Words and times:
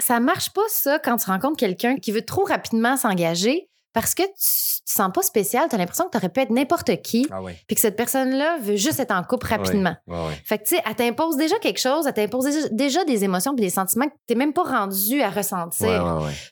ça 0.00 0.20
marche 0.20 0.52
pas, 0.52 0.62
ça, 0.68 0.98
quand 0.98 1.16
tu 1.16 1.30
rencontres 1.30 1.56
quelqu'un 1.56 1.96
qui 1.96 2.12
veut 2.12 2.24
trop 2.24 2.44
rapidement 2.44 2.96
s'engager 2.96 3.68
parce 3.92 4.14
que 4.14 4.22
tu 4.22 4.82
te 4.84 4.90
sens 4.92 5.10
pas 5.12 5.22
spécial, 5.22 5.66
tu 5.68 5.74
as 5.74 5.78
l'impression 5.78 6.04
que 6.04 6.10
tu 6.12 6.16
aurais 6.18 6.28
pu 6.28 6.40
être 6.40 6.50
n'importe 6.50 7.02
qui, 7.02 7.26
Ah 7.30 7.40
puis 7.66 7.74
que 7.74 7.80
cette 7.80 7.96
personne-là 7.96 8.58
veut 8.60 8.76
juste 8.76 9.00
être 9.00 9.10
en 9.10 9.22
couple 9.24 9.48
rapidement. 9.48 9.96
Fait 10.44 10.58
que, 10.58 10.64
tu 10.64 10.76
sais, 10.76 10.82
elle 10.86 10.94
t'impose 10.94 11.36
déjà 11.36 11.58
quelque 11.58 11.80
chose, 11.80 12.06
elle 12.06 12.14
t'impose 12.14 12.68
déjà, 12.70 13.04
des 13.04 13.24
émotions 13.24 13.54
puis 13.54 13.64
des 13.64 13.70
sentiments 13.70 14.06
que 14.06 14.14
t'es 14.28 14.36
même 14.36 14.52
pas 14.52 14.62
rendu 14.62 15.20
à 15.22 15.30
ressentir. 15.30 15.88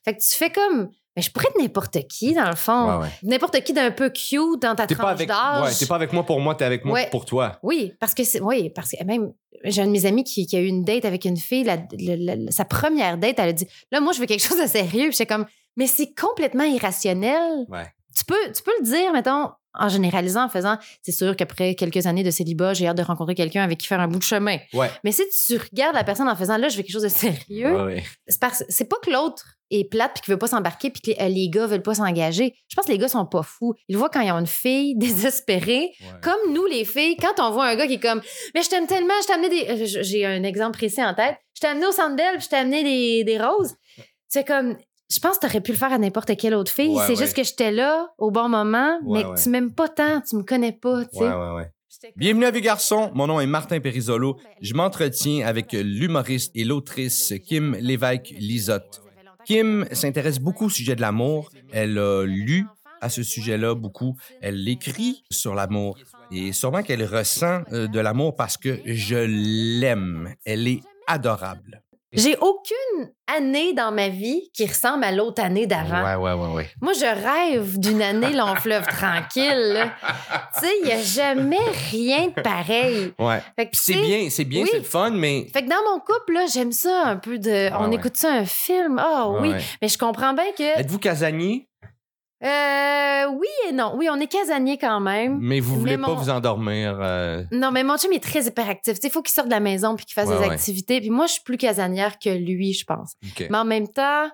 Fait 0.05 0.15
que 0.15 0.21
tu 0.21 0.35
fais 0.37 0.51
comme, 0.51 0.89
mais 1.19 1.23
je 1.23 1.33
pourrais 1.33 1.47
être 1.49 1.61
n'importe 1.61 1.99
qui, 2.07 2.33
dans 2.33 2.49
le 2.49 2.55
fond. 2.55 2.99
Ouais, 2.99 3.03
ouais. 3.03 3.09
N'importe 3.25 3.61
qui 3.65 3.73
d'un 3.73 3.91
peu 3.91 4.09
cute 4.11 4.63
dans 4.63 4.77
ta 4.77 4.87
T'es 4.87 4.95
tranche 4.95 5.11
avec, 5.11 5.27
d'âge. 5.27 5.65
ouais, 5.65 5.75
t'es 5.77 5.87
pas 5.87 5.97
avec 5.97 6.13
moi 6.13 6.25
pour 6.25 6.39
moi, 6.39 6.55
t'es 6.55 6.65
avec 6.65 6.85
moi 6.85 7.01
pour 7.11 7.25
toi. 7.25 7.59
Oui, 7.65 7.93
parce 7.99 8.15
que 8.15 8.23
c'est, 8.23 8.41
oui, 8.41 8.71
parce 8.71 8.93
que 8.93 9.03
même, 9.05 9.33
j'ai 9.65 9.83
un 9.83 9.87
de 9.87 9.91
mes 9.91 10.07
amis 10.07 10.23
qui, 10.23 10.47
qui 10.47 10.57
a 10.57 10.61
eu 10.61 10.67
une 10.67 10.85
date 10.85 11.05
avec 11.05 11.25
une 11.25 11.37
fille, 11.37 11.65
la- 11.65 11.79
la- 11.99 12.37
la- 12.37 12.51
sa 12.53 12.65
première 12.65 13.19
date, 13.19 13.35
elle 13.39 13.49
a 13.49 13.53
dit, 13.53 13.67
là, 13.91 14.01
moi, 14.01 14.13
je 14.13 14.21
veux 14.21 14.27
quelque 14.27 14.45
chose 14.47 14.61
de 14.63 14.69
sérieux. 14.69 15.11
Puis 15.13 15.27
comme, 15.27 15.45
mais 15.77 15.89
c'est 15.89 16.15
complètement 16.15 16.63
irrationnel. 17.03 17.67
Tu 18.17 18.25
peux, 18.25 18.53
tu 18.55 18.63
peux 18.63 18.73
le 18.81 18.85
dire, 18.85 19.13
mettons, 19.13 19.49
en 19.75 19.89
généralisant, 19.89 20.45
en 20.45 20.49
faisant, 20.49 20.77
c'est 21.03 21.13
sûr 21.13 21.37
qu'après 21.37 21.75
quelques 21.77 22.07
années 22.07 22.25
de 22.25 22.31
célibat, 22.33 22.75
j'ai 22.75 22.89
hâte 22.89 22.97
de 22.97 23.03
rencontrer 23.03 23.35
quelqu'un 23.37 23.63
avec 23.63 23.79
qui 23.79 23.87
faire 23.87 24.01
un 24.01 24.09
bout 24.09 24.19
de 24.19 24.25
chemin. 24.25 24.57
Ouais. 24.73 24.91
Mais 25.05 25.13
si 25.13 25.23
tu 25.47 25.57
regardes 25.57 25.95
la 25.95 26.03
personne 26.05 26.29
en 26.29 26.35
faisant, 26.35 26.57
là, 26.57 26.69
je 26.69 26.77
veux 26.77 26.83
quelque 26.83 26.93
chose 26.93 27.03
de 27.03 27.09
sérieux, 27.09 27.77
Ouais, 27.77 27.83
ouais. 27.95 28.05
c'est 28.27 28.41
parce 28.41 28.65
c'est 28.69 28.87
pas 28.89 28.97
que 29.05 29.11
l'autre 29.11 29.45
est 29.71 29.85
plate 29.91 30.13
puis 30.15 30.23
qu'il 30.23 30.33
veut 30.35 30.39
pas 30.39 30.47
s'embarquer 30.47 30.91
puis 30.91 31.01
que 31.03 31.11
les, 31.11 31.17
euh, 31.21 31.29
les 31.29 31.49
gars 31.49 31.67
veulent 31.67 31.83
pas 31.83 31.95
s'engager. 31.95 32.55
Je 32.69 32.75
pense 32.77 32.87
que 32.87 32.93
les 32.93 32.99
gars 32.99 33.09
sont 33.09 33.27
pas 33.27 33.43
fous. 33.43 33.75
Ils 33.89 33.97
voient 33.97 34.09
quand 34.09 34.21
ils 34.21 34.33
ont 34.33 34.39
une 34.39 34.47
fille 34.47 34.95
désespérée. 34.97 35.91
Ouais. 36.01 36.07
Comme 36.23 36.53
nous, 36.55 36.67
les 36.67 36.85
filles, 36.85 37.17
quand 37.17 37.39
on 37.43 37.51
voit 37.53 37.67
un 37.67 37.77
gars 37.77 37.87
qui 37.87 37.95
est 37.95 38.01
comme 38.01 38.21
Mais 38.55 38.63
je 38.63 38.69
t'aime 38.71 38.87
tellement, 38.87 39.15
je 39.23 39.27
t'ai 39.27 39.33
amené 39.35 39.49
des. 39.49 39.71
euh, 39.99 40.03
J'ai 40.03 40.25
un 40.27 40.43
exemple 40.43 40.79
précis 40.79 41.03
en 41.03 41.15
tête. 41.15 41.37
Je 41.55 41.61
t'ai 41.61 41.67
amené 41.67 41.87
au 41.87 41.93
centre 41.93 42.17
Bell 42.17 42.35
puis 42.37 42.45
je 42.45 42.49
t'ai 42.49 42.57
amené 42.57 42.83
des, 42.83 43.25
des 43.25 43.39
roses. 43.39 43.75
C'est 44.29 44.47
comme. 44.47 44.77
Je 45.11 45.21
pense 45.21 45.39
que 45.39 45.47
t'aurais 45.47 45.63
pu 45.63 45.73
le 45.73 45.79
faire 45.79 45.91
à 45.93 45.97
n'importe 45.99 46.37
quelle 46.37 46.55
autre 46.55 46.71
fille. 46.71 46.89
Ouais, 46.95 47.03
c'est 47.07 47.13
ouais. 47.15 47.17
juste 47.25 47.35
que 47.35 47.43
j'étais 47.43 47.71
là 47.71 48.09
au 48.19 48.31
bon 48.31 48.51
moment, 48.51 48.99
mais 49.07 49.23
que 49.23 49.43
tu 49.43 49.49
m'aimes 49.49 49.73
pas 49.75 49.89
tant, 49.89 50.21
tu 50.21 50.37
me 50.37 50.43
connais 50.43 50.73
pas, 50.73 51.05
tu 51.07 51.19
sais. 51.21 52.13
Bienvenue 52.15 52.45
à 52.45 52.51
Vieux 52.51 52.61
Garçon, 52.61 53.11
mon 53.15 53.27
nom 53.27 53.41
est 53.41 53.47
Martin 53.47 53.81
Périsolo. 53.81 54.39
Je 54.61 54.75
m'entretiens 54.75 55.47
avec 55.47 55.73
l'humoriste 55.73 56.53
et 56.55 56.63
l'autrice 56.65 57.33
Kim 57.47 57.75
Lévesque-Lisotte. 57.81 59.01
Kim 59.49 59.87
s'intéresse 59.93 60.41
beaucoup 60.41 60.67
au 60.67 60.69
sujet 60.69 60.95
de 60.95 61.01
l'amour. 61.01 61.51
Elle 61.73 61.99
a 61.99 62.23
lu 62.27 62.67
à 63.01 63.09
ce 63.09 63.23
sujet-là 63.23 63.75
beaucoup. 63.75 64.15
Elle 64.43 64.69
écrit 64.69 65.25
sur 65.31 65.55
l'amour. 65.55 65.97
Et 66.31 66.53
sûrement 66.53 66.83
qu'elle 66.83 67.03
ressent 67.03 67.63
euh, 67.73 67.87
de 67.87 67.99
l'amour 67.99 68.37
parce 68.37 68.59
que 68.59 68.79
je 68.85 69.17
l'aime. 69.17 70.35
Elle 70.45 70.69
est 70.69 70.83
adorable. 71.07 71.83
J'ai 72.13 72.37
aucune 72.39 73.11
année 73.27 73.75
dans 73.75 73.93
ma 73.93 74.09
vie 74.09 74.51
qui 74.55 74.67
ressemble 74.67 75.05
à 75.05 75.13
l'autre 75.13 75.43
année 75.43 75.67
d'avant. 75.67 76.03
Ouais, 76.03 76.15
ouais, 76.15 76.33
ouais, 76.33 76.55
ouais. 76.55 76.71
Moi, 76.81 76.95
je 76.95 77.05
rêve 77.05 77.79
d'une 77.79 78.01
année 78.01 78.33
long 78.33 78.55
fleuve 78.55 78.87
tranquille. 78.87 79.91
Tu 80.55 80.61
sais, 80.61 80.73
il 80.83 80.87
n'y 80.87 80.93
a 80.93 81.03
jamais 81.03 81.59
rien 81.91 82.29
de 82.29 82.41
pareil. 82.41 83.13
Ouais. 83.19 83.43
Fait 83.57 83.67
que, 83.67 83.73
Puis 83.73 83.81
c'est 83.83 83.95
bien, 84.01 84.29
c'est 84.31 84.45
bien, 84.45 84.63
oui. 84.63 84.69
c'est 84.73 84.79
le 84.79 84.85
fun, 84.85 85.11
mais. 85.11 85.49
Fait 85.53 85.63
que 85.63 85.69
dans 85.69 85.93
mon 85.93 86.01
couple, 86.01 86.33
là, 86.33 86.47
j'aime 86.51 86.73
ça 86.73 87.03
un 87.05 87.17
peu 87.17 87.39
de. 87.39 87.71
on 87.79 87.91
ouais. 87.91 87.97
écoute 87.97 88.17
ça 88.17 88.33
un 88.33 88.47
film. 88.47 88.99
Ah 88.99 89.29
Ouais, 89.29 89.41
oui. 89.43 89.49
ouais. 89.51 89.61
Mais 89.83 89.89
je 89.89 89.99
comprends 89.99 90.33
bien 90.33 90.47
que. 90.57 90.81
Êtes-vous 90.81 90.99
casanier, 90.99 91.68
Euh, 92.45 93.27
oui 93.33 93.49
et 93.69 93.73
non. 93.73 93.95
Oui, 93.97 94.09
on 94.11 94.21
est 94.21 94.27
casanier 94.29 94.79
quand 94.79 95.01
même. 95.01 95.39
mais 95.41 95.59
vous 95.61 95.79
voulez 95.79 95.97
Mais 95.97 96.03
pas 96.03 96.09
mon- 96.09 96.15
vous 96.15 96.31
endormir? 96.31 96.97
euh, 97.01 97.43
Non, 97.51 97.71
mais 97.73 97.83
mon 97.83 97.97
chum 97.97 98.13
est 98.13 98.23
très 98.23 98.45
hyperactif. 98.47 98.95
Tu 98.95 99.01
sais, 99.03 99.09
il 99.09 99.11
faut 99.11 99.23
qu'il 99.23 99.33
sorte 99.33 99.49
de 99.49 99.53
la 99.53 99.61
maison 99.61 99.97
puis 99.97 100.05
qu'il 100.07 100.15
fasse 100.15 100.29
Ouais, 100.29 100.37
des 100.39 100.45
ouais. 100.47 100.51
activités. 100.55 101.01
Puis 101.01 101.11
moi, 101.11 101.27
je 101.27 101.33
suis 101.33 101.43
plus 101.43 101.57
casanière 101.57 102.19
que 102.19 102.31
lui, 102.31 102.73
je 102.75 102.85
pense. 102.85 103.15
Mais 103.41 103.57
en 103.59 103.65
même 103.65 103.89
temps, 103.89 104.29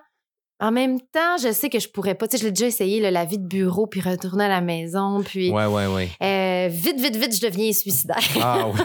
en 0.59 0.71
même 0.71 1.01
temps, 1.01 1.37
je 1.41 1.51
sais 1.51 1.69
que 1.69 1.79
je 1.79 1.89
pourrais 1.89 2.15
pas. 2.15 2.27
Tu 2.27 2.37
sais, 2.37 2.41
je 2.43 2.45
l'ai 2.47 2.51
déjà 2.51 2.67
essayé, 2.67 3.01
là, 3.01 3.09
la 3.11 3.25
vie 3.25 3.39
de 3.39 3.47
bureau, 3.47 3.87
puis 3.87 3.99
retourner 4.01 4.45
à 4.45 4.49
la 4.49 4.61
maison, 4.61 5.21
puis 5.23 5.51
Ouais, 5.51 5.65
ouais, 5.65 5.87
ouais. 5.87 6.09
euh, 6.21 6.67
vite, 6.71 6.99
vite, 7.01 7.15
vite, 7.15 7.35
je 7.35 7.41
deviens 7.45 7.73
suicidaire. 7.73 8.19
Ah 8.41 8.67
oui. 8.73 8.79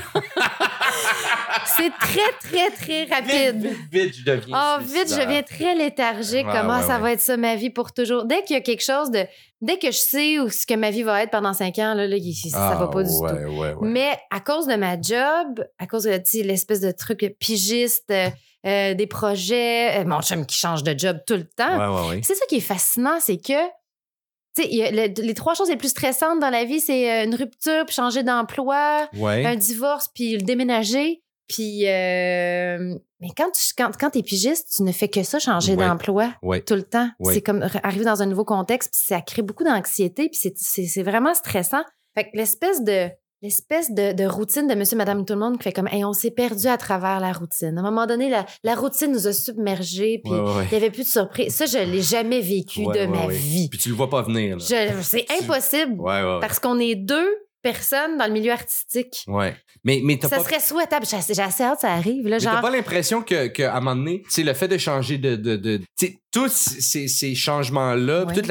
C'est 1.66 1.90
très, 1.90 2.32
très, 2.40 2.70
très 2.70 3.04
rapide. 3.04 3.62
Vite, 3.66 3.76
vite, 3.90 4.04
vite, 4.04 4.14
je 4.16 4.24
deviens. 4.24 4.56
Ah, 4.58 4.78
vite, 4.82 5.08
je 5.14 5.20
deviens 5.20 5.42
très 5.42 5.74
léthargique. 5.74 6.46
Ouais, 6.46 6.52
Comment 6.52 6.78
ouais, 6.80 6.86
ça 6.86 6.96
ouais. 6.96 7.02
va 7.02 7.12
être 7.12 7.20
ça, 7.20 7.36
ma 7.36 7.56
vie 7.56 7.70
pour 7.70 7.92
toujours? 7.92 8.24
Dès 8.24 8.42
qu'il 8.44 8.54
y 8.54 8.58
a 8.58 8.62
quelque 8.62 8.82
chose 8.84 9.10
de. 9.10 9.24
Dès 9.60 9.78
que 9.78 9.90
je 9.90 9.98
sais 9.98 10.38
où 10.38 10.48
ce 10.48 10.64
que 10.66 10.74
ma 10.74 10.90
vie 10.90 11.02
va 11.02 11.22
être 11.22 11.30
pendant 11.30 11.52
cinq 11.52 11.78
ans, 11.78 11.94
là, 11.94 12.06
ça 12.50 12.74
va 12.76 12.88
pas 12.88 13.02
du 13.02 13.10
Ah, 13.24 13.28
tout. 13.30 13.34
Ouais, 13.36 13.44
ouais, 13.74 13.74
Mais 13.82 14.10
à 14.30 14.40
cause 14.40 14.66
de 14.66 14.74
ma 14.76 15.00
job, 15.00 15.64
à 15.78 15.86
cause 15.86 16.04
de 16.04 16.42
l'espèce 16.42 16.80
de 16.80 16.90
truc 16.92 17.34
pigiste, 17.38 18.10
euh, 18.10 18.28
euh, 18.66 18.94
des 18.94 19.06
projets, 19.06 20.00
euh, 20.00 20.04
mon 20.06 20.20
chum 20.22 20.46
qui 20.46 20.56
change 20.56 20.82
de 20.82 20.98
job 20.98 21.18
tout 21.26 21.34
le 21.34 21.44
temps. 21.44 21.78
Ouais, 21.78 22.00
ouais, 22.02 22.08
ouais. 22.16 22.20
C'est 22.24 22.34
ça 22.34 22.44
qui 22.48 22.56
est 22.56 22.60
fascinant, 22.60 23.18
c'est 23.20 23.36
que 23.38 23.52
le- 24.58 25.22
les 25.22 25.34
trois 25.34 25.54
choses 25.54 25.68
les 25.70 25.76
plus 25.76 25.88
stressantes 25.88 26.40
dans 26.40 26.50
la 26.50 26.64
vie, 26.64 26.80
c'est 26.80 27.10
euh, 27.10 27.24
une 27.24 27.34
rupture, 27.34 27.84
puis 27.86 27.94
changer 27.94 28.22
d'emploi, 28.22 29.08
Ouais. 29.16 29.44
un 29.46 29.56
divorce, 29.56 30.08
puis 30.14 30.32
le 30.36 30.42
déménager. 30.42 31.22
Puis, 31.52 31.88
euh, 31.88 32.94
mais 33.20 33.28
quand 33.36 33.50
tu 33.50 33.74
quand, 33.76 33.90
quand 33.98 34.14
es 34.14 34.22
pigiste, 34.22 34.68
tu 34.76 34.84
ne 34.84 34.92
fais 34.92 35.08
que 35.08 35.22
ça, 35.24 35.38
changer 35.40 35.72
Ouais. 35.74 35.86
d'emploi 35.86 36.32
Ouais. 36.42 36.60
tout 36.60 36.74
le 36.76 36.84
temps. 36.84 37.08
Ouais. 37.18 37.34
C'est 37.34 37.40
comme 37.42 37.66
arriver 37.82 38.04
dans 38.04 38.22
un 38.22 38.26
nouveau 38.26 38.44
contexte, 38.44 38.92
puis 38.92 39.02
ça 39.04 39.20
crée 39.20 39.42
beaucoup 39.42 39.64
d'anxiété, 39.64 40.28
puis 40.28 40.38
c'est- 40.40 40.54
c'est 40.56 40.86
c'est 40.86 41.02
vraiment 41.02 41.34
stressant. 41.34 41.82
Fait 42.14 42.24
que 42.24 42.30
l'espèce 42.36 42.82
de 42.84 43.08
l'espèce 43.42 43.90
de, 43.90 44.12
de 44.12 44.24
routine 44.26 44.66
de 44.68 44.74
monsieur, 44.74 44.98
madame, 44.98 45.24
tout 45.24 45.32
le 45.32 45.38
monde 45.40 45.56
qui 45.56 45.62
fait 45.64 45.72
comme, 45.72 45.88
hey, 45.88 46.04
on 46.04 46.12
s'est 46.12 46.30
perdu 46.30 46.66
à 46.66 46.76
travers 46.76 47.20
la 47.20 47.32
routine. 47.32 47.74
À 47.78 47.80
un 47.80 47.82
moment 47.84 48.04
donné, 48.06 48.28
la, 48.28 48.44
la 48.64 48.74
routine 48.74 49.10
nous 49.12 49.26
a 49.26 49.32
submergés, 49.32 50.20
puis 50.22 50.30
Ouais, 50.32 50.40
ouais, 50.40 50.54
ouais. 50.56 50.64
il 50.66 50.70
n'y 50.72 50.76
avait 50.76 50.90
plus 50.90 51.04
de 51.04 51.08
surprise. 51.08 51.54
Ça, 51.54 51.64
je 51.64 51.78
l'ai 51.78 52.02
jamais 52.02 52.42
vécu 52.42 52.84
Ouais, 52.84 52.98
de 52.98 53.06
ma 53.10 53.26
vie. 53.28 53.68
Puis 53.70 53.78
tu 53.78 53.88
le 53.88 53.94
vois 53.94 54.10
pas 54.10 54.20
venir, 54.22 54.58
C'est 54.60 55.26
impossible 55.40 55.96
parce 56.42 56.58
qu'on 56.60 56.78
est 56.78 56.94
deux 56.96 57.28
personnes 57.62 58.16
dans 58.16 58.26
le 58.26 58.32
milieu 58.32 58.52
artistique. 58.52 59.24
Ouais. 59.26 59.54
Mais, 59.84 60.00
mais 60.04 60.18
Ça 60.20 60.28
pas... 60.28 60.40
serait 60.40 60.60
souhaitable. 60.60 61.06
J'ai 61.06 61.16
assez 61.16 61.62
hâte 61.62 61.76
que 61.76 61.80
ça 61.82 61.92
arrive. 61.92 62.28
Là, 62.28 62.36
mais 62.36 62.44
t'as 62.44 62.52
genre, 62.52 62.60
pas 62.60 62.70
l'impression 62.70 63.22
que, 63.22 63.48
que, 63.48 63.62
à 63.62 63.76
un 63.76 63.80
moment 63.80 63.96
donné, 63.96 64.22
le 64.36 64.54
fait 64.54 64.68
de 64.68 64.78
changer 64.78 65.18
de, 65.18 65.36
de, 65.36 65.56
de 65.56 65.80
tous 66.32 66.48
ces, 66.48 67.08
ces 67.08 67.34
changements-là, 67.34 68.24
tout 68.26 68.42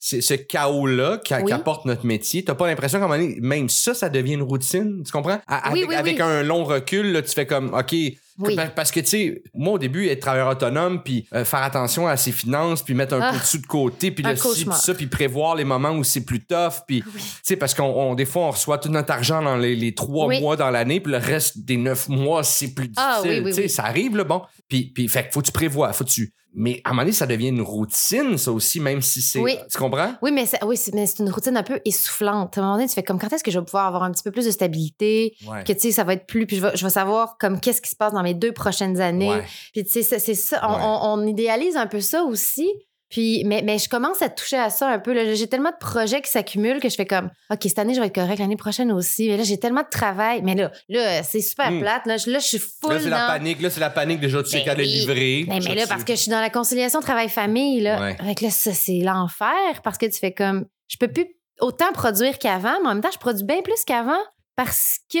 ce, 0.00 0.34
chaos-là 0.34 1.20
Oui. 1.30 1.44
qu'apporte 1.48 1.84
notre 1.84 2.06
métier, 2.06 2.44
t'as 2.44 2.54
pas 2.54 2.66
l'impression 2.66 2.98
qu'à 2.98 3.06
un 3.06 3.08
moment 3.08 3.20
donné, 3.22 3.38
même 3.40 3.68
ça, 3.68 3.94
ça 3.94 4.08
devient 4.08 4.34
une 4.34 4.42
routine, 4.42 5.02
tu 5.04 5.10
comprends? 5.12 5.40
À- 5.46 5.72
Oui, 5.72 5.84
avec 5.94 6.20
un 6.20 6.42
long 6.42 6.64
recul, 6.64 7.12
là, 7.12 7.22
tu 7.22 7.32
fais 7.32 7.46
comme, 7.46 7.74
OK, 7.74 7.92
oui. 8.40 8.56
Parce 8.74 8.90
que, 8.90 8.98
tu 8.98 9.06
sais, 9.06 9.42
moi, 9.54 9.74
au 9.74 9.78
début, 9.78 10.08
être 10.08 10.18
travailleur 10.20 10.48
autonome, 10.48 11.02
puis 11.04 11.24
euh, 11.34 11.44
faire 11.44 11.62
attention 11.62 12.08
à 12.08 12.16
ses 12.16 12.32
finances, 12.32 12.82
puis 12.82 12.92
mettre 12.92 13.14
un 13.14 13.20
Ah, 13.20 13.30
peu 13.32 13.38
de 13.38 13.44
sous 13.44 13.58
de 13.58 13.66
côté, 13.66 14.10
puis 14.10 14.24
le 14.24 14.34
ci, 14.34 14.64
puis 14.64 14.74
ça, 14.74 14.92
puis 14.92 15.06
prévoir 15.06 15.54
les 15.54 15.62
moments 15.64 15.92
où 15.92 16.02
c'est 16.02 16.24
plus 16.24 16.40
tough, 16.44 16.82
puis, 16.86 17.04
Oui. 17.06 17.20
tu 17.20 17.28
sais, 17.44 17.56
parce 17.56 17.74
qu'on, 17.74 17.84
on- 17.84 18.14
des 18.16 18.24
fois, 18.24 18.42
on 18.46 18.50
reçoit 18.50 18.78
tout 18.78 18.88
notre 18.88 19.12
argent 19.12 19.40
dans 19.40 19.56
les, 19.56 19.76
les 19.76 19.94
trois 19.94 20.26
Oui. 20.26 20.40
mois 20.40 20.56
dans 20.56 20.70
l'année, 20.70 20.98
puis 20.98 21.12
le 21.12 21.18
reste 21.18 21.64
des 21.64 21.76
neuf 21.76 22.08
mois, 22.08 22.42
c'est 22.42 22.74
plus 22.74 22.88
difficile. 22.88 23.08
Ah, 23.08 23.20
oui, 23.24 23.44
tu 23.46 23.52
sais, 23.52 23.68
ça 23.68 23.84
arrive, 23.84 24.16
là, 24.16 24.24
bon. 24.24 24.42
Puis, 24.68 24.90
puis, 24.92 25.08
fait 25.08 25.28
que 25.28 25.32
faut 25.32 25.40
que 25.40 25.46
tu 25.46 25.52
prévois, 25.52 25.92
faut 25.92 26.02
que 26.04 26.10
tu... 26.10 26.32
Mais 26.56 26.80
à 26.84 26.90
un 26.90 26.92
moment 26.92 27.02
donné, 27.02 27.12
ça 27.12 27.26
devient 27.26 27.48
une 27.48 27.60
routine, 27.62 28.38
ça 28.38 28.52
aussi, 28.52 28.78
même 28.80 29.02
si 29.02 29.20
c'est... 29.22 29.40
Oui. 29.40 29.56
Tu 29.70 29.76
comprends? 29.78 30.14
Oui, 30.22 30.30
mais 30.32 30.46
c'est 30.46 30.62
oui, 30.64 30.76
c'est- 30.76 30.94
mais 30.94 31.06
c'est 31.06 31.22
une 31.22 31.30
routine 31.30 31.56
un 31.56 31.62
peu 31.64 31.80
essoufflante. 31.84 32.56
À 32.56 32.60
un 32.60 32.64
moment 32.64 32.76
donné, 32.76 32.88
tu 32.88 32.94
fais 32.94 33.02
comme 33.02 33.18
quand 33.18 33.32
est-ce 33.32 33.42
que 33.42 33.50
je 33.50 33.58
vais 33.58 33.64
pouvoir 33.64 33.86
avoir 33.86 34.04
un 34.04 34.12
petit 34.12 34.22
peu 34.22 34.30
plus 34.30 34.46
de 34.46 34.50
stabilité, 34.50 35.34
Ouais. 35.48 35.64
que 35.64 35.72
tu 35.72 35.80
sais, 35.80 35.90
ça 35.92 36.04
va 36.04 36.12
être 36.14 36.26
plus, 36.26 36.46
puis 36.46 36.56
je 36.56 36.62
vais, 36.62 36.76
je 36.76 36.84
vais 36.84 36.90
savoir 36.90 37.36
comme 37.38 37.58
qu'est-ce 37.60 37.82
qui 37.82 37.90
se 37.90 37.96
passe 37.96 38.12
dans 38.12 38.22
mes 38.22 38.34
deux 38.34 38.52
prochaines 38.52 39.00
années. 39.00 39.30
Ouais. 39.30 39.44
Puis 39.72 39.84
tu 39.84 40.02
sais, 40.02 40.18
c'est 40.18 40.34
ça. 40.34 40.60
On, 40.68 40.72
Ouais. 40.74 40.80
on- 40.82 41.22
on 41.22 41.26
idéalise 41.26 41.76
un 41.76 41.86
peu 41.86 42.00
ça 42.00 42.22
aussi. 42.22 42.68
Puis, 43.14 43.44
mais, 43.46 43.62
mais 43.62 43.78
je 43.78 43.88
commence 43.88 44.22
à 44.22 44.28
toucher 44.28 44.56
à 44.56 44.70
ça 44.70 44.88
un 44.88 44.98
peu. 44.98 45.14
J'ai 45.36 45.46
tellement 45.46 45.70
de 45.70 45.76
projets 45.78 46.20
qui 46.20 46.28
s'accumulent 46.28 46.80
que 46.80 46.88
je 46.88 46.96
fais 46.96 47.06
comme, 47.06 47.30
OK, 47.48 47.60
cette 47.62 47.78
année, 47.78 47.94
je 47.94 48.00
vais 48.00 48.08
être 48.08 48.14
correct, 48.16 48.40
l'année 48.40 48.56
prochaine 48.56 48.90
aussi. 48.90 49.28
Mais 49.28 49.36
là, 49.36 49.44
j'ai 49.44 49.56
tellement 49.56 49.82
de 49.82 49.88
travail. 49.88 50.42
Mais 50.42 50.56
là, 50.56 50.72
là 50.88 51.22
c'est 51.22 51.40
super 51.40 51.70
Mm. 51.70 51.78
plate. 51.80 52.06
Là, 52.06 52.16
je- 52.16 52.28
là, 52.28 52.40
je 52.40 52.44
suis 52.44 52.58
full 52.58 52.92
Là, 52.94 52.98
c'est 53.00 53.08
la 53.10 53.26
panique. 53.28 53.62
Là, 53.62 53.70
c'est 53.70 53.78
la 53.78 53.90
panique. 53.90 54.18
Déjà, 54.18 54.42
tu 54.42 54.50
sais 54.50 54.58
Ben 54.58 54.64
qu'elle 54.64 54.80
est 54.80 54.84
livrée. 54.84 55.44
Mais, 55.46 55.60
là, 55.60 55.86
parce 55.88 56.02
que 56.02 56.16
je 56.16 56.22
suis 56.22 56.30
dans 56.32 56.40
la 56.40 56.50
conciliation 56.50 56.98
travail-famille, 57.00 57.82
là. 57.82 58.00
Ouais. 58.00 58.34
Que 58.34 58.46
là, 58.46 58.50
ça, 58.50 58.72
c'est 58.72 58.98
l'enfer 58.98 59.80
parce 59.84 59.96
que 59.96 60.06
tu 60.06 60.18
fais 60.18 60.32
comme. 60.32 60.66
Je 60.88 60.96
peux 60.96 61.06
plus 61.06 61.26
autant 61.60 61.92
produire 61.92 62.36
qu'avant, 62.40 62.74
mais 62.82 62.88
en 62.88 62.94
même 62.94 63.00
temps, 63.00 63.12
je 63.12 63.18
produis 63.18 63.44
bien 63.44 63.62
plus 63.62 63.84
qu'avant 63.86 64.18
parce 64.56 64.98
que 65.12 65.18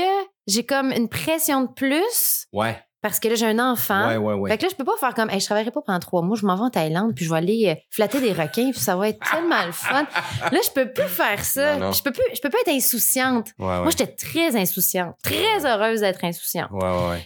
j'ai 0.48 0.64
comme 0.66 0.90
une 0.90 1.08
pression 1.08 1.62
de 1.62 1.68
plus 1.72 2.46
Ouais, 2.52 2.76
parce 3.04 3.20
que 3.20 3.28
là, 3.28 3.34
j'ai 3.34 3.44
un 3.44 3.58
enfant. 3.58 4.08
ouais, 4.08 4.16
ouais, 4.16 4.32
ouais. 4.32 4.50
Fait 4.50 4.56
que 4.56 4.62
là, 4.62 4.68
je 4.70 4.76
peux 4.76 4.84
pas 4.84 4.96
faire 4.98 5.12
comme, 5.12 5.28
hey, 5.28 5.38
je 5.38 5.44
travaillerai 5.44 5.70
pas 5.70 5.82
pendant 5.82 5.98
trois 5.98 6.22
mois, 6.22 6.38
je 6.40 6.46
m'en 6.46 6.56
vais 6.56 6.62
en 6.62 6.70
Thaïlande, 6.70 7.12
puis 7.14 7.26
je 7.26 7.30
vais 7.30 7.36
aller 7.36 7.66
euh, 7.68 7.74
flatter 7.90 8.18
des 8.18 8.32
requins, 8.32 8.70
puis 8.70 8.80
ça 8.80 8.96
va 8.96 9.10
être 9.10 9.20
tellement 9.30 9.62
le 9.66 9.72
fun. 9.72 10.06
Là, 10.50 10.58
je 10.64 10.70
peux 10.70 10.90
plus 10.90 11.06
faire 11.08 11.44
ça. 11.44 11.76
Non, 11.76 11.86
non. 11.88 11.92
Je 11.92 12.02
peux 12.02 12.12
plus, 12.12 12.22
je 12.34 12.40
peux 12.40 12.48
pas 12.48 12.56
être 12.66 12.74
insouciante. 12.74 13.48
Moi, 13.58 13.90
j'étais 13.90 14.06
très 14.06 14.56
insouciante, 14.56 15.16
très 15.22 15.66
heureuse 15.66 16.00
d'être 16.00 16.24
insouciante. 16.24 16.70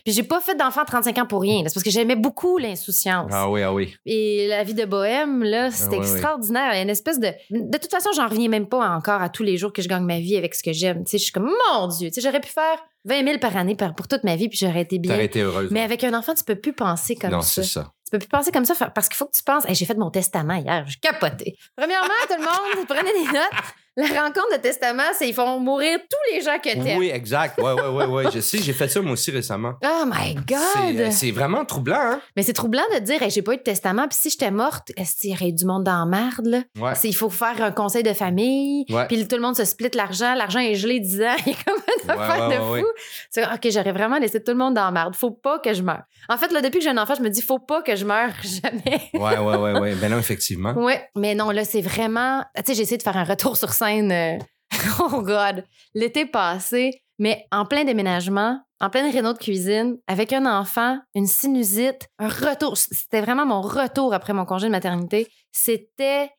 Puis 0.05 0.13
j'ai 0.13 0.25
pas 0.25 0.41
fait 0.41 0.57
d'enfant 0.57 0.81
à 0.81 0.85
35 0.85 1.17
ans 1.19 1.27
pour 1.27 1.43
rien. 1.43 1.63
C'est 1.67 1.75
parce 1.75 1.85
que 1.85 1.91
j'aimais 1.91 2.17
beaucoup 2.17 2.59
l'insouciance. 2.59 3.31
Ah 3.33 3.49
oui, 3.49 3.63
ah 3.63 3.73
oui. 3.73 3.95
Et 4.05 4.49
la 4.49 4.65
vie 4.65 4.75
de 4.75 4.85
bohème, 4.85 5.45
là, 5.45 5.71
c'est 5.71 5.89
Ah, 5.93 5.97
extraordinaire. 5.97 6.73
Il 6.73 6.77
y 6.77 6.81
a 6.81 6.83
une 6.83 6.91
espèce 6.91 7.21
de. 7.21 7.29
De 7.51 7.79
toute 7.79 7.91
façon, 7.93 8.11
j'en 8.17 8.27
reviens 8.27 8.49
même 8.49 8.67
pas 8.67 8.89
encore 8.91 9.23
à 9.23 9.29
tous 9.29 9.45
les 9.45 9.57
jours 9.57 9.73
que 9.73 9.81
je 9.83 9.89
gagne 9.89 10.05
ma 10.05 10.19
vie 10.19 10.37
avec 10.37 10.57
ce 10.57 10.63
que 10.65 10.73
j'aime. 10.73 11.05
Tu 11.05 11.13
sais, 11.13 11.19
je 11.19 11.23
suis 11.25 11.33
comme, 11.33 11.51
mon 11.73 11.87
Dieu, 11.87 12.09
tu 12.09 12.15
sais, 12.15 12.21
j'aurais 12.21 12.41
pu 12.41 12.49
faire 12.51 12.79
20 13.05 13.25
000 13.25 13.39
par 13.39 13.57
année 13.57 13.77
pour 13.97 14.09
toute 14.09 14.25
ma 14.25 14.37
vie, 14.37 14.49
puis 14.49 14.59
j'aurais 14.59 14.83
été 14.83 14.99
bien. 14.99 15.13
T'aurais 15.13 15.27
été 15.27 15.41
heureuse. 15.41 15.71
Mais 15.71 15.81
avec 15.83 16.05
un 16.05 16.15
enfant, 16.15 16.35
tu 16.35 16.45
peux 16.45 16.57
plus 16.57 16.73
penser 16.73 17.15
comme 17.15 17.31
non, 17.31 17.41
ça. 17.41 17.63
c'est 17.63 17.69
ça. 17.69 17.93
Tu 18.05 18.11
peux 18.13 18.19
plus 18.19 18.29
penser 18.29 18.51
comme 18.51 18.65
ça 18.65 18.75
parce 18.91 19.09
qu'il 19.09 19.17
faut 19.17 19.27
que 19.27 19.37
tu 19.37 19.43
penses. 19.43 19.67
Hey, 19.67 19.75
j'ai 19.75 19.85
fait 19.85 19.95
mon 19.95 20.11
testament 20.11 20.55
hier, 20.55 20.85
j'ai 20.87 20.99
capoté. 20.99 21.57
Premièrement, 21.77 22.09
tout 22.27 22.37
le 22.37 22.41
monde, 22.41 22.87
prenez 22.89 23.13
des 23.13 23.33
notes. 23.33 23.75
La 23.99 24.23
rencontre 24.23 24.53
de 24.57 24.59
testament, 24.61 25.03
c'est 25.19 25.29
ils 25.29 25.35
font 25.35 25.59
mourir 25.59 25.99
tous 25.99 26.33
les 26.35 26.41
gens 26.41 26.57
que 26.59 26.71
t'aimes. 26.71 26.99
Oui, 26.99 27.11
exact. 27.13 27.61
Ouais, 27.61 27.73
ouais, 27.73 27.89
ouais, 27.89 28.05
ouais. 28.05 28.25
Je 28.33 28.39
sais, 28.39 28.59
j'ai 28.59 28.73
fait 28.73 28.87
ça 28.87 29.01
moi 29.01 29.13
aussi 29.13 29.33
récemment. 29.33 29.75
Oh 29.85 30.05
my 30.07 30.35
God! 30.35 31.01
euh, 31.01 31.09
c'est 31.11 31.33
vraiment 31.33 31.65
troublant, 31.65 31.99
hein? 31.99 32.21
Mais 32.37 32.45
c'est 32.45 32.53
troublant 32.53 32.85
de 32.95 33.01
dire, 33.01 33.21
Hey, 33.21 33.31
j'ai 33.31 33.43
pas 33.43 33.55
eu 33.55 33.57
de 33.57 33.63
testament, 33.63 34.07
puis 34.09 34.17
si 34.21 34.31
j'étais 34.31 34.53
morte, 34.53 34.93
est-ce 34.97 35.17
qu'il 35.17 35.31
y 35.31 35.35
aurait 35.35 35.49
eu 35.49 35.53
du 35.53 35.65
monde 35.65 35.83
dans 35.83 35.99
la 35.99 36.07
merde, 36.07 36.47
là? 36.47 36.59
Ouais. 36.79 36.93
Il 37.03 37.15
faut 37.15 37.29
faire 37.31 37.61
un 37.61 37.73
conseil 37.73 38.05
de 38.05 38.13
famille, 38.13 38.85
puis 39.09 39.27
tout 39.27 39.35
le 39.35 39.43
monde 39.43 39.57
se 39.57 39.65
split 39.65 39.91
l'argent, 39.95 40.35
l'argent 40.35 40.61
est 40.61 40.77
gelé 40.77 41.01
10 41.01 41.23
ans, 41.23 41.35
il 41.47 41.53
y 41.53 41.57
a 41.57 41.59
comme 41.67 41.83
une 42.05 42.11
affaire 42.11 42.49
de 42.51 42.55
fou. 42.55 42.87
Comme, 43.35 43.49
OK, 43.53 43.69
j'aurais 43.73 43.93
vraiment 43.93 44.19
laissé 44.19 44.41
tout 44.41 44.53
le 44.53 44.59
monde 44.59 44.75
dans 44.75 44.85
la 44.85 44.91
merde. 44.93 45.17
Faut 45.17 45.33
pas 45.33 45.59
que 45.59 45.75
je 45.75 45.83
meure. 45.83 46.03
En 46.29 46.37
fait, 46.37 46.53
là, 46.53 46.61
depuis 46.61 46.79
que 46.79 46.85
j'ai 46.85 46.91
un 46.91 46.99
enfant, 46.99 47.15
je 47.17 47.23
me 47.23 47.31
dis, 47.31 47.43
faut 47.43 47.59
pas 47.59 47.83
que 47.83 47.97
je 47.97 48.05
meure 48.05 48.31
jamais. 48.43 49.01
Ouais, 49.15 49.39
ouais, 49.39 49.57
ouais, 49.57 49.81
ouais. 49.81 49.95
Ben 49.97 50.09
non, 50.11 50.19
effectivement. 50.19 50.73
Ouais, 50.75 51.03
mais 51.17 51.35
non, 51.35 51.51
là, 51.51 51.65
c'est 51.65 51.81
vraiment. 51.81 52.45
Tu 52.57 52.63
sais, 52.67 52.75
j'ai 52.75 52.83
essayé 52.83 52.99
de 52.99 53.03
faire 53.03 53.17
un 53.17 53.25
retour 53.25 53.57
sur 53.57 53.73
scène. 53.73 53.88
Euh, 53.97 54.39
oh 55.01 55.23
God! 55.23 55.65
L'été 55.95 56.27
passé, 56.27 57.03
mais 57.19 57.47
en 57.51 57.65
plein 57.65 57.85
déménagement, 57.85 58.61
en 58.81 58.91
pleine 58.91 59.11
réno 59.13 59.33
de 59.33 59.39
cuisine, 59.39 59.97
avec 60.07 60.33
un 60.33 60.47
enfant, 60.47 60.99
une 61.15 61.27
sinusite, 61.27 62.09
un 62.19 62.29
retour. 62.29 62.77
C'était 62.77 63.21
vraiment 63.21 63.47
mon 63.47 63.61
retour 63.61 64.15
après 64.15 64.33
mon 64.33 64.45
congé 64.45 64.67
de 64.67 64.73
maternité. 64.73 65.29
C'était. 65.53 66.31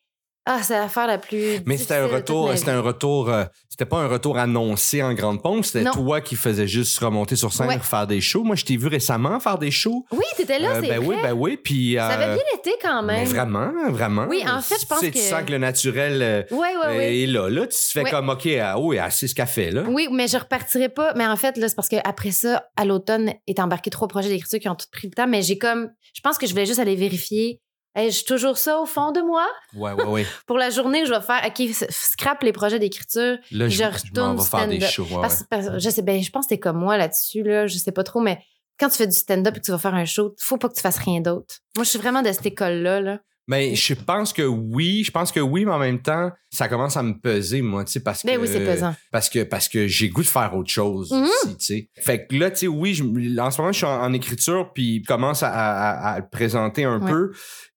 Ah, 0.51 0.63
c'est 0.63 0.73
l'affaire 0.79 1.05
la 1.05 1.19
plus. 1.19 1.59
Mais 1.67 1.77
c'était 1.77 1.93
un 1.95 2.07
retour, 2.07 2.51
c'était 2.55 2.71
un 2.71 2.81
retour, 2.81 3.29
euh, 3.29 3.43
c'était 3.69 3.85
pas 3.85 3.97
un 3.99 4.07
retour 4.07 4.37
annoncé 4.39 5.03
en 5.03 5.13
grande 5.13 5.43
pompe, 5.43 5.63
c'était 5.63 5.89
toi 5.91 6.21
qui 6.21 6.35
faisais 6.35 6.67
juste 6.67 6.97
remonter 6.99 7.35
sur 7.35 7.53
scène 7.53 7.67
Ouais. 7.67 7.77
pour 7.77 7.85
faire 7.85 8.07
des 8.07 8.19
shows. 8.19 8.43
Moi, 8.43 8.55
je 8.55 8.65
t'ai 8.65 8.75
vu 8.75 8.87
récemment 8.87 9.39
faire 9.39 9.59
des 9.59 9.69
shows. 9.69 10.05
Oui, 10.11 10.25
t'étais 10.35 10.57
là, 10.57 10.69
Euh, 10.71 10.81
c'est 10.81 10.87
ben 10.89 10.97
vrai. 11.03 11.07
oui, 11.07 11.15
ben 11.21 11.33
oui, 11.33 11.57
puis 11.57 11.93
Ça 11.97 12.09
euh, 12.09 12.13
avait 12.15 12.33
bien 12.33 12.43
été 12.57 12.71
quand 12.81 13.03
mais 13.03 13.17
même. 13.19 13.27
vraiment, 13.27 13.71
vraiment. 13.91 14.25
Oui, 14.27 14.43
en 14.51 14.59
fait, 14.61 14.75
je 14.81 14.85
pense 14.87 14.99
sais, 14.99 15.11
Tu 15.11 15.19
que- 15.19 15.19
sens 15.19 15.43
que 15.45 15.51
le 15.51 15.59
naturel 15.59 16.47
Oui, 16.49 16.57
oui, 16.59 16.87
oui. 16.97 17.23
est 17.23 17.27
là. 17.27 17.47
Là, 17.49 17.61
tu 17.67 17.77
te 17.77 17.91
fais 17.91 18.03
Ouais. 18.03 18.09
comme, 18.09 18.29
OK, 18.29 18.47
ah, 18.59 18.79
oui, 18.79 18.97
ah, 18.97 19.11
c'est 19.11 19.27
ce 19.27 19.35
qu'elle 19.35 19.45
fait, 19.45 19.69
là. 19.69 19.83
Oui, 19.87 20.07
mais 20.11 20.27
je 20.27 20.37
repartirai 20.37 20.89
pas. 20.89 21.13
Mais 21.15 21.27
en 21.27 21.35
fait, 21.35 21.55
là, 21.57 21.69
c'est 21.69 21.75
parce 21.75 21.89
qu'après 21.89 22.31
ça, 22.31 22.63
à 22.75 22.85
l'automne, 22.85 23.33
est 23.45 23.59
embarqué 23.59 23.91
trois 23.91 24.07
projets 24.07 24.29
d'écriture 24.29 24.59
qui 24.59 24.67
ont 24.67 24.75
tout 24.75 24.87
pris 24.91 25.07
le 25.07 25.13
temps. 25.13 25.27
Mais 25.27 25.41
j'ai 25.43 25.57
comme. 25.59 25.89
Je 26.15 26.21
pense 26.21 26.37
que 26.39 26.47
je 26.47 26.51
voulais 26.53 26.65
juste 26.65 26.79
aller 26.79 26.95
vérifier. 26.95 27.61
J'ai 28.09 28.23
toujours 28.23 28.57
ça 28.57 28.79
au 28.79 28.85
fond 28.85 29.11
de 29.11 29.21
moi? 29.21 29.45
Ouais, 29.75 29.91
ouais, 29.93 30.03
ouais. 30.05 30.25
Pour 30.47 30.57
la 30.57 30.69
journée, 30.69 31.05
je 31.05 31.11
vais 31.13 31.21
faire. 31.21 31.41
OK, 31.45 31.67
scrap 31.89 32.41
les 32.43 32.51
projets 32.53 32.79
d'écriture. 32.79 33.37
Là, 33.51 33.67
je, 33.67 33.69
Je 33.69 33.77
je 33.77 33.83
retourne 33.83 34.37
vais 34.37 34.43
faire 34.43 34.67
des 34.67 34.79
shows. 34.79 35.03
ouais, 35.05 35.21
Parce, 35.21 35.43
parce- 35.49 35.77
je 35.79 35.89
sais, 35.89 36.01
ben, 36.01 36.21
je 36.21 36.29
pense 36.31 36.45
que 36.45 36.49
t'es 36.49 36.59
comme 36.59 36.77
moi 36.79 36.97
là-dessus, 36.97 37.43
là. 37.43 37.67
Je 37.67 37.77
sais 37.77 37.91
pas 37.91 38.03
trop, 38.03 38.21
mais 38.21 38.39
quand 38.79 38.89
tu 38.89 38.97
fais 38.97 39.07
du 39.07 39.13
stand-up 39.15 39.55
et 39.57 39.59
que 39.59 39.65
tu 39.65 39.71
vas 39.71 39.77
faire 39.77 39.95
un 39.95 40.05
show, 40.05 40.33
faut 40.39 40.57
pas 40.57 40.69
que 40.69 40.75
tu 40.75 40.81
fasses 40.81 40.99
rien 40.99 41.19
d'autre. 41.21 41.55
Moi, 41.75 41.83
je 41.83 41.89
suis 41.89 41.99
vraiment 41.99 42.21
de 42.21 42.31
cette 42.31 42.45
école-là, 42.45 43.01
là. 43.01 43.19
Mais 43.51 43.73
je 43.73 43.95
pense 43.95 44.31
que 44.31 44.43
oui, 44.43 45.03
je 45.03 45.09
pense 45.09 45.31
que 45.31 45.39
oui, 45.39 45.65
mais 45.65 45.71
en 45.71 45.79
même 45.79 45.99
temps, 46.03 46.29
ça 46.51 46.67
commence 46.67 46.95
à 46.97 47.01
me 47.01 47.19
peser, 47.19 47.63
moi, 47.63 47.83
tu 47.83 47.93
sais, 47.93 47.99
parce 47.99 48.21
que. 48.21 48.27
Ben 48.27 48.39
oui, 48.39 48.47
c'est 48.47 48.63
pesant. 48.63 48.93
Parce 49.11 49.27
que, 49.27 49.41
parce 49.41 49.67
que 49.67 49.87
j'ai 49.87 50.09
goût 50.09 50.21
de 50.21 50.27
faire 50.27 50.55
autre 50.55 50.69
chose 50.69 51.11
Mhm. 51.11 51.23
aussi, 51.23 51.57
tu 51.57 51.65
sais. 51.65 51.89
Fait 51.99 52.27
que 52.27 52.35
là, 52.35 52.51
tu 52.51 52.57
sais, 52.57 52.67
oui, 52.67 52.93
je- 52.93 53.03
en 53.39 53.49
ce 53.49 53.59
moment, 53.59 53.71
je 53.71 53.77
suis 53.77 53.87
en, 53.87 54.01
en 54.03 54.13
écriture, 54.13 54.71
puis 54.71 55.01
je 55.03 55.07
commence 55.07 55.41
à, 55.41 55.49
à- 55.51 56.11
à 56.13 56.19
le 56.19 56.29
présenter 56.29 56.83
un 56.83 57.01
Ouais. 57.01 57.11
peu. 57.11 57.31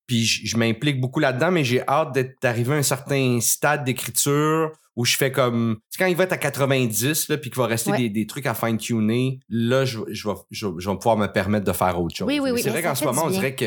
Puis 0.07 0.25
je, 0.25 0.47
je 0.47 0.57
m'implique 0.57 1.01
beaucoup 1.01 1.21
là-dedans, 1.21 1.51
mais 1.51 1.65
j'ai 1.65 1.87
hâte 1.89 2.13
d'être 2.13 2.41
d'arriver 2.43 2.75
à 2.75 2.79
un 2.79 2.83
certain 2.83 3.39
stade 3.41 3.85
d'écriture 3.85 4.71
où 4.95 5.07
je 5.07 5.17
fais 5.17 5.33
comme... 5.33 5.77
Tu 5.91 5.97
sais, 5.97 6.05
quand 6.05 6.11
il 6.11 6.17
va 6.17 6.25
être 6.25 6.33
à 6.35 6.37
90, 6.39 7.29
là, 7.31 7.39
puis 7.39 7.49
qu'il 7.51 7.59
va 7.59 7.67
rester 7.67 7.93
Ouais. 7.93 7.97
des, 7.99 8.09
des 8.11 8.27
trucs 8.27 8.45
à 8.47 8.53
fine-tuner, 8.53 9.41
là, 9.49 9.87
je, 9.87 10.01
je, 10.11 10.29
vais, 10.29 10.35
je, 10.51 10.67
je 10.79 10.91
vais 10.91 10.97
pouvoir 10.97 11.17
me 11.17 11.29
permettre 11.29 11.65
de 11.65 11.73
faire 11.73 11.99
autre 11.99 12.15
chose. 12.15 12.27
Oui, 12.29 12.41
oui, 12.41 12.51
oui, 12.51 12.61
C'est 12.63 12.69
vrai 12.71 12.83
qu'en 12.83 12.95
ce 12.95 13.05
moment, 13.05 13.23
on 13.25 13.31
dirait 13.31 13.55
que... 13.55 13.65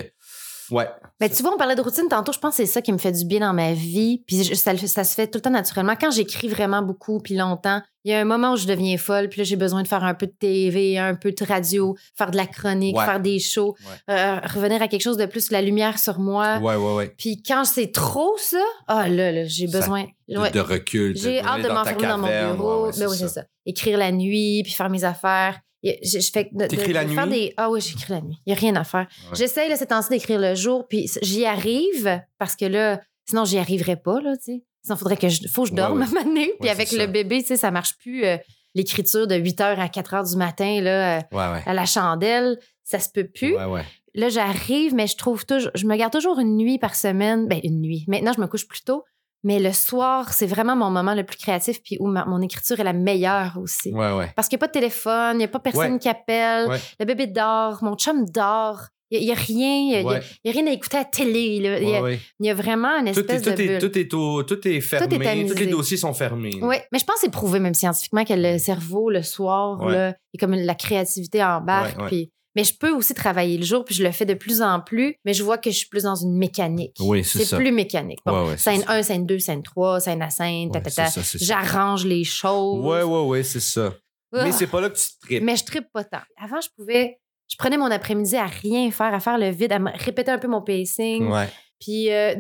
Ouais. 0.72 0.88
Ben, 1.20 1.30
tu 1.30 1.42
vois, 1.44 1.54
on 1.54 1.58
parlait 1.58 1.76
de 1.76 1.82
routine 1.82 2.08
tantôt. 2.10 2.32
Je 2.34 2.40
pense 2.40 2.52
que 2.52 2.64
c'est 2.66 2.72
ça 2.72 2.82
qui 2.82 2.92
me 2.92 2.98
fait 2.98 3.12
du 3.12 3.26
bien 3.26 3.40
dans 3.42 3.54
ma 3.54 3.74
vie. 3.74 4.24
Puis 4.28 4.44
je- 4.44 4.54
ça, 4.56 4.76
ça 4.78 5.04
se 5.04 5.14
fait 5.16 5.28
tout 5.28 5.38
le 5.38 5.42
temps 5.42 5.50
naturellement. 5.50 5.96
Quand 6.00 6.12
j'écris 6.12 6.48
vraiment 6.48 6.82
beaucoup 6.82 7.20
puis 7.20 7.36
longtemps, 7.36 7.82
il 8.04 8.12
y 8.12 8.14
a 8.14 8.20
un 8.20 8.26
moment 8.26 8.54
où 8.54 8.56
je 8.58 8.68
deviens 8.68 8.98
folle. 8.98 9.30
Puis 9.30 9.40
là, 9.40 9.44
j'ai 9.46 9.56
besoin 9.56 9.82
de 9.84 9.88
faire 9.88 10.04
un 10.04 10.14
peu 10.14 10.28
de 10.28 10.32
TV, 10.38 10.98
un 10.98 11.16
peu 11.16 11.32
de 11.32 11.44
radio, 11.46 11.96
faire 12.16 12.32
de 12.32 12.38
la 12.38 12.46
chronique, 12.46 12.96
Ouais. 12.98 13.06
faire 13.06 13.20
des 13.20 13.40
shows, 13.40 13.76
euh, 14.10 14.36
revenir 14.54 14.82
à 14.82 14.88
quelque 14.88 15.02
chose 15.02 15.18
de 15.18 15.26
plus 15.26 15.52
la 15.52 15.62
lumière 15.62 15.98
sur 16.00 16.20
moi. 16.20 16.58
Ouais, 16.60 16.76
ouais, 16.76 16.94
ouais. 16.96 17.14
Puis 17.18 17.42
quand 17.42 17.66
c'est 17.66 17.92
trop 17.92 18.36
ça, 18.38 18.62
ah 18.88 19.08
là, 19.10 19.32
là 19.32 19.46
j'ai 19.46 19.68
besoin. 19.68 20.06
De, 20.28 20.60
recul. 20.60 21.16
J'ai 21.16 21.40
hâte 21.42 21.62
de 21.64 21.68
m'enfermer 21.70 22.08
dans 22.08 22.18
mon 22.18 22.28
bureau. 22.56 22.82
Ouais, 22.86 22.90
ouais, 22.92 23.00
Ben 23.00 23.08
oui, 23.10 23.18
c'est 23.18 23.28
ça. 23.30 23.44
Écrire 23.66 23.98
la 23.98 24.12
nuit, 24.12 24.62
puis 24.64 24.74
faire 24.74 24.90
mes 24.90 25.04
affaires. 25.04 25.60
Je, 25.86 26.20
je 26.20 26.32
fais 26.32 26.50
de- 26.52 26.66
de- 26.68 26.94
la 26.94 27.06
de 27.06 27.10
faire 27.12 27.28
nuit? 27.28 27.34
des- 27.34 27.54
Ah 27.58 27.70
oui, 27.70 27.80
j'écris 27.82 28.12
la 28.14 28.22
nuit. 28.22 28.38
Il 28.46 28.52
n'y 28.54 28.58
a 28.58 28.60
rien 28.60 28.76
à 28.76 28.84
faire. 28.84 29.08
Ouais. 29.30 29.36
J'essaye 29.38 29.70
là, 29.70 29.76
ces 29.78 29.86
temps-ci 29.86 30.10
d'écrire 30.10 30.40
le 30.40 30.56
jour, 30.56 30.88
puis 30.88 31.10
j'y 31.22 31.46
arrive 31.46 32.22
parce 32.40 32.56
que 32.56 32.66
là, 32.66 33.00
sinon, 33.30 33.46
j'y 33.46 33.58
arriverais 33.60 33.96
pas, 33.98 34.20
là, 34.22 34.36
tu 34.38 34.44
sais. 34.56 34.64
Sinon, 34.84 34.98
faudrait 34.98 35.18
que 35.18 35.30
je, 35.30 35.48
faut 35.48 35.64
que 35.64 35.70
je 35.70 35.74
Ouais, 35.74 35.78
dorme 35.78 36.00
ouais. 36.00 36.06
à 36.06 36.08
un 36.08 36.12
moment 36.12 36.26
donné. 36.26 36.46
Puis 36.48 36.56
Ouais, 36.62 36.70
avec 36.70 36.92
le 36.92 37.00
ça. 37.00 37.08
bébé, 37.08 37.42
tu 37.42 37.48
sais, 37.48 37.58
ça 37.58 37.72
marche 37.72 37.98
plus. 37.98 38.26
euh, 38.26 38.38
L'écriture 38.76 39.26
de 39.26 39.36
8 39.36 39.60
h 39.62 39.80
à 39.80 39.88
4 39.88 40.14
h 40.16 40.30
du 40.32 40.36
matin, 40.38 40.82
là, 40.82 41.20
euh, 41.20 41.22
Ouais, 41.32 41.54
ouais. 41.54 41.64
à 41.66 41.74
la 41.74 41.86
chandelle, 41.86 42.60
ça 42.84 43.00
se 43.00 43.10
peut 43.10 43.24
plus. 43.28 43.56
Ouais, 43.56 43.64
ouais. 43.66 43.84
Là, 44.16 44.28
j'arrive, 44.30 44.94
mais 44.94 45.08
je 45.08 45.16
trouve 45.16 45.46
toujours, 45.46 45.72
je 45.76 45.86
me 45.88 45.96
garde 45.96 46.12
toujours 46.12 46.40
une 46.40 46.58
nuit 46.58 46.78
par 46.78 46.94
semaine. 46.96 47.48
Ben, 47.48 47.60
une 47.64 47.80
nuit. 47.82 48.04
Maintenant, 48.08 48.34
je 48.36 48.42
me 48.42 48.48
couche 48.48 48.68
plus 48.68 48.82
tôt. 48.84 49.04
Mais 49.44 49.60
le 49.60 49.72
soir, 49.74 50.34
c'est 50.34 50.48
vraiment 50.48 50.76
mon 50.76 50.90
moment 50.90 51.14
le 51.14 51.24
plus 51.24 51.38
créatif, 51.38 51.82
puis 51.84 51.98
où 52.00 52.08
ma- 52.08 52.26
mon 52.26 52.42
écriture 52.42 52.80
est 52.80 52.84
la 52.84 52.94
meilleure 52.94 53.58
aussi. 53.62 53.94
Ouais, 53.94 54.12
ouais. 54.14 54.32
Parce 54.36 54.48
qu'il 54.48 54.56
n'y 54.58 54.60
a 54.62 54.64
pas 54.66 54.68
de 54.68 54.72
téléphone, 54.72 55.36
il 55.36 55.38
n'y 55.40 55.44
a 55.44 55.48
pas 55.48 55.60
personne 55.60 55.94
Ouais. 55.94 56.00
qui 56.00 56.10
appelle, 56.10 56.68
le 57.00 57.06
bébé 57.06 57.28
dort, 57.28 57.84
mon 57.84 57.96
chum 57.96 58.26
dort. 58.26 58.82
Il 59.12 59.22
n'y 59.22 59.32
a, 59.32 59.36
rien, 59.36 60.00
il 60.02 60.02
y 60.44 60.50
a, 60.50 60.52
rien 60.52 60.66
à 60.66 60.72
écouter 60.72 60.98
à 60.98 61.02
la 61.02 61.06
télé. 61.06 61.60
là. 61.60 61.78
Il 61.80 61.88
y 61.88 61.96
a, 61.96 62.02
ouais. 62.02 62.20
il 62.40 62.46
y 62.48 62.50
a 62.50 62.56
vraiment 62.56 62.98
une 62.98 63.12
Tout 63.14 63.20
est, 63.20 63.36
espèce 63.36 63.42
tout, 63.44 63.50
de 63.52 63.62
est, 63.62 63.78
tout, 63.78 63.98
est 64.00 64.14
au- 64.16 64.42
tout 64.44 64.68
est 64.68 64.82
fermé. 64.82 65.46
tous 65.48 65.54
les 65.60 65.68
dossiers 65.68 65.96
sont 65.96 66.14
fermés. 66.16 66.58
Oui, 66.62 66.76
mais 66.92 66.98
je 67.00 67.06
pense 67.06 67.18
que 67.18 67.22
c'est 67.22 67.32
prouvé 67.32 67.60
même 67.60 67.76
scientifiquement 67.76 68.26
que 68.26 68.34
le 68.36 68.58
cerveau, 68.58 69.12
le 69.12 69.22
soir, 69.22 69.86
là, 69.88 70.16
et 70.34 70.38
comme 70.40 70.54
la 70.56 70.74
créativité 70.76 71.44
embarque. 71.44 71.96
Puis, 72.08 72.32
mais 72.56 72.64
je 72.64 72.74
peux 72.78 72.92
aussi 72.92 73.14
travailler 73.14 73.58
le 73.58 73.64
jour, 73.66 73.84
puis 73.86 73.94
je 73.96 74.04
le 74.04 74.12
fais 74.12 74.26
de 74.26 74.34
plus 74.34 74.62
en 74.62 74.80
plus, 74.80 75.16
mais 75.26 75.34
je 75.34 75.44
vois 75.44 75.58
que 75.58 75.70
je 75.72 75.78
suis 75.78 75.88
plus 75.90 76.04
dans 76.04 76.16
une 76.16 76.38
mécanique. 76.38 76.96
Oui, 77.00 77.24
c'est 77.24 77.40
C'est 77.40 77.46
ça. 77.46 77.58
plus 77.58 77.72
mécanique. 77.72 78.20
Bon, 78.26 78.32
Ouais, 78.44 78.50
ouais, 78.52 78.58
c'est 78.58 78.72
scène 78.72 78.82
ça. 78.84 78.92
1, 78.94 79.04
scène 79.04 79.26
2, 79.26 79.40
scène 79.40 79.64
3, 79.64 80.00
scène 80.00 80.22
à 80.22 80.30
scène, 80.30 80.70
Ouais, 80.74 80.82
ta, 80.82 80.90
c'est 81.10 81.22
c'est. 81.24 81.44
J'arrange 81.44 82.06
les 82.06 82.24
choses. 82.24 82.84
Ouais, 82.86 83.04
ouais, 83.04 83.22
ouais, 83.28 83.44
c'est 83.44 83.60
ça. 83.60 83.94
Ah. 84.34 84.44
Mais 84.46 84.52
c'est 84.52 84.68
pas 84.68 84.82
là 84.82 84.90
que 84.90 84.98
tu 84.98 85.06
tripes. 85.22 85.44
Mais 85.44 85.56
je 85.56 85.64
trippe 85.64 85.88
pas 85.94 86.04
tant. 86.04 86.20
Avant, 86.42 86.60
je 86.62 86.68
pouvais. 86.78 87.20
Je 87.48 87.56
prenais 87.58 87.78
mon 87.78 87.92
après-midi 87.92 88.36
à 88.38 88.48
rien 88.48 88.90
faire, 88.92 89.14
à 89.14 89.20
faire 89.20 89.38
le 89.38 89.50
vide, 89.50 89.72
à 89.72 89.80
me 89.80 89.92
répéter 90.04 90.32
un 90.32 90.40
peu 90.40 90.48
mon 90.48 90.62
pacing, 90.64 91.28
Ouais. 91.32 91.48
puis 91.80 92.12
euh, 92.12 92.34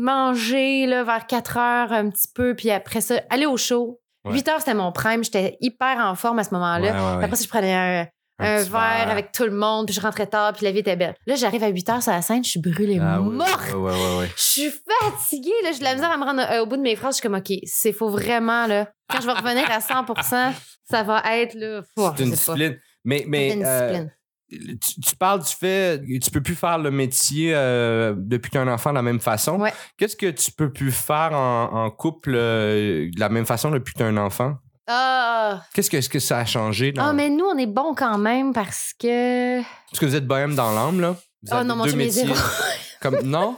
manger 0.00 0.86
là, 0.86 1.04
vers 1.04 1.26
4 1.26 1.56
heures 1.58 1.92
un 1.92 2.08
petit 2.10 2.28
peu, 2.34 2.54
puis 2.54 2.70
après 2.70 3.00
ça, 3.00 3.20
aller 3.30 3.46
au 3.46 3.56
show. 3.56 4.00
Ouais. 4.24 4.32
8 4.34 4.48
heures, 4.48 4.58
c'était 4.58 4.74
mon 4.74 4.92
prime. 4.92 5.22
J'étais 5.24 5.56
hyper 5.60 5.98
en 5.98 6.14
forme 6.14 6.38
à 6.38 6.44
ce 6.44 6.50
moment-là. 6.54 6.92
Ouais, 6.92 7.18
ouais. 7.18 7.24
Après 7.24 7.36
ça, 7.36 7.44
je 7.44 7.48
prenais 7.48 7.74
un, 7.74 8.06
un 8.40 8.62
verre 8.62 9.10
avec 9.10 9.32
tout 9.32 9.44
le 9.44 9.50
monde, 9.50 9.86
puis 9.86 9.94
je 9.94 10.00
rentrais 10.00 10.26
tard, 10.26 10.52
puis 10.52 10.64
la 10.64 10.72
vie 10.72 10.78
était 10.80 10.96
belle. 10.96 11.14
Là, 11.26 11.34
j'arrive 11.34 11.62
à 11.64 11.68
8 11.68 11.88
heures 11.90 12.02
sur 12.02 12.12
la 12.12 12.22
scène, 12.22 12.42
je 12.44 12.50
suis 12.50 12.60
brûlée 12.60 12.98
Ah 13.00 13.20
oui, 13.20 13.34
morte. 13.36 13.72
Ouais. 13.74 14.28
Je 14.36 14.42
suis 14.42 14.70
fatiguée, 14.70 15.50
là. 15.62 15.72
J'ai 15.72 15.78
de 15.78 15.84
la 15.84 15.94
misère 15.94 16.10
à 16.10 16.16
me 16.16 16.24
rendre 16.24 16.42
euh, 16.50 16.62
au 16.62 16.66
bout 16.66 16.76
de 16.76 16.82
mes 16.82 16.96
phrases. 16.96 17.14
Je 17.16 17.20
suis 17.20 17.28
comme, 17.28 17.38
OK, 17.38 17.52
c'est 17.64 17.92
faut 17.92 18.10
vraiment, 18.10 18.66
là. 18.66 18.88
Quand 19.08 19.20
je 19.20 19.26
vais 19.26 19.32
revenir 19.32 19.70
à 19.70 19.78
100% 19.78 20.52
ça 20.90 21.02
va 21.04 21.22
être, 21.36 21.54
là. 21.54 21.82
fou, 21.82 22.08
C'est 22.16 22.24
une 22.24 22.30
pas. 22.30 22.36
discipline. 22.36 22.76
Mais, 23.04 23.24
mais 23.28 23.52
une 23.54 23.64
euh, 23.64 23.88
discipline. 24.50 24.78
tu, 24.80 25.00
tu 25.00 25.16
parles 25.16 25.40
du 25.40 25.52
fait 25.54 26.02
que 26.04 26.18
tu 26.18 26.30
peux 26.32 26.42
plus 26.42 26.56
faire 26.56 26.78
le 26.78 26.90
métier 26.90 27.52
euh, 27.54 28.12
depuis 28.16 28.50
qu'un 28.50 28.66
enfant 28.66 28.90
de 28.90 28.96
la 28.96 29.02
même 29.02 29.20
façon. 29.20 29.60
Ouais. 29.60 29.72
Qu'est-ce 29.96 30.16
que 30.16 30.30
tu 30.30 30.50
peux 30.50 30.72
plus 30.72 30.90
faire 30.90 31.30
en, 31.32 31.84
en 31.84 31.90
couple 31.90 32.32
de 32.32 33.10
la 33.18 33.28
même 33.28 33.46
façon 33.46 33.70
depuis 33.70 33.94
que 33.94 33.98
tu 33.98 34.04
un 34.04 34.16
enfant? 34.16 34.56
Ah! 34.86 35.62
Qu'est-ce 35.74 35.90
que, 35.90 35.96
est-ce 35.98 36.08
que 36.08 36.18
ça 36.18 36.38
a 36.38 36.44
changé? 36.44 36.92
Dans... 36.92 37.04
Ah, 37.04 37.12
mais 37.12 37.28
nous, 37.30 37.44
on 37.44 37.56
est 37.58 37.66
bons 37.66 37.94
quand 37.94 38.18
même 38.18 38.52
parce 38.52 38.92
que. 38.98 39.60
Parce 39.62 39.98
que 40.00 40.06
vous 40.06 40.16
êtes 40.16 40.26
bohème 40.26 40.54
dans 40.54 40.72
l'âme, 40.74 41.00
là? 41.00 41.10
Vous 41.42 41.48
Oh 41.52 41.56
avez 41.56 41.64
non, 41.68 41.76
mon 41.76 41.84
deux 41.84 41.90
chum 41.90 42.00
est 42.00 42.04
métiers. 42.06 42.24
zéro. 42.26 42.38
Comme... 43.00 43.18
Non? 43.24 43.56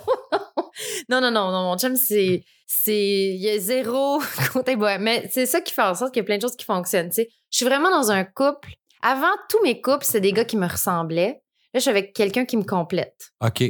Non, 1.09 1.21
non, 1.21 1.31
non, 1.31 1.51
non, 1.51 1.63
mon 1.65 1.79
chum, 1.79 1.97
c'est. 1.97 2.45
c'est 2.67 2.95
Il 3.35 3.41
y 3.41 3.51
a 3.51 3.59
zéro 3.59 4.21
côté 4.53 4.77
bohème. 4.77 5.03
Mais 5.03 5.29
c'est 5.33 5.47
ça 5.47 5.61
qui 5.61 5.73
fait 5.73 5.83
en 5.83 5.95
sorte 5.95 6.13
qu'il 6.13 6.21
y 6.21 6.25
a 6.25 6.27
plein 6.27 6.37
de 6.37 6.43
choses 6.43 6.57
qui 6.57 6.65
fonctionnent. 6.65 7.09
tu 7.09 7.17
sais. 7.23 7.29
Je 7.51 7.57
suis 7.59 7.67
vraiment 7.67 7.91
dans 7.91 8.11
un 8.11 8.25
couple. 8.25 8.75
Avant, 9.03 9.33
tous 9.49 9.61
mes 9.63 9.81
couples, 9.81 10.05
c'est 10.05 10.21
des 10.21 10.33
gars 10.33 10.45
qui 10.45 10.57
me 10.57 10.67
ressemblaient. 10.67 11.43
Là, 11.75 11.79
je 11.79 11.81
suis 11.81 11.91
avec 11.91 12.13
quelqu'un 12.15 12.45
qui 12.45 12.57
me 12.57 12.63
complète. 12.65 13.33
OK. 13.45 13.63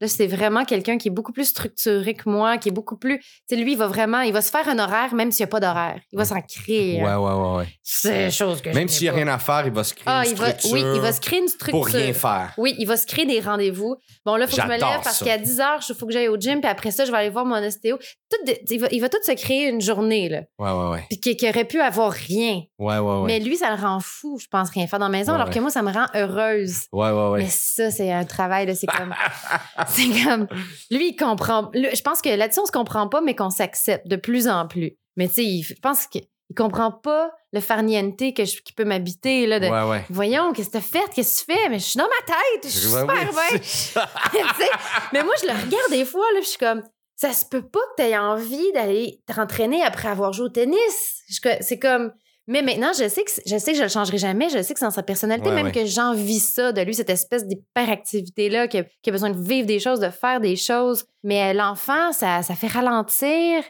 Là, 0.00 0.06
c'est 0.08 0.26
vraiment 0.26 0.64
quelqu'un 0.64 0.96
qui 0.98 1.08
est 1.08 1.10
beaucoup 1.10 1.32
plus 1.32 1.46
structuré 1.46 2.14
que 2.14 2.28
moi, 2.28 2.56
qui 2.58 2.68
est 2.68 2.72
beaucoup 2.72 2.96
plus. 2.96 3.18
Tu 3.18 3.26
sais, 3.50 3.56
lui, 3.56 3.72
il 3.72 3.78
va 3.78 3.86
vraiment, 3.88 4.20
il 4.20 4.32
va 4.32 4.40
se 4.42 4.50
faire 4.50 4.68
un 4.68 4.78
horaire 4.78 5.14
même 5.14 5.32
s'il 5.32 5.44
n'y 5.44 5.48
a 5.48 5.50
pas 5.50 5.60
d'horaire. 5.60 6.00
Il 6.12 6.18
va 6.18 6.24
s'en 6.24 6.40
créer. 6.40 7.02
Ouais, 7.02 7.14
ouais, 7.14 7.32
ouais, 7.32 7.56
ouais. 7.58 7.68
C'est 7.82 8.30
chose 8.30 8.60
que 8.62 8.70
je 8.70 8.74
Même 8.76 8.88
s'il 8.88 9.02
n'y 9.04 9.08
a 9.08 9.12
rien 9.12 9.28
à 9.28 9.38
faire, 9.38 9.66
il 9.66 9.72
va 9.72 9.82
se 9.84 9.94
créer 9.94 10.04
Ah, 10.06 10.22
une 10.24 10.30
il 10.32 10.36
va, 10.36 10.46
structure 10.52 10.72
oui, 10.72 10.80
il 10.94 11.00
va 11.00 11.12
se 11.12 11.20
créer 11.20 11.40
une 11.40 11.48
structure. 11.48 11.72
pour 11.80 11.86
rien 11.86 12.12
faire. 12.12 12.52
Oui, 12.58 12.74
il 12.78 12.86
va 12.86 12.96
se 12.96 13.06
créer 13.06 13.26
des 13.26 13.40
rendez-vous. 13.40 13.96
Bon, 14.24 14.36
là, 14.36 14.44
il 14.44 14.50
faut 14.50 14.56
que 14.56 14.62
je 14.62 14.66
me 14.68 14.72
lève 14.74 15.00
parce 15.02 15.22
qu'à 15.24 15.36
10 15.38 15.60
heures, 15.60 15.80
il 15.88 15.94
faut 15.94 16.06
que 16.06 16.12
j'aille 16.12 16.28
au 16.28 16.36
gym, 16.38 16.60
puis 16.60 16.70
après 16.70 16.90
ça, 16.90 17.04
je 17.04 17.10
vais 17.10 17.16
aller 17.18 17.30
voir 17.30 17.44
mon 17.44 17.56
ostéo. 17.56 17.98
Tout 18.30 18.44
de- 18.46 18.58
il, 18.70 18.80
va, 18.80 18.88
il 18.92 19.00
va 19.00 19.08
tout 19.08 19.18
se 19.24 19.32
créer 19.32 19.68
une 19.68 19.80
journée, 19.80 20.28
là. 20.28 20.42
Ouais, 20.58 20.70
ouais, 20.70 20.90
ouais. 20.90 21.04
Puis 21.08 21.18
qui, 21.18 21.36
qui 21.36 21.48
aurait 21.48 21.64
pu 21.64 21.80
avoir 21.80 22.12
rien. 22.12 22.62
Ouais, 22.78 22.98
ouais, 22.98 23.00
ouais. 23.00 23.26
Mais 23.26 23.40
lui, 23.40 23.56
ça 23.56 23.74
le 23.74 23.80
rend 23.82 23.98
fou, 24.00 24.38
je 24.40 24.46
pense, 24.48 24.70
rien 24.70 24.86
faire 24.86 24.98
dans 24.98 25.06
la 25.08 25.18
maison, 25.18 25.32
Ouais, 25.32 25.36
alors 25.36 25.48
ouais. 25.48 25.54
que 25.54 25.60
moi, 25.60 25.70
ça 25.70 25.82
me 25.82 25.90
rend 25.92 26.06
heureuse. 26.14 26.82
Ouais, 26.92 27.10
ouais, 27.10 27.28
ouais. 27.30 27.38
Mais 27.40 27.48
ça, 27.48 27.90
c'est 27.90 28.12
un 28.12 28.24
travail, 28.24 28.66
là, 28.66 28.74
c'est 28.74 28.86
comme. 28.86 29.14
c'est 29.94 30.24
comme. 30.24 30.46
Lui, 30.90 31.10
il 31.10 31.16
comprend. 31.16 31.70
je 31.74 32.02
pense 32.02 32.20
que 32.22 32.28
là-dessus, 32.30 32.60
on 32.60 32.66
se 32.66 32.72
comprend 32.72 33.08
pas, 33.08 33.20
mais 33.20 33.34
qu'on 33.34 33.50
s'accepte 33.50 34.06
de 34.08 34.16
plus 34.16 34.48
en 34.48 34.66
plus. 34.66 34.96
Mais 35.16 35.28
tu 35.28 35.34
sais, 35.34 35.62
je 35.62 35.80
pense 35.80 36.06
qu'il 36.06 36.22
il 36.50 36.54
comprend 36.54 36.90
pas 36.90 37.30
le 37.52 37.60
farniente 37.60 38.16
que 38.34 38.44
je- 38.46 38.62
qui 38.62 38.72
peut 38.72 38.84
m'habiter, 38.86 39.46
là, 39.46 39.60
de. 39.60 39.66
Ouais, 39.66 39.82
ouais. 39.90 40.04
Voyons, 40.08 40.52
qu'est-ce 40.54 40.68
que 40.68 40.72
t'as 40.74 40.80
fait? 40.80 41.02
Qu'est-ce 41.14 41.44
que 41.44 41.52
tu 41.52 41.58
fais? 41.58 41.68
Mais 41.68 41.78
je 41.78 41.84
suis 41.84 41.98
dans 41.98 42.04
ma 42.04 42.26
tête. 42.26 42.64
Je 42.64 42.68
suis 42.78 42.88
super 42.88 43.14
bien. 43.32 43.58
Tu 43.60 44.62
sais, 44.62 44.70
mais 45.12 45.22
moi, 45.24 45.34
je 45.42 45.46
le 45.46 45.52
regarde 45.52 45.90
des 45.90 46.04
fois, 46.06 46.24
là, 46.34 46.40
je 46.40 46.46
suis 46.48 46.58
comme, 46.58 46.82
ça 47.16 47.32
se 47.34 47.44
peut 47.44 47.60
pas 47.68 47.80
que 47.96 48.02
tu 48.02 48.08
aies 48.08 48.16
envie 48.16 48.72
d'aller 48.72 49.20
t'entraîner 49.26 49.82
après 49.82 50.08
avoir 50.08 50.32
joué 50.32 50.46
au 50.46 50.48
tennis. 50.48 51.22
Je- 51.28 51.56
C'est 51.60 51.78
comme, 51.78 52.12
mais 52.48 52.62
maintenant, 52.62 52.90
je 52.98 53.08
sais 53.08 53.22
que 53.22 53.30
je 53.46 53.56
sais 53.58 53.72
que 53.72 53.78
je 53.78 53.82
le 53.84 53.88
changerai 53.88 54.18
jamais. 54.18 54.48
Je 54.48 54.60
sais 54.62 54.72
que 54.74 54.80
c'est 54.80 54.84
dans 54.86 54.90
sa 54.90 55.02
personnalité, 55.04 55.48
Ouais, 55.50 55.54
même 55.54 55.66
ouais. 55.66 55.72
que 55.72 55.84
j'envie 55.86 56.40
ça 56.40 56.72
de 56.72 56.80
lui, 56.80 56.94
cette 56.94 57.10
espèce 57.10 57.46
d'hyperactivité-là, 57.46 58.68
qui, 58.68 58.78
a- 58.78 58.84
qui 59.02 59.10
a 59.10 59.12
besoin 59.12 59.30
de 59.30 59.40
vivre 59.40 59.66
des 59.66 59.78
choses, 59.80 60.00
de 60.00 60.10
faire 60.10 60.40
des 60.40 60.56
choses. 60.56 61.04
Mais 61.22 61.50
euh, 61.50 61.52
l'enfant, 61.52 62.12
ça, 62.12 62.42
ça 62.42 62.54
fait 62.54 62.66
ralentir. 62.68 63.62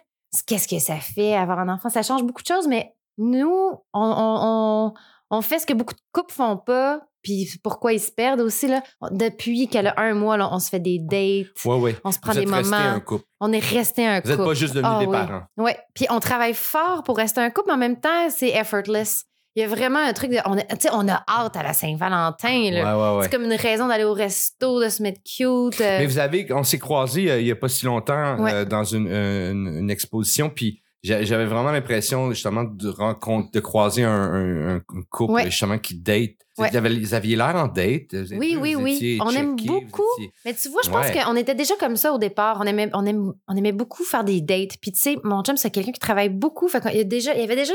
Qu'est-ce 0.47 0.68
que 0.68 0.78
ça 0.78 0.97
fait 0.97 1.35
avoir 1.35 1.58
un 1.61 1.68
enfant? 1.68 1.88
Ça 1.88 2.02
change 2.02 2.23
beaucoup 2.23 2.42
de 2.42 2.47
choses, 2.49 2.66
mais 2.68 2.94
nous, 3.16 3.73
on, 3.94 4.00
on, 4.00 4.38
on, 4.42 4.94
on 5.30 5.42
fait 5.42 5.58
ce 5.58 5.66
que 5.66 5.73
beaucoup 5.75 5.94
de 5.94 6.00
couples 6.12 6.32
font 6.35 6.56
pas. 6.56 7.00
Puis 7.20 7.50
pourquoi 7.64 7.92
ils 7.92 8.00
se 8.00 8.12
perdent 8.12 8.40
aussi, 8.40 8.68
là. 8.68 8.80
Depuis 9.11 9.68
qu'elle 9.68 9.88
a 9.88 9.94
un 9.99 10.14
mois, 10.14 10.37
là, 10.37 10.49
on 10.52 10.61
se 10.61 10.68
fait 10.70 10.78
des 10.78 10.99
dates. 11.00 11.49
Ouais, 11.64 11.75
ouais. 11.76 11.97
On 12.04 12.12
se 12.12 12.18
prend 12.20 12.32
Vous 12.32 12.38
des 12.38 12.44
êtes 12.44 12.49
moments. 12.49 12.76
un 12.76 13.00
couple. 13.00 13.25
On 13.40 13.52
est 13.52 13.58
resté 13.58 14.06
un 14.06 14.20
Vous 14.20 14.28
n'êtes 14.28 14.37
couple. 14.37 14.49
pas 14.50 14.54
juste 14.54 14.75
devenus 14.75 14.92
Ah 14.94 14.99
des 15.00 15.06
oui. 15.06 15.12
parents. 15.16 15.42
Oui. 15.56 15.73
Puis 15.94 16.06
on 16.11 16.20
travaille 16.20 16.54
fort 16.54 17.02
pour 17.02 17.16
rester 17.16 17.40
un 17.40 17.50
couple, 17.50 17.66
mais 17.68 17.75
en 17.75 17.78
même 17.78 17.99
temps, 18.00 18.30
c'est 18.30 18.50
effortless. 18.50 19.25
Il 19.56 19.62
y 19.62 19.64
a 19.64 19.68
vraiment 19.68 19.99
un 19.99 20.12
truc 20.12 20.30
de. 20.30 20.37
On 20.47 20.56
a, 20.56 20.62
tu 20.62 20.76
sais, 20.78 20.88
on 20.92 21.08
a 21.08 21.25
hâte 21.28 21.56
à 21.56 21.64
la 21.64 21.73
Saint-Valentin. 21.73 22.70
là. 22.70 22.97
Ouais, 22.97 23.02
ouais, 23.12 23.16
ouais. 23.18 23.23
C'est 23.25 23.30
comme 23.30 23.44
une 23.44 23.52
raison 23.54 23.88
d'aller 23.88 24.04
au 24.04 24.12
resto, 24.14 24.80
de 24.82 24.88
se 24.88 25.02
mettre 25.02 25.20
cute. 25.25 25.80
euh, 25.80 25.99
Mais 25.99 26.06
vous 26.06 26.18
avez, 26.20 26.47
on 26.52 26.62
s'est 26.62 26.78
croisés 26.78 27.30
euh, 27.30 27.40
il 27.40 27.47
y 27.49 27.50
a 27.50 27.56
pas 27.56 27.68
si 27.68 27.85
longtemps 27.85 28.47
euh, 28.47 28.64
dans 28.64 28.85
une, 28.85 29.08
une, 29.08 29.66
une 29.80 29.90
exposition, 29.90 30.50
puis 30.50 30.80
j'avais 31.02 31.47
vraiment 31.47 31.71
l'impression 31.71 32.31
justement 32.31 32.64
de 32.64 32.88
rencontre, 32.88 33.50
de 33.52 33.61
croiser 33.61 34.05
un, 34.05 34.11
un, 34.11 34.76
un 34.76 34.83
couple 35.11 35.33
Ouais. 35.35 35.45
justement 35.47 35.78
qui 35.78 35.95
date. 36.00 36.31
Ouais. 36.59 36.71
Vous, 36.71 37.14
aviez 37.14 37.37
l'air 37.37 37.55
en 37.55 37.69
date. 37.69 38.14
Oui, 38.33 38.57
oui, 38.61 38.75
oui. 38.75 39.19
On 39.25 39.31
aime 39.31 39.57
checké, 39.57 39.69
beaucoup. 39.71 40.02
étiez- 40.19 40.33
Mais 40.45 40.55
tu 40.55 40.69
vois, 40.71 40.83
je 40.85 40.90
pense 40.90 41.07
Ouais. 41.07 41.23
qu'on 41.23 41.37
était 41.37 41.55
déjà 41.55 41.75
comme 41.76 41.95
ça 41.97 42.12
au 42.12 42.19
départ. 42.19 42.59
On 42.61 42.64
aimait, 42.67 42.90
on 42.95 43.07
aimait, 43.07 43.31
on 43.47 43.57
aimait 43.57 43.71
beaucoup 43.73 44.02
faire 44.02 44.25
des 44.25 44.40
dates. 44.40 44.76
Puis 44.83 44.90
tu 44.90 45.00
sais, 45.00 45.17
mon 45.23 45.43
chum, 45.45 45.57
c'est 45.57 45.71
quelqu'un 45.71 45.93
qui 45.93 46.00
travaille 46.00 46.31
beaucoup. 46.31 46.67
Fait 46.67 46.81
qu'il 46.81 46.97
y 46.97 47.00
a 47.00 47.05
déjà, 47.05 47.33
il 47.35 47.40
y 47.40 47.45
avait 47.45 47.55
déjà 47.57 47.75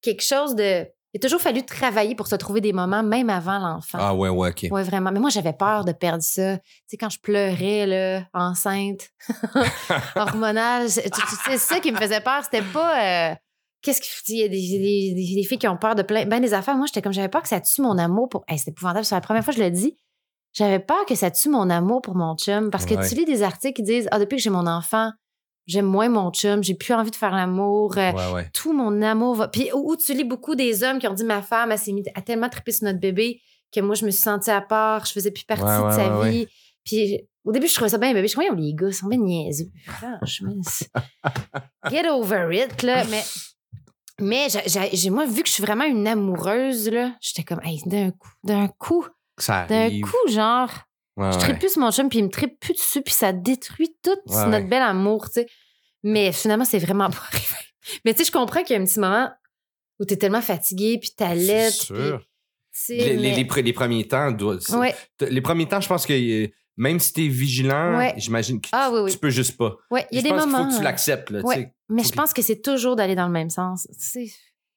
quelque 0.00 0.22
chose 0.22 0.54
de. 0.54 0.86
Il 1.12 1.18
a 1.18 1.20
toujours 1.20 1.40
fallu 1.40 1.64
travailler 1.64 2.14
pour 2.14 2.28
se 2.28 2.36
trouver 2.36 2.60
des 2.60 2.72
moments, 2.72 3.02
même 3.02 3.30
avant 3.30 3.58
l'enfant. 3.58 3.98
Ah 4.00 4.14
ouais, 4.14 4.28
ouais, 4.28 4.50
ok. 4.50 4.66
Ouais, 4.70 4.84
vraiment. 4.84 5.10
Mais 5.10 5.18
moi, 5.18 5.30
j'avais 5.30 5.52
peur 5.52 5.84
de 5.84 5.90
perdre 5.92 6.22
ça. 6.22 6.58
Tu 6.58 6.62
sais, 6.86 6.96
quand 6.96 7.10
je 7.10 7.18
pleurais, 7.18 7.84
là, 7.86 8.22
enceinte, 8.32 9.10
hormonale, 10.16 10.88
c'est 10.90 11.02
tu- 11.10 11.20
tu- 11.20 11.36
c'est 11.46 11.58
ça 11.58 11.80
qui 11.80 11.92
me 11.92 11.96
faisait 11.98 12.20
peur. 12.20 12.42
C'était 12.44 12.62
pas. 12.62 13.30
euh, 13.30 13.34
Qu'est-ce 13.82 14.02
qu'il 14.24 14.36
y 14.36 14.42
a 14.42 14.48
des, 14.48 14.56
des, 14.56 15.14
des- 15.14 15.34
des 15.36 15.42
filles 15.42 15.58
qui 15.58 15.66
ont 15.66 15.76
peur 15.78 15.94
de 15.94 16.02
plein 16.02 16.26
ben 16.26 16.38
des 16.40 16.52
affaires. 16.52 16.76
Moi, 16.76 16.86
j'étais 16.86 17.00
comme, 17.00 17.12
j'avais 17.14 17.30
peur 17.30 17.42
que 17.42 17.48
ça 17.48 17.60
tue 17.60 17.80
mon 17.80 17.96
amour 17.96 18.28
pour. 18.28 18.44
Hey, 18.46 18.58
c'est 18.58 18.70
épouvantable. 18.70 19.04
C'est 19.06 19.14
la 19.14 19.20
première 19.22 19.42
fois 19.42 19.54
que 19.54 19.58
je 19.58 19.64
le 19.64 19.70
dis. 19.70 19.96
J'avais 20.52 20.80
peur 20.80 21.06
que 21.06 21.14
ça 21.14 21.30
tue 21.30 21.48
mon 21.48 21.70
amour 21.70 22.02
pour 22.02 22.14
mon 22.14 22.36
chum. 22.36 22.70
Parce 22.70 22.84
que 22.84 22.94
Ouais. 22.94 23.08
tu 23.08 23.14
lis 23.14 23.24
des 23.24 23.42
articles 23.42 23.72
qui 23.74 23.82
disent 23.82 24.08
Ah, 24.10 24.18
depuis 24.18 24.36
que 24.36 24.42
j'ai 24.42 24.50
mon 24.50 24.66
enfant, 24.66 25.10
j'aime 25.70 25.86
moins 25.86 26.08
mon 26.08 26.30
chum, 26.32 26.62
j'ai 26.62 26.74
plus 26.74 26.92
envie 26.94 27.10
de 27.10 27.16
faire 27.16 27.34
l'amour. 27.34 27.96
euh, 27.96 28.12
Ouais, 28.12 28.32
ouais. 28.32 28.50
tout 28.52 28.72
mon 28.72 29.00
amour 29.02 29.34
va. 29.36 29.48
Puis 29.48 29.70
où, 29.72 29.92
où 29.92 29.96
tu 29.96 30.12
lis 30.14 30.24
beaucoup 30.24 30.54
des 30.54 30.82
hommes 30.84 30.98
qui 30.98 31.06
ont 31.08 31.14
dit 31.14 31.24
ma 31.24 31.42
femme, 31.42 31.70
elle 31.72 31.78
s'est 31.78 31.92
mise 31.92 32.06
à 32.14 32.22
tellement 32.22 32.48
triper 32.48 32.72
sur 32.72 32.84
notre 32.86 32.98
bébé 33.00 33.40
que 33.72 33.80
moi, 33.80 33.94
je 33.94 34.04
me 34.04 34.10
suis 34.10 34.20
sentie 34.22 34.50
à 34.50 34.60
part, 34.60 35.06
je 35.06 35.12
faisais 35.12 35.30
plus 35.30 35.44
partie 35.44 35.62
Ouais, 35.64 35.78
ouais, 35.78 35.88
de 35.90 35.92
sa 35.94 36.18
ouais, 36.18 36.30
vie. 36.30 36.46
Puis 36.84 37.20
au 37.44 37.52
début, 37.52 37.68
je 37.68 37.74
trouvais 37.74 37.90
ça 37.90 37.98
bien 37.98 38.12
bébé. 38.12 38.26
Je 38.26 38.32
croyais, 38.34 38.50
les 38.56 38.74
gars, 38.74 38.88
ils 38.88 38.94
sont 38.94 39.06
bien 39.06 39.18
niaiseux. 39.18 39.66
Franchement, 39.86 40.54
get 41.90 42.08
over 42.08 42.48
it, 42.52 42.82
là. 42.82 43.04
Mais, 43.10 43.22
mais 44.20 44.48
j'ai- 44.92 45.10
moi, 45.10 45.24
vu 45.26 45.42
que 45.42 45.48
je 45.48 45.54
suis 45.54 45.62
vraiment 45.62 45.84
une 45.84 46.06
amoureuse, 46.06 46.88
là, 46.90 47.12
j'étais 47.20 47.42
comme, 47.44 47.60
hey, 47.64 47.80
d'un 47.86 48.10
coup, 48.10 48.28
d'un 48.44 48.68
coup, 48.68 49.06
d'un 49.68 49.90
coup, 50.02 50.28
genre, 50.32 50.70
Ouais, 51.16 51.32
je 51.32 51.36
ouais. 51.36 51.42
tripe 51.42 51.58
plus 51.58 51.70
sur 51.72 51.80
mon 51.82 51.90
chum, 51.90 52.08
puis 52.08 52.20
il 52.20 52.24
me 52.24 52.30
tripe 52.30 52.58
plus 52.60 52.72
dessus, 52.72 53.02
puis 53.02 53.12
ça 53.12 53.32
détruit 53.32 53.94
tout 54.02 54.10
Ouais, 54.26 54.44
notre 54.46 54.50
ouais. 54.50 54.62
bel 54.64 54.80
amour, 54.82 55.26
tu 55.26 55.40
sais. 55.40 55.46
Mais 56.02 56.32
finalement, 56.32 56.64
c'est 56.64 56.78
vraiment 56.78 57.10
pas 57.10 57.22
arrivé. 57.32 57.46
Mais 58.04 58.12
tu 58.14 58.18
sais, 58.18 58.24
je 58.26 58.32
comprends 58.32 58.62
qu'il 58.62 58.74
y 58.76 58.78
a 58.78 58.82
un 58.82 58.84
petit 58.86 59.00
moment 59.00 59.30
où 59.98 60.04
t'es 60.04 60.16
tellement 60.16 60.42
fatigué, 60.42 60.98
puis. 60.98 61.12
C'est 61.18 61.26
puis, 61.68 61.72
sûr. 61.72 62.22
tu 62.86 62.92
Les, 62.94 63.16
les- 63.16 63.30
mais- 63.30 63.36
les 63.36 63.44
pre- 63.44 63.62
les 63.62 63.72
premiers 63.72 64.06
temps, 64.08 64.30
Ouais, 64.78 64.94
les 65.20 65.40
premiers 65.40 65.66
temps, 65.68 65.80
je 65.80 65.88
pense 65.88 66.06
que 66.06 66.12
euh, 66.12 66.48
même 66.76 66.98
si 67.00 67.12
t'es 67.12 67.26
vigilant, 67.28 67.98
Ouais. 67.98 68.14
j'imagine 68.16 68.60
que 68.60 68.68
tu, 68.68 68.70
Ah 68.72 68.90
oui, 68.92 69.00
oui. 69.02 69.12
tu 69.12 69.18
peux 69.18 69.28
juste 69.30 69.56
pas. 69.58 69.76
il 69.90 69.96
y 69.96 70.18
a 70.18 70.20
je 70.20 70.22
des 70.22 70.28
pense 70.30 70.46
moments. 70.46 70.58
faut 70.64 70.70
que 70.70 70.74
tu 70.76 70.80
euh, 70.80 70.84
l'acceptes. 70.84 71.28
tu 71.28 71.44
ouais. 71.44 71.72
Mais 71.90 72.04
je 72.04 72.12
pense 72.12 72.32
que 72.32 72.40
c'est 72.42 72.62
toujours 72.62 72.96
d'aller 72.96 73.14
dans 73.16 73.26
le 73.26 73.32
même 73.32 73.50
sens. 73.50 73.86
Tu 74.12 74.30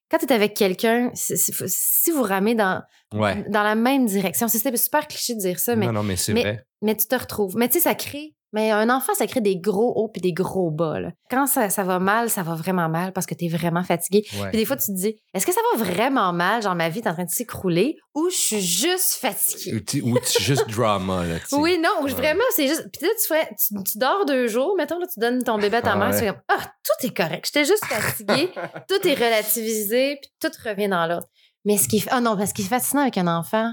Quand 0.09 0.17
t'es 0.17 0.33
avec 0.33 0.53
quelqu'un, 0.55 1.11
si 1.13 2.11
vous 2.11 2.23
ramez 2.23 2.55
dans, 2.55 2.81
Ouais. 3.13 3.45
dans 3.49 3.63
la 3.63 3.75
même 3.75 4.05
direction, 4.07 4.47
c'est 4.47 4.57
c'était 4.57 4.75
super 4.77 5.07
cliché 5.07 5.35
de 5.35 5.39
dire 5.39 5.59
ça, 5.59 5.75
mais, 5.75 5.85
non, 5.85 5.93
non, 5.93 6.03
mais 6.03 6.15
c'est 6.17 6.33
mais- 6.33 6.41
vrai. 6.41 6.65
mais 6.81 6.97
tu 6.97 7.07
te 7.07 7.15
retrouves. 7.15 7.55
Mais 7.55 7.67
tu 7.69 7.75
sais, 7.75 7.81
ça 7.81 7.95
crée. 7.95 8.35
Mais 8.53 8.71
un 8.71 8.89
enfant, 8.89 9.13
ça 9.15 9.25
crée 9.27 9.41
des 9.41 9.57
gros 9.57 9.91
hauts 9.95 10.07
puis 10.07 10.21
des 10.21 10.31
gros 10.31 10.69
bas. 10.71 10.99
là. 10.99 11.09
Quand 11.29 11.47
ça, 11.47 11.69
ça 11.71 11.83
va 11.83 11.97
mal, 11.99 12.29
ça 12.29 12.43
va 12.43 12.53
vraiment 12.55 12.87
mal 12.87 13.11
parce 13.11 13.25
que 13.25 13.33
t'es 13.33 13.47
vraiment 13.47 13.83
fatigué. 13.83 14.23
Ouais. 14.39 14.49
Puis 14.49 14.57
des 14.59 14.65
fois, 14.65 14.77
tu 14.77 14.85
te 14.85 14.91
dis, 14.91 15.15
est-ce 15.33 15.45
que 15.45 15.51
ça 15.51 15.59
va 15.75 15.83
vraiment 15.83 16.31
mal? 16.33 16.61
Genre, 16.61 16.75
ma 16.75 16.87
vie 16.89 16.99
est 16.99 17.07
en 17.07 17.13
train 17.13 17.25
de 17.25 17.29
s'écrouler 17.31 17.97
ou 18.13 18.29
je 18.29 18.35
suis 18.35 18.61
juste 18.61 19.15
fatiguée? 19.15 19.75
Ou 19.75 19.79
tu- 19.79 20.01
Ou 20.01 20.19
tu 20.19 20.41
juste 20.43 20.69
drama, 20.69 21.25
là, 21.25 21.35
tu. 21.49 21.55
Oui, 21.55 21.79
non, 21.83 21.89
ou 22.01 22.03
Ouais. 22.05 22.11
vraiment, 22.11 22.43
c'est 22.55 22.67
juste. 22.67 22.87
Puis 22.93 23.05
là, 23.07 23.11
tu, 23.19 23.27
fais, 23.27 23.49
tu, 23.57 23.83
tu 23.91 23.97
dors 23.97 24.25
deux 24.25 24.47
jours, 24.47 24.75
mettons, 24.77 24.99
là, 24.99 25.07
tu 25.11 25.19
donnes 25.19 25.41
ton 25.43 25.57
bébé 25.57 25.77
à 25.77 25.81
ta 25.81 25.95
mère, 25.95 26.09
ouais. 26.09 26.13
tu 26.13 26.19
fais 26.19 26.27
comme, 26.27 26.41
ah, 26.49 26.59
tout 26.83 27.07
est 27.07 27.17
correct. 27.17 27.45
J'étais 27.51 27.65
juste 27.65 27.85
fatiguée, 27.85 28.49
tout 28.87 29.07
est 29.07 29.15
relativisé, 29.15 30.19
puis 30.21 30.31
tout 30.39 30.51
revient 30.63 30.87
dans 30.89 31.05
l'ordre. 31.07 31.27
Mais 31.65 31.77
ce 31.77 31.87
qui 31.87 31.97
est. 31.97 32.07
Ah 32.11 32.21
non, 32.21 32.35
parce 32.37 32.49
ce 32.49 32.53
qui 32.53 32.61
est 32.61 32.65
fascinant 32.65 33.01
avec 33.03 33.17
un 33.17 33.27
enfant. 33.27 33.71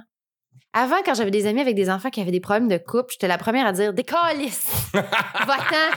Avant, 0.73 0.97
quand 1.05 1.15
j'avais 1.15 1.33
des 1.33 1.47
amis 1.47 1.61
avec 1.61 1.75
des 1.75 1.91
enfants 1.91 2.11
qui 2.11 2.21
avaient 2.21 2.31
des 2.31 2.39
problèmes 2.41 2.69
de 2.69 2.79
couple, 2.79 3.13
j'étais 3.13 3.27
la 3.27 3.39
première 3.39 3.67
à 3.67 3.73
dire 3.73 3.93
Décalisse! 3.93 4.67
Va-t'en! 4.93 5.97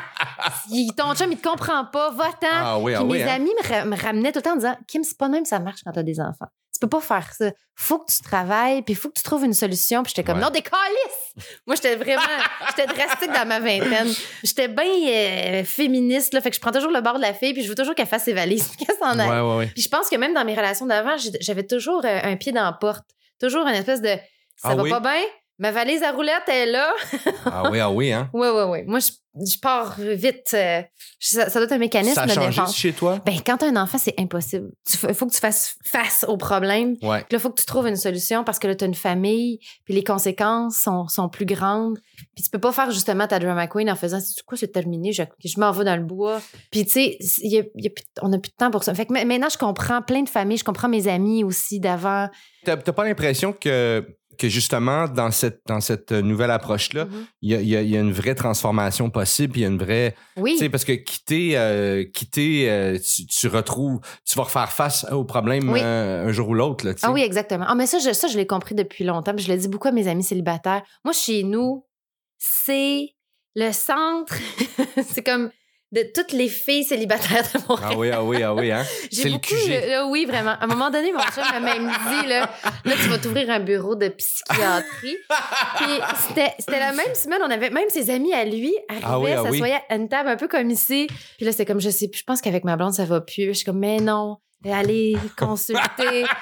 Il- 0.72 0.94
Ton 0.96 1.14
chum, 1.14 1.32
il 1.32 1.38
te 1.38 1.48
comprend 1.48 1.86
pas, 1.86 2.10
va-t'en! 2.12 2.48
Ah 2.52 2.80
oui, 2.80 2.94
ah 2.96 3.00
Puis 3.02 3.08
oui. 3.12 3.18
mes 3.20 3.24
hein. 3.24 3.36
amis 3.36 3.52
me, 3.64 3.68
ra- 3.70 3.86
me 3.86 3.96
ramenaient 3.96 4.32
tout 4.32 4.40
le 4.40 4.44
temps 4.44 4.54
en 4.54 4.58
disant 4.58 4.76
Kim, 4.88 5.04
c'est 5.04 5.18
pas 5.18 5.30
même 5.30 5.46
ça 5.46 5.60
marche 5.60 5.82
quand 5.86 5.92
t'as 5.92 6.02
des 6.04 6.20
enfants. 6.20 6.48
Tu 6.74 6.80
peux 6.80 6.90
pas 6.90 7.02
faire 7.02 7.32
ça. 7.38 7.52
Faut 7.76 8.00
que 8.00 8.12
tu 8.12 8.24
travailles, 8.24 8.82
puis 8.82 8.96
faut 8.96 9.10
que 9.10 9.14
tu 9.14 9.22
trouves 9.24 9.46
une 9.46 9.54
solution. 9.54 10.02
Puis 10.02 10.12
j'étais 10.16 10.24
comme 10.26 10.40
Ouais. 10.40 10.44
non, 10.44 10.50
des 10.50 10.64
calices! 10.64 11.48
Moi, 11.68 11.76
j'étais 11.76 11.96
vraiment, 11.96 12.22
j'étais 12.70 12.88
drastique 12.92 13.32
dans 13.32 13.48
ma 13.48 13.60
vingtaine. 13.60 14.12
J'étais 14.44 14.68
bien 14.70 14.84
euh, 14.86 15.64
féministe, 15.66 16.34
là. 16.34 16.42
Fait 16.42 16.50
que 16.50 16.56
je 16.56 16.62
prends 16.62 16.72
toujours 16.72 16.92
le 16.92 17.02
bord 17.02 17.18
de 17.18 17.22
la 17.22 17.36
fille, 17.36 17.54
puis 17.54 17.62
je 17.64 17.70
veux 17.70 17.76
toujours 17.76 17.94
qu'elle 17.94 18.08
fasse 18.08 18.24
ses 18.24 18.34
valises, 18.34 18.76
qu'elle 18.80 18.96
s'en 18.98 19.20
aille. 19.20 19.30
Ouais, 19.30 19.40
ouais, 19.52 19.58
ouais. 19.58 19.68
Puis 19.68 19.84
je 19.84 19.90
pense 19.90 20.10
que 20.10 20.16
même 20.16 20.34
dans 20.34 20.44
mes 20.46 20.56
relations 20.56 20.88
d'avant, 20.88 21.16
j'ai- 21.18 21.30
j'avais 21.42 21.66
toujours 21.66 22.02
euh, 22.06 22.20
un 22.24 22.36
pied 22.38 22.52
dans 22.52 22.64
la 22.64 22.74
porte. 22.74 23.06
Toujours 23.40 23.68
une 23.68 23.76
espèce 23.76 24.02
de 24.02 24.16
ça 24.64 24.70
Ah 24.72 24.76
va 24.76 24.84
oui? 24.84 24.90
pas 24.90 25.00
bien, 25.00 25.22
ma 25.60 25.72
valise 25.72 26.02
à 26.04 26.12
roulettes 26.12 26.48
est 26.50 26.66
là. 26.66 26.92
Ah 27.46 27.70
oui, 27.70 27.80
ah 27.80 27.92
oui, 27.92 28.12
hein? 28.12 28.30
Ouais, 28.34 28.50
ouais, 28.50 28.64
ouais. 28.64 28.84
Moi, 28.88 29.00
je, 29.00 29.12
je 29.46 29.60
pars 29.60 29.96
vite. 30.00 30.52
euh, 30.54 30.82
ça, 31.20 31.50
ça 31.50 31.60
doit 31.60 31.66
être 31.66 31.74
un 31.74 31.78
mécanisme 31.78 32.16
Ça 32.16 32.22
a 32.24 32.26
de 32.26 32.32
changé 32.32 32.48
défense. 32.50 32.76
chez 32.76 32.94
toi? 32.94 33.20
Ben, 33.26 33.36
quand 33.46 33.58
t'as 33.58 33.68
un 33.68 33.76
enfant, 33.76 33.98
c'est 33.98 34.14
impossible. 34.18 34.70
Il 35.08 35.14
faut 35.14 35.26
que 35.28 35.34
tu 35.34 35.40
fasses 35.40 35.76
face 35.86 36.24
au 36.28 36.38
problème. 36.38 36.96
Ouais. 37.02 37.20
Puis 37.20 37.28
là, 37.32 37.38
il 37.38 37.40
faut 37.40 37.50
que 37.50 37.60
tu 37.60 37.66
trouves 37.66 37.88
une 37.88 37.98
solution 37.98 38.44
parce 38.46 38.60
que 38.60 38.68
là, 38.68 38.76
tu 38.76 38.86
as 38.86 38.88
une 38.88 38.96
famille, 38.96 39.60
puis 39.84 39.94
les 39.94 40.04
conséquences 40.06 40.78
sont, 40.78 41.08
sont 41.10 41.28
plus 41.30 41.46
grandes. 41.46 42.00
Puis 42.36 42.44
tu 42.46 42.50
peux 42.50 42.60
pas 42.60 42.72
faire 42.72 42.92
justement 42.92 43.28
ta 43.28 43.40
drama 43.40 43.68
queen 43.68 43.90
en 43.92 43.96
faisant 43.96 44.20
c'est 44.56 44.72
terminé, 44.72 45.12
je, 45.12 45.24
je 45.44 45.60
m'en 45.60 45.72
vais 45.72 45.84
dans 45.84 45.98
le 45.98 46.04
bois. 46.04 46.42
Puis 46.72 46.86
tu 46.86 46.92
sais, 46.92 47.18
y 47.42 47.58
a- 47.60 47.64
y 47.76 47.88
a 47.88 47.90
plus- 47.90 48.06
on 48.22 48.30
n'a 48.30 48.40
plus 48.40 48.52
de 48.52 48.56
temps 48.56 48.72
pour 48.72 48.84
ça. 48.84 48.94
Fait 48.96 49.06
que 49.06 49.12
ma- 49.14 49.26
maintenant, 49.26 49.50
je 49.50 49.58
comprends 49.58 50.02
plein 50.02 50.22
de 50.24 50.30
familles, 50.30 50.58
je 50.58 50.64
comprends 50.64 50.90
mes 50.90 51.08
amis 51.10 51.44
aussi 51.44 51.80
d'avant. 51.82 52.30
T'as 52.64 52.78
t'as 52.78 52.94
pas 52.94 53.04
l'impression 53.04 53.52
que, 53.52 54.06
que 54.38 54.50
justement, 54.50 55.08
dans 55.08 55.32
cette, 55.32 55.62
dans 55.68 55.80
cette 55.82 56.12
nouvelle 56.12 56.52
approche-là, 56.52 57.06
Mhm. 57.06 57.26
il 57.42 57.50
y 57.52 57.76
a, 57.76 57.82
y 57.82 57.90
y 57.92 57.96
une 57.98 58.12
vraie 58.12 58.36
transformation 58.36 59.10
possible, 59.10 59.58
il 59.58 59.62
y 59.62 59.66
a 59.66 59.68
une 59.68 59.78
vraie. 59.78 60.16
Oui. 60.38 60.54
Tu 60.54 60.60
sais, 60.60 60.70
parce 60.70 60.86
que 60.86 60.94
quitter, 60.94 61.58
euh, 61.58 62.04
quitter 62.14 62.70
euh, 62.70 62.98
tu, 63.00 63.26
tu 63.28 63.48
retrouves, 63.48 64.00
tu 64.26 64.36
vas 64.36 64.44
refaire 64.44 64.72
face 64.72 65.06
au 65.12 65.24
problème 65.24 65.70
Oui. 65.72 65.80
euh, 65.82 66.28
un 66.28 66.32
jour 66.32 66.50
ou 66.50 66.54
l'autre. 66.54 66.86
Ah 67.02 67.12
oui, 67.12 67.22
exactement. 67.22 67.66
Ah, 67.68 67.76
mais 67.76 67.86
ça, 67.88 68.00
je, 68.00 68.12
ça, 68.14 68.28
je 68.28 68.38
l'ai 68.38 68.48
compris 68.48 68.76
depuis 68.76 69.04
longtemps. 69.04 69.34
puis 69.36 69.46
je 69.46 69.52
le 69.52 69.58
dis 69.58 69.68
beaucoup 69.68 69.88
à 69.88 69.92
mes 69.92 70.08
amis 70.08 70.24
célibataires. 70.24 70.84
Moi, 71.04 71.14
chez 71.14 71.44
nous, 71.44 71.86
c'est 72.38 73.10
le 73.56 73.72
centre, 73.72 74.34
c'est 75.08 75.24
comme 75.24 75.52
de 75.94 76.04
toutes 76.14 76.32
les 76.34 76.50
filles 76.50 76.84
célibataires 76.84 77.44
de 77.54 77.60
Montréal. 77.70 77.90
Ah 77.94 77.98
oui, 77.98 78.10
ah 78.12 78.24
oui, 78.24 78.44
ah 78.44 78.54
oui, 78.54 78.72
hein? 78.72 78.84
J'ai 79.12 79.22
C'est 79.22 79.30
le 79.30 79.36
beaucoup, 79.36 79.48
QG. 79.54 79.90
là, 79.90 80.06
oui, 80.08 80.26
vraiment. 80.26 80.52
À 80.60 80.64
un 80.64 80.68
moment 80.68 80.90
donné, 80.90 81.12
mon 81.14 81.20
chum 81.22 81.44
m'a 81.52 81.60
même 81.60 81.88
dit, 81.88 82.28
là, 82.28 82.50
là, 82.84 82.94
tu 83.02 83.08
vas 83.10 83.18
t'ouvrir 83.20 83.50
un 83.52 83.60
bureau 83.60 83.96
de 83.96 84.08
psychiatrie. 84.10 85.18
Puis 85.78 86.00
c'était, 86.28 86.54
c'était 86.60 86.80
la 86.80 86.94
même 86.94 87.14
semaine, 87.14 87.40
on 87.46 87.50
avait 87.52 87.70
même 87.70 87.90
ses 87.90 88.10
amis 88.10 88.34
à 88.34 88.44
lui 88.44 88.74
arrivaient, 88.90 89.06
Ah 89.08 89.20
oui, 89.20 89.32
ah 89.34 89.44
oui. 89.44 89.52
s'assoyaient 89.52 89.82
à 89.90 89.96
une 89.96 90.10
table 90.10 90.30
un 90.30 90.36
peu 90.36 90.48
comme 90.48 90.70
ici. 90.70 91.08
Puis 91.38 91.46
là, 91.46 91.52
c'est 91.52 91.66
comme, 91.66 91.80
je 91.80 91.90
sais 91.90 92.08
plus, 92.08 92.20
je 92.20 92.24
pense 92.26 92.42
qu'avec 92.42 92.64
ma 92.64 92.76
blonde, 92.76 92.94
ça 92.94 93.06
va 93.06 93.22
plus. 93.22 93.46
Je 93.48 93.52
suis 93.54 93.66
comme, 93.66 93.80
mais 93.80 93.98
non, 93.98 94.38
allez 94.70 95.16
consulter. 95.38 96.26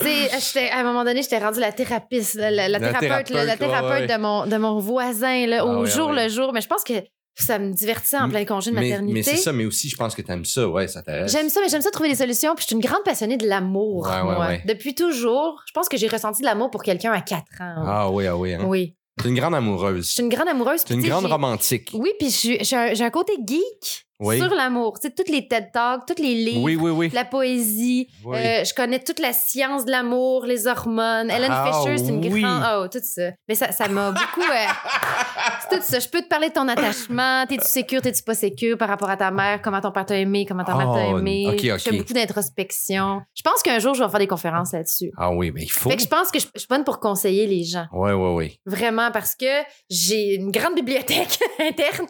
Tu 0.00 0.06
sais, 0.40 0.68
à 0.70 0.78
un 0.78 0.82
moment 0.82 1.04
donné, 1.04 1.22
j'étais 1.22 1.38
rendue 1.38 1.60
la 1.60 1.70
thérapeute, 1.72 2.34
la, 2.34 2.50
la- 2.50 2.68
la 2.68 2.78
La 2.80 2.88
thérapeute, 2.92 3.30
là, 3.30 3.44
la 3.44 3.56
thérapeute, 3.56 3.60
ouais, 3.60 3.66
thérapeute 3.68 4.00
ouais. 4.10 4.16
de, 4.16 4.20
mon, 4.20 4.46
de 4.46 4.56
mon 4.56 4.78
voisin, 4.80 5.46
là, 5.46 5.58
Ah 5.60 5.64
au 5.66 5.82
oui, 5.82 5.88
ah 5.90 5.96
jour 5.96 6.10
oui. 6.10 6.16
le 6.22 6.28
jour. 6.28 6.52
Mais 6.52 6.60
je 6.60 6.66
pense 6.66 6.82
que 6.82 6.94
ça 7.34 7.58
me 7.58 7.72
divertissait 7.72 8.18
en 8.18 8.28
plein 8.28 8.44
congé 8.44 8.70
de 8.70 8.76
mais, 8.76 8.82
maternité. 8.90 9.14
mais 9.14 9.22
c'est 9.22 9.36
ça, 9.36 9.52
mais 9.52 9.64
aussi, 9.64 9.88
je 9.88 9.96
pense 9.96 10.14
que 10.14 10.22
t'aimes 10.22 10.44
ça, 10.44 10.68
ouais, 10.68 10.88
ça 10.88 11.02
t'intéresse. 11.02 11.32
J'aime 11.32 11.48
ça, 11.48 11.60
mais 11.62 11.68
j'aime 11.68 11.80
ça 11.80 11.90
trouver 11.90 12.10
des 12.10 12.16
solutions. 12.16 12.54
Puis 12.54 12.62
je 12.62 12.66
suis 12.68 12.76
une 12.76 12.82
grande 12.82 13.02
passionnée 13.04 13.36
de 13.36 13.46
l'amour, 13.46 14.06
Ouais, 14.06 14.22
moi. 14.22 14.38
ouais. 14.46 14.62
Depuis 14.66 14.94
toujours, 14.94 15.62
je 15.66 15.72
pense 15.72 15.88
que 15.88 15.96
j'ai 15.96 16.08
ressenti 16.08 16.40
de 16.42 16.46
l'amour 16.46 16.70
pour 16.70 16.82
quelqu'un 16.82 17.12
à 17.12 17.20
4 17.20 17.40
ans. 17.60 17.84
Ah 17.86 18.10
oui, 18.10 18.26
ah 18.26 18.36
oui, 18.36 18.54
hein? 18.54 18.64
Oui. 18.66 18.94
T'es 19.22 19.28
une 19.28 19.34
grande 19.34 19.54
amoureuse. 19.54 20.06
Je 20.06 20.12
suis 20.12 20.22
une 20.22 20.28
grande 20.28 20.48
amoureuse. 20.48 20.84
T'es 20.84 20.94
une 20.94 21.02
tu 21.02 21.08
grande 21.08 21.26
romantique. 21.26 21.90
Oui, 21.94 22.10
puis 22.18 22.28
un, 22.72 22.94
j'ai 22.94 23.04
un 23.04 23.10
côté 23.10 23.34
geek 23.46 24.06
Oui. 24.20 24.38
sur 24.38 24.54
l'amour. 24.54 25.00
Tu 25.00 25.08
sais, 25.08 25.14
toutes 25.14 25.28
les 25.28 25.48
TED 25.48 25.70
Talks, 25.72 26.02
tous 26.06 26.22
les 26.22 26.34
livres, 26.34 26.62
Oui, 26.62 26.76
oui, 26.76 26.90
oui. 26.90 27.10
la 27.12 27.24
poésie. 27.24 28.08
Oui. 28.24 28.36
Euh, 28.38 28.64
je 28.64 28.74
connais 28.74 28.98
toute 29.00 29.18
la 29.18 29.32
science 29.32 29.84
de 29.84 29.90
l'amour, 29.90 30.44
les 30.46 30.66
hormones. 30.66 31.30
Ellen 31.30 31.50
Ah, 31.50 31.70
Fisher, 31.72 31.98
c'est 31.98 32.08
une 32.08 32.24
oui. 32.32 32.42
grande. 32.42 32.62
Oh, 32.84 32.86
tout 32.88 33.00
ça. 33.02 33.30
Mais 33.48 33.54
ça 33.54 33.72
ça 33.72 33.88
m'a 33.88 34.10
beaucoup. 34.10 34.42
euh, 34.42 34.66
c'est 35.70 35.76
tout 35.78 35.82
ça. 35.82 35.98
Je 35.98 36.08
peux 36.08 36.22
te 36.22 36.28
parler 36.28 36.48
de 36.48 36.54
ton 36.54 36.68
attachement. 36.68 37.46
T'es-tu 37.46 37.66
sécure, 37.66 38.02
t'es-tu 38.02 38.22
pas 38.22 38.34
sécure 38.34 38.76
par 38.78 38.88
rapport 38.88 39.10
à 39.10 39.16
ta 39.16 39.30
mère? 39.30 39.60
Comment 39.62 39.80
ton 39.80 39.90
père 39.92 40.06
t'a 40.06 40.16
aimé? 40.18 40.44
Comment 40.46 40.64
ta 40.64 40.74
mère 40.74 40.92
t'a 40.92 41.08
Oh, 41.10 41.18
aimé? 41.18 41.46
ok, 41.48 41.60
Je 41.62 41.72
ok. 41.72 41.80
fais 41.80 41.96
beaucoup 41.98 42.12
d'introspection. 42.12 43.22
Je 43.34 43.42
pense 43.42 43.62
qu'un 43.62 43.78
jour, 43.78 43.94
je 43.94 44.02
vais 44.04 44.10
faire 44.10 44.18
des 44.20 44.26
conférences 44.26 44.72
là-dessus. 44.72 45.10
Ah 45.16 45.30
oui, 45.32 45.50
mais 45.54 45.62
il 45.62 45.70
faut. 45.70 45.88
Fait 45.90 45.96
que 45.96 46.02
je 46.02 46.08
pense 46.08 46.30
que 46.30 46.38
je, 46.38 46.46
je 46.54 46.58
suis 46.60 46.68
bonne 46.68 46.84
pour 46.84 47.00
conseiller 47.00 47.46
les 47.46 47.64
gens. 47.64 47.86
Ouais, 47.92 48.12
ouais, 48.12 48.34
ouais. 48.34 48.60
Vraiment, 48.66 49.10
parce 49.12 49.34
que 49.34 49.46
j'ai 49.88 50.34
une 50.34 50.50
grande 50.50 50.74
bibliothèque 50.74 51.38
interne. 51.58 52.06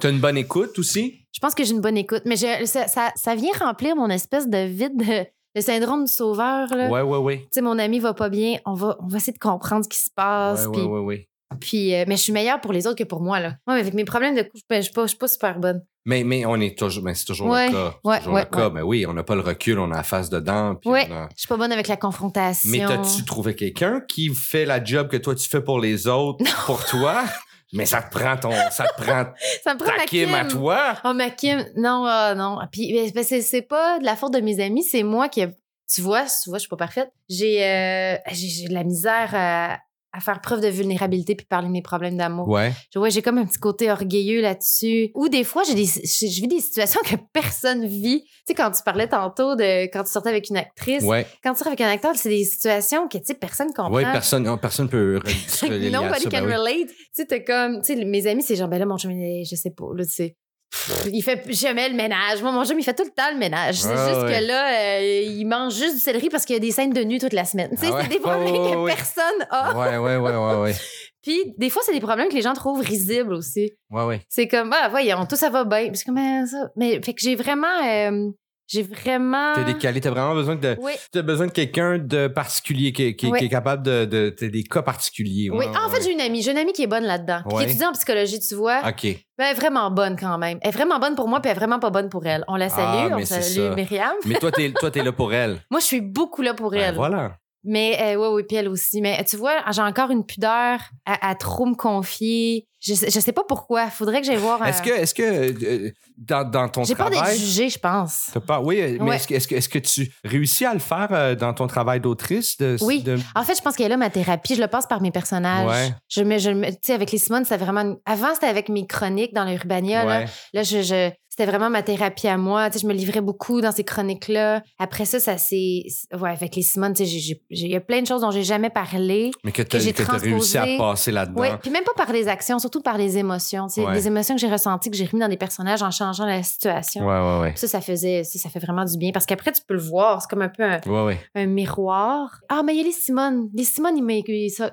T'as 0.00 0.10
une 0.10 0.20
bonne 0.20 0.36
écoute 0.36 0.78
aussi? 0.78 1.21
Je 1.42 1.46
pense 1.48 1.56
que 1.56 1.64
j'ai 1.64 1.72
une 1.72 1.80
bonne 1.80 1.96
écoute. 1.96 2.22
Mais 2.24 2.36
je- 2.36 2.66
ça, 2.66 2.86
ça, 2.86 3.10
ça 3.16 3.34
vient 3.34 3.50
remplir 3.58 3.96
mon 3.96 4.08
espèce 4.10 4.48
de 4.48 4.58
vide, 4.58 4.96
de- 4.96 5.26
le 5.56 5.60
syndrome 5.60 6.04
du 6.04 6.12
sauveur. 6.12 6.68
Là. 6.72 6.88
Ouais, 6.88 7.02
ouais, 7.02 7.18
ouais. 7.18 7.38
Tu 7.38 7.46
sais, 7.54 7.60
mon 7.62 7.80
ami 7.80 7.98
va 7.98 8.14
pas 8.14 8.28
bien. 8.28 8.58
On 8.64 8.74
va, 8.74 8.96
on 9.02 9.08
va 9.08 9.16
essayer 9.16 9.32
de 9.32 9.38
comprendre 9.40 9.82
ce 9.84 9.88
qui 9.88 9.98
se 9.98 10.08
passe. 10.14 10.66
Ouais, 10.66 10.72
puis, 10.72 10.82
ouais, 10.82 10.86
ouais, 10.86 11.00
ouais. 11.00 11.28
puis, 11.60 11.94
euh, 11.96 12.04
mais 12.06 12.16
je 12.16 12.22
suis 12.22 12.32
meilleure 12.32 12.60
pour 12.60 12.72
les 12.72 12.86
autres 12.86 12.96
que 12.96 13.02
pour 13.02 13.20
moi. 13.20 13.40
Là. 13.40 13.54
Moi, 13.66 13.76
avec 13.76 13.92
mes 13.92 14.04
problèmes 14.04 14.36
de 14.36 14.42
couple, 14.42 14.60
ben, 14.70 14.76
je 14.76 14.82
suis 14.84 14.92
pas, 14.92 15.02
je 15.02 15.08
suis 15.08 15.18
pas 15.18 15.26
super 15.26 15.58
bonne. 15.58 15.82
Mais, 16.04 16.22
mais 16.22 16.46
on 16.46 16.60
est 16.60 16.78
toujours, 16.78 17.02
mais 17.02 17.14
c'est 17.14 17.24
toujours 17.24 17.48
Ouais, 17.48 17.66
le 17.66 17.72
cas. 17.72 17.94
C'est 18.04 18.08
ouais, 18.08 18.18
toujours 18.20 18.36
le 18.36 18.44
cas. 18.44 18.70
Mais 18.70 18.82
oui, 18.82 19.04
on 19.06 19.12
n'a 19.12 19.24
pas 19.24 19.34
le 19.34 19.40
recul, 19.40 19.80
on 19.80 19.90
a 19.90 19.96
la 19.96 20.02
face 20.04 20.30
dedans. 20.30 20.74
a- 20.74 21.28
Je 21.34 21.36
suis 21.36 21.48
pas 21.48 21.56
bonne 21.56 21.72
avec 21.72 21.88
la 21.88 21.96
confrontation. 21.96 22.70
Mais 22.70 22.78
t'as-tu 22.86 23.24
trouvé 23.24 23.56
quelqu'un 23.56 24.00
qui 24.08 24.32
fait 24.34 24.64
la 24.64 24.82
job 24.82 25.08
que 25.08 25.16
toi 25.16 25.34
tu 25.34 25.48
fais 25.48 25.60
pour 25.60 25.80
les 25.80 26.06
autres, 26.06 26.38
pour 26.66 26.84
toi? 26.86 27.24
Mais 27.72 27.86
ça 27.86 28.02
te 28.02 28.10
prend 28.10 28.36
ton, 28.36 28.52
ça 28.70 28.86
te 28.86 29.02
prend 29.02 29.26
Ça 29.64 29.74
me 29.74 29.78
prend 29.78 29.90
ta 29.90 29.96
ma 29.98 30.04
Kim 30.04 30.34
à 30.34 30.44
toi. 30.44 30.94
Oh, 31.04 31.14
ma 31.14 31.30
Kim, 31.30 31.64
non, 31.76 32.04
ah, 32.06 32.34
non. 32.34 32.58
Puis, 32.70 32.92
ben, 32.92 33.10
ben, 33.14 33.24
c'est, 33.24 33.40
c'est 33.40 33.62
pas 33.62 33.98
de 33.98 34.04
la 34.04 34.14
faute 34.14 34.34
de 34.34 34.40
mes 34.40 34.60
amis, 34.60 34.82
c'est 34.82 35.02
moi 35.02 35.28
qui. 35.28 35.44
Tu 35.92 36.00
vois, 36.00 36.24
tu 36.24 36.48
vois, 36.48 36.58
je 36.58 36.62
suis 36.62 36.68
pas 36.68 36.76
parfaite. 36.76 37.10
J'ai, 37.28 37.64
euh, 37.64 38.16
j'ai, 38.30 38.48
j'ai 38.48 38.68
de 38.68 38.74
la 38.74 38.84
misère 38.84 39.30
à, 39.34 39.78
à 40.12 40.20
faire 40.20 40.40
preuve 40.40 40.60
de 40.60 40.68
vulnérabilité 40.68 41.34
puis 41.34 41.46
parler 41.46 41.68
de 41.68 41.72
mes 41.72 41.82
problèmes 41.82 42.16
d'amour. 42.16 42.48
Ouais. 42.48 42.72
Je- 42.92 42.98
Ouais, 42.98 43.10
j'ai 43.10 43.22
comme 43.22 43.38
un 43.38 43.46
petit 43.46 43.58
côté 43.58 43.90
orgueilleux 43.90 44.40
là-dessus. 44.42 45.10
Ou 45.14 45.28
des 45.28 45.42
fois, 45.44 45.62
j'ai 45.66 45.74
des, 45.74 45.86
je, 45.86 46.26
je 46.26 46.40
vis 46.40 46.48
des 46.48 46.60
situations 46.60 47.00
que 47.04 47.16
personne 47.32 47.86
vit. 47.86 48.22
Tu 48.22 48.30
sais, 48.48 48.54
quand 48.54 48.70
tu 48.70 48.82
parlais 48.84 49.08
tantôt 49.08 49.56
de 49.56 49.84
quand 49.84 50.04
tu 50.04 50.10
sortais 50.12 50.28
avec 50.28 50.50
une 50.50 50.56
actrice, 50.58 51.02
Ouais. 51.02 51.26
quand 51.42 51.52
tu 51.52 51.58
sors 51.58 51.66
avec 51.68 51.80
un 51.80 51.88
acteur, 51.90 52.12
c'est 52.14 52.28
des 52.28 52.44
situations 52.44 53.08
que, 53.08 53.18
tu 53.18 53.24
sais, 53.24 53.34
personne 53.34 53.68
comprend. 53.68 53.90
Ouais, 53.92 54.02
personne, 54.04 54.42
non, 54.44 54.58
personne 54.58 54.88
peut 54.88 55.18
Nobody 55.62 56.26
ben 56.28 56.30
can 56.40 56.46
oui. 56.46 56.54
relate. 56.54 56.88
Tu 56.88 56.94
sais, 57.12 57.26
t'es 57.26 57.42
comme, 57.44 57.80
tu 57.82 57.94
sais, 57.96 58.04
mes 58.04 58.26
amis, 58.26 58.42
c'est 58.42 58.56
genre, 58.56 58.68
ben 58.68 58.78
là, 58.78 58.86
mon 58.86 58.98
chum, 58.98 59.10
il- 59.12 59.44
je 59.50 59.56
sais 59.56 59.70
pas, 59.70 59.86
là, 59.94 60.04
tu 60.04 60.10
sais. 60.12 60.36
Pff, 60.72 61.06
Il 61.12 61.22
fait 61.22 61.44
jamais 61.52 61.88
le 61.90 61.94
ménage. 61.94 62.40
Moi, 62.42 62.50
mon 62.50 62.64
chum, 62.64 62.78
il 62.78 62.82
fait 62.82 62.94
tout 62.94 63.04
le 63.04 63.10
temps 63.10 63.30
le 63.30 63.38
ménage. 63.38 63.74
C'est 63.76 63.88
Ah, 63.94 64.08
juste 64.08 64.22
ouais. 64.22 64.40
que 64.40 64.46
là, 64.46 64.98
euh, 65.00 65.20
il 65.26 65.44
mange 65.44 65.74
juste 65.74 65.96
du 65.96 66.00
céleri 66.00 66.30
parce 66.30 66.46
qu'il 66.46 66.54
y 66.54 66.56
a 66.56 66.60
des 66.60 66.70
scènes 66.70 66.92
de 66.94 67.02
nu 67.02 67.18
toute 67.18 67.34
la 67.34 67.44
semaine. 67.44 67.70
Ah 67.82 67.90
ouais? 67.90 68.02
c'est 68.02 68.08
des 68.08 68.18
problèmes 68.18 68.52
Ouais, 68.54 68.76
ouais, 68.76 68.90
que 68.92 68.96
personne 68.96 69.46
a. 69.50 69.76
Ouais, 69.78 69.98
ouais, 69.98 70.16
ouais, 70.16 70.36
ouais, 70.36 70.54
ouais. 70.62 70.74
Puis, 71.22 71.54
des 71.58 71.70
fois, 71.70 71.82
c'est 71.84 71.92
des 71.92 72.00
problèmes 72.00 72.28
que 72.28 72.34
les 72.34 72.42
gens 72.42 72.54
trouvent 72.54 72.80
risibles 72.80 73.34
aussi. 73.34 73.70
Ouais, 73.90 74.04
ouais. 74.04 74.22
C'est 74.28 74.48
comme, 74.48 74.72
ah, 74.72 74.88
voyons, 74.88 75.24
tout 75.26 75.36
ça 75.36 75.50
va 75.50 75.64
bien. 75.64 75.88
Puis 75.88 75.98
c'est 75.98 76.04
comme, 76.06 76.18
ah, 76.18 76.44
ça. 76.46 76.70
Mais, 76.74 77.00
fait 77.02 77.12
que 77.14 77.20
j'ai 77.20 77.36
vraiment, 77.36 77.68
euh, 77.86 78.30
j'ai 78.72 78.82
vraiment. 78.82 79.52
T'es 79.54 79.64
décalé, 79.64 80.00
t'as 80.00 80.10
vraiment 80.10 80.34
besoin 80.34 80.56
de, 80.56 80.76
Oui. 80.80 80.92
t'as 81.12 81.22
besoin 81.22 81.46
de 81.46 81.52
quelqu'un 81.52 81.98
de 81.98 82.28
particulier 82.28 82.92
qui, 82.92 83.14
qui- 83.16 83.26
Ouais. 83.26 83.38
qui 83.38 83.44
est 83.46 83.48
capable 83.48 83.82
de, 83.82 84.04
de, 84.04 84.30
t'as 84.30 84.48
des 84.48 84.62
cas 84.64 84.82
particuliers. 84.82 85.50
Oui. 85.50 85.64
Ah, 85.74 85.86
en 85.86 85.90
fait, 85.90 86.02
j'ai 86.02 86.12
une 86.12 86.20
amie. 86.20 86.42
J'ai 86.42 86.52
une 86.52 86.58
amie 86.58 86.72
qui 86.72 86.82
est 86.82 86.86
bonne 86.86 87.04
là-dedans. 87.04 87.42
Qui 87.56 87.64
étudie 87.64 87.84
en 87.84 87.92
psychologie, 87.92 88.40
tu 88.40 88.54
vois. 88.54 88.80
Ok. 88.88 89.02
Ben, 89.04 89.18
elle 89.38 89.50
est 89.56 89.60
vraiment 89.60 89.90
bonne 89.90 90.16
quand 90.18 90.38
même. 90.38 90.58
Elle 90.62 90.68
est 90.68 90.72
vraiment 90.72 90.98
bonne 90.98 91.14
pour 91.14 91.28
moi, 91.28 91.40
puis 91.40 91.50
elle 91.50 91.56
est 91.56 91.58
vraiment 91.58 91.78
pas 91.78 91.90
bonne 91.90 92.08
pour 92.08 92.24
elle. 92.26 92.44
On 92.48 92.56
la 92.56 92.68
salue, 92.68 92.84
Ah, 92.86 93.08
on 93.12 93.16
mais 93.16 93.24
c'est 93.24 93.42
salue 93.42 93.68
ça. 93.70 93.74
Myriam. 93.74 94.12
Mais 94.26 94.34
toi, 94.34 94.50
t'es, 94.52 94.72
toi, 94.72 94.90
t'es 94.90 95.02
là 95.02 95.12
pour 95.12 95.32
elle. 95.34 95.58
Moi, 95.70 95.80
je 95.80 95.86
suis 95.86 96.00
beaucoup 96.00 96.42
là 96.42 96.54
pour 96.54 96.70
Ben, 96.70 96.80
elle. 96.80 96.94
voilà. 96.94 97.36
Mais 97.64 97.96
euh, 98.00 98.16
ouais, 98.16 98.28
oui, 98.28 98.42
puis 98.48 98.56
elle 98.56 98.68
aussi. 98.68 99.00
Mais 99.00 99.22
tu 99.24 99.36
vois, 99.36 99.54
j'ai 99.70 99.82
encore 99.82 100.10
une 100.10 100.24
pudeur 100.26 100.80
à, 101.06 101.28
à 101.30 101.34
trop 101.36 101.64
me 101.66 101.74
confier. 101.76 102.66
Je, 102.80 102.94
sais- 102.94 103.10
je 103.10 103.20
sais 103.20 103.30
pas 103.30 103.44
pourquoi. 103.46 103.88
Faudrait 103.90 104.20
que 104.20 104.26
j'aille 104.26 104.36
voir. 104.38 104.60
euh, 104.60 104.64
Est-ce 104.64 104.82
que, 104.82 104.90
est-ce 104.90 105.14
que 105.14 105.22
euh, 105.22 105.90
dans, 106.18 106.42
dans 106.50 106.68
ton 106.68 106.82
J'ai 106.82 106.96
peur 106.96 107.08
d'être 107.10 107.20
travail. 107.20 107.38
jugée, 107.38 107.68
je 107.68 107.78
pense. 107.78 108.30
T'as 108.34 108.40
pas, 108.40 108.60
oui, 108.60 108.98
mais 108.98 109.10
Ouais. 109.10 109.16
est-ce 109.16 109.28
que, 109.28 109.34
est-ce, 109.34 109.46
que, 109.46 109.54
est-ce 109.54 109.68
que 109.68 109.78
tu 109.78 110.12
réussis 110.24 110.64
à 110.64 110.72
le 110.74 110.80
faire 110.80 111.06
euh, 111.12 111.36
dans 111.36 111.54
ton 111.54 111.68
travail 111.68 112.00
d'autrice? 112.00 112.56
De, 112.58 112.76
Oui. 112.80 113.00
de- 113.04 113.18
En 113.36 113.44
fait, 113.44 113.54
je 113.56 113.62
pense 113.62 113.76
qu'elle 113.76 113.86
est 113.86 113.90
là, 113.90 113.96
ma 113.96 114.10
thérapie. 114.10 114.56
Je 114.56 114.60
le 114.60 114.66
passe 114.66 114.86
par 114.88 115.00
mes 115.00 115.12
personnages. 115.12 115.68
Ouais. 115.68 115.94
Je 116.08 116.22
me, 116.24 116.38
je 116.38 116.50
tu 116.50 116.76
sais, 116.82 116.94
avec 116.94 117.12
les 117.12 117.18
Simone, 117.18 117.44
c'était 117.44 117.58
vraiment. 117.64 117.94
Avant, 118.04 118.34
c'était 118.34 118.46
avec 118.48 118.68
mes 118.68 118.88
chroniques 118.88 119.32
dans 119.34 119.44
l'Urbania. 119.44 120.04
Là, 120.04 120.18
Ouais. 120.22 120.26
Là, 120.52 120.62
je, 120.64 120.82
je- 120.82 121.10
c'était 121.34 121.46
vraiment 121.46 121.70
ma 121.70 121.82
thérapie 121.82 122.28
à 122.28 122.36
moi. 122.36 122.68
Tu 122.68 122.74
sais, 122.78 122.82
je 122.82 122.86
me 122.86 122.92
livrais 122.92 123.22
beaucoup 123.22 123.62
dans 123.62 123.72
ces 123.72 123.84
chroniques-là. 123.84 124.62
Après 124.78 125.06
ça, 125.06 125.18
ça 125.18 125.38
s'est. 125.38 125.84
Ouais, 126.20 126.28
avec 126.30 126.54
les 126.56 126.60
Simone, 126.62 126.92
tu 126.92 127.06
sais, 127.06 127.36
il 127.48 127.68
y 127.68 127.74
a 127.74 127.80
plein 127.80 128.02
de 128.02 128.06
choses 128.06 128.20
dont 128.20 128.30
j'ai 128.30 128.42
jamais 128.42 128.68
parlé. 128.68 129.30
Mais 129.42 129.50
que 129.50 129.62
tu 129.62 129.76
as 129.78 129.80
réussi 130.18 130.58
à 130.58 130.66
passer 130.76 131.10
là-dedans. 131.10 131.40
Oui, 131.40 131.48
puis 131.62 131.70
même 131.70 131.84
pas 131.84 131.94
par 132.04 132.12
les 132.12 132.28
actions, 132.28 132.58
surtout 132.58 132.82
par 132.82 132.98
les 132.98 133.16
émotions. 133.16 133.66
Tu 133.68 133.74
sais, 133.74 133.86
Ouais. 133.86 133.94
Les 133.94 134.06
émotions 134.06 134.34
que 134.34 134.40
j'ai 134.42 134.50
ressenties, 134.52 134.90
que 134.90 134.96
j'ai 134.96 135.06
remis 135.06 135.20
dans 135.20 135.28
des 135.28 135.38
personnages 135.38 135.82
en 135.82 135.90
changeant 135.90 136.26
la 136.26 136.42
situation. 136.42 137.06
Ouais, 137.06 137.18
ouais, 137.18 137.40
ouais. 137.40 137.52
Ça, 137.56 137.66
ça 137.66 137.80
faisait, 137.80 138.24
ça, 138.24 138.38
ça 138.38 138.50
fait 138.50 138.58
vraiment 138.58 138.84
du 138.84 138.98
bien. 138.98 139.10
Parce 139.10 139.24
qu'après, 139.24 139.52
tu 139.52 139.62
peux 139.66 139.74
le 139.74 139.80
voir. 139.80 140.20
C'est 140.20 140.28
comme 140.28 140.42
un 140.42 140.50
peu 140.50 140.62
un, 140.62 140.80
Ouais, 140.86 141.04
ouais. 141.06 141.18
un 141.34 141.46
miroir. 141.46 142.40
Ah, 142.50 142.62
mais 142.62 142.74
il 142.74 142.78
y 142.78 142.80
a 142.80 142.84
les 142.84 142.92
Simone. 142.92 143.48
Les 143.54 143.64
Simone, 143.64 143.94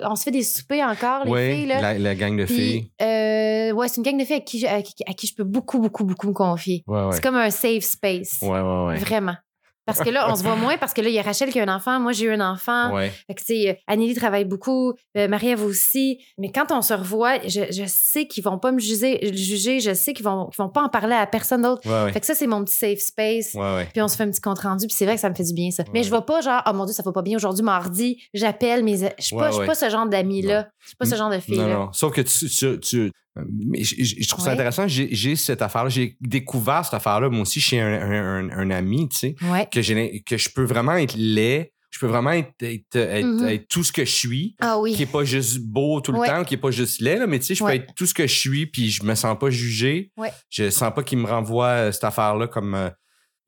on 0.02 0.14
se 0.16 0.22
fait 0.22 0.30
des 0.30 0.42
soupers 0.42 0.82
encore, 0.86 1.24
les 1.24 1.54
filles. 1.56 1.66
Là. 1.66 1.80
la, 1.80 1.98
la 1.98 2.14
gang 2.14 2.36
de 2.36 2.44
filles. 2.46 2.90
Puis, 2.98 3.06
euh, 3.06 3.72
ouais, 3.72 3.88
c'est 3.88 3.96
une 3.96 4.02
gang 4.02 4.18
de 4.18 4.24
filles 4.24 4.36
à 4.36 4.40
qui, 4.40 4.58
je- 4.60 4.66
à, 4.66 4.82
qui, 4.82 4.92
à 5.06 5.12
qui 5.14 5.26
je 5.26 5.34
peux 5.34 5.44
beaucoup, 5.44 5.78
beaucoup, 5.78 6.04
beaucoup 6.04 6.26
me 6.28 6.32
confier. 6.50 6.82
Ouais, 6.86 7.04
ouais. 7.04 7.12
C'est 7.12 7.22
comme 7.22 7.36
un 7.36 7.50
safe 7.50 7.84
space. 7.84 8.38
Ouais. 8.42 8.96
Vraiment. 8.98 9.36
Parce 9.86 10.00
que 10.04 10.10
là, 10.10 10.30
on 10.30 10.36
se 10.36 10.44
voit 10.44 10.54
moins 10.54 10.76
parce 10.76 10.92
que 10.94 11.00
là, 11.00 11.08
il 11.08 11.14
y 11.14 11.18
a 11.18 11.22
Rachel 11.22 11.50
qui 11.50 11.58
a 11.58 11.64
un 11.64 11.74
enfant, 11.74 11.98
moi 11.98 12.12
j'ai 12.12 12.26
eu 12.26 12.30
un 12.32 12.52
enfant. 12.52 12.94
Ouais. 12.94 13.10
Fait 13.26 13.34
que, 13.34 13.40
tu 13.40 13.46
sais, 13.46 13.70
euh, 13.70 13.74
Anneli 13.88 14.14
travaille 14.14 14.44
beaucoup, 14.44 14.92
euh, 15.16 15.26
Marie-Ève 15.26 15.64
aussi. 15.64 16.20
Mais 16.38 16.52
quand 16.52 16.70
on 16.70 16.80
se 16.80 16.94
revoit, 16.94 17.40
je, 17.48 17.62
je 17.72 17.84
sais 17.88 18.28
qu'ils 18.28 18.44
vont 18.44 18.58
pas 18.58 18.70
me 18.70 18.78
juger, 18.78 19.18
juger 19.34 19.80
je 19.80 19.92
sais 19.92 20.12
qu'ils 20.12 20.24
vont, 20.24 20.48
vont 20.56 20.68
pas 20.68 20.82
en 20.82 20.88
parler 20.90 21.16
à 21.16 21.26
personne 21.26 21.62
d'autre. 21.62 21.82
Fait 22.12 22.20
que 22.20 22.26
ça, 22.26 22.34
c'est 22.36 22.46
mon 22.46 22.62
petit 22.62 22.76
safe 22.76 23.00
space. 23.00 23.56
Puis 23.92 24.00
on 24.02 24.06
se 24.06 24.16
fait 24.16 24.22
un 24.22 24.30
petit 24.30 24.40
compte 24.40 24.60
rendu, 24.60 24.86
puis 24.86 24.94
c'est 24.94 25.06
vrai 25.06 25.16
que 25.16 25.20
ça 25.20 25.30
me 25.30 25.34
fait 25.34 25.42
du 25.44 25.54
bien, 25.54 25.72
ça. 25.72 25.82
Mais 25.92 26.04
je 26.04 26.10
vais 26.12 26.20
pas 26.24 26.40
genre, 26.40 26.62
oh 26.68 26.72
mon 26.72 26.84
Dieu, 26.84 26.94
ça 26.94 27.02
va 27.02 27.10
pas 27.10 27.22
bien 27.22 27.36
aujourd'hui, 27.36 27.64
mardi, 27.64 28.22
j'appelle 28.32 28.84
mes. 28.84 28.96
Je 29.18 29.24
suis 29.24 29.34
pas, 29.34 29.50
pas 29.66 29.74
ce 29.74 29.90
genre 29.90 30.06
d'ami-là. 30.06 30.68
Je 30.82 30.86
suis 30.88 30.96
pas 30.96 31.06
ce 31.06 31.16
genre 31.16 31.30
de 31.30 31.34
Non, 31.36 31.40
fille-là. 31.40 31.66
non. 31.66 31.92
Sauf 31.92 32.12
que 32.12 32.20
tu. 32.20 32.48
tu, 32.48 32.78
tu- 32.78 33.10
mais 33.36 33.82
je, 33.84 33.94
je- 34.02 34.16
je 34.20 34.28
trouve 34.28 34.44
ça 34.44 34.52
intéressant. 34.52 34.86
J'ai 34.88 35.36
cette 35.36 35.62
affaire-là. 35.62 35.88
J'ai 35.88 36.16
découvert 36.20 36.84
cette 36.84 36.94
affaire-là, 36.94 37.28
moi 37.28 37.42
aussi, 37.42 37.60
chez 37.60 37.80
un, 37.80 37.86
un, 37.86 38.48
un- 38.48 38.50
un 38.50 38.70
ami, 38.70 39.08
tu 39.08 39.18
sais, 39.18 39.34
Ouais. 39.50 39.66
que, 39.70 40.18
que 40.24 40.36
je 40.36 40.48
peux 40.50 40.64
vraiment 40.64 40.94
être 40.96 41.14
laid. 41.16 41.72
Je 41.92 41.98
peux 41.98 42.06
vraiment 42.06 42.30
être, 42.30 42.52
être, 42.62 42.94
être- 42.96 43.44
être 43.48 43.66
tout 43.68 43.82
ce 43.82 43.90
que 43.90 44.04
je 44.04 44.12
suis. 44.14 44.54
Ah 44.60 44.78
oui. 44.78 44.94
Qui 44.94 45.02
est 45.02 45.06
pas 45.10 45.24
juste 45.24 45.58
beau 45.60 46.00
tout 46.00 46.12
le 46.12 46.18
Ouais. 46.18 46.28
temps, 46.28 46.44
qui 46.44 46.54
est 46.54 46.56
pas 46.56 46.70
juste 46.70 47.00
laid, 47.00 47.16
là, 47.18 47.26
mais 47.26 47.40
tu 47.40 47.46
sais, 47.46 47.54
je 47.56 47.64
peux 47.64 47.70
être 47.74 47.92
tout 47.96 48.06
ce 48.06 48.14
que 48.14 48.28
je 48.28 48.34
suis, 48.38 48.66
puis 48.66 48.90
je 48.90 49.02
me 49.02 49.14
sens 49.16 49.36
pas 49.38 49.50
jugé. 49.50 50.12
Je 50.50 50.70
sens 50.70 50.92
pas 50.94 51.02
qu'il 51.02 51.18
me 51.18 51.26
renvoie 51.26 51.66
euh, 51.66 51.92
cette 51.92 52.04
affaire-là 52.04 52.46
comme. 52.46 52.90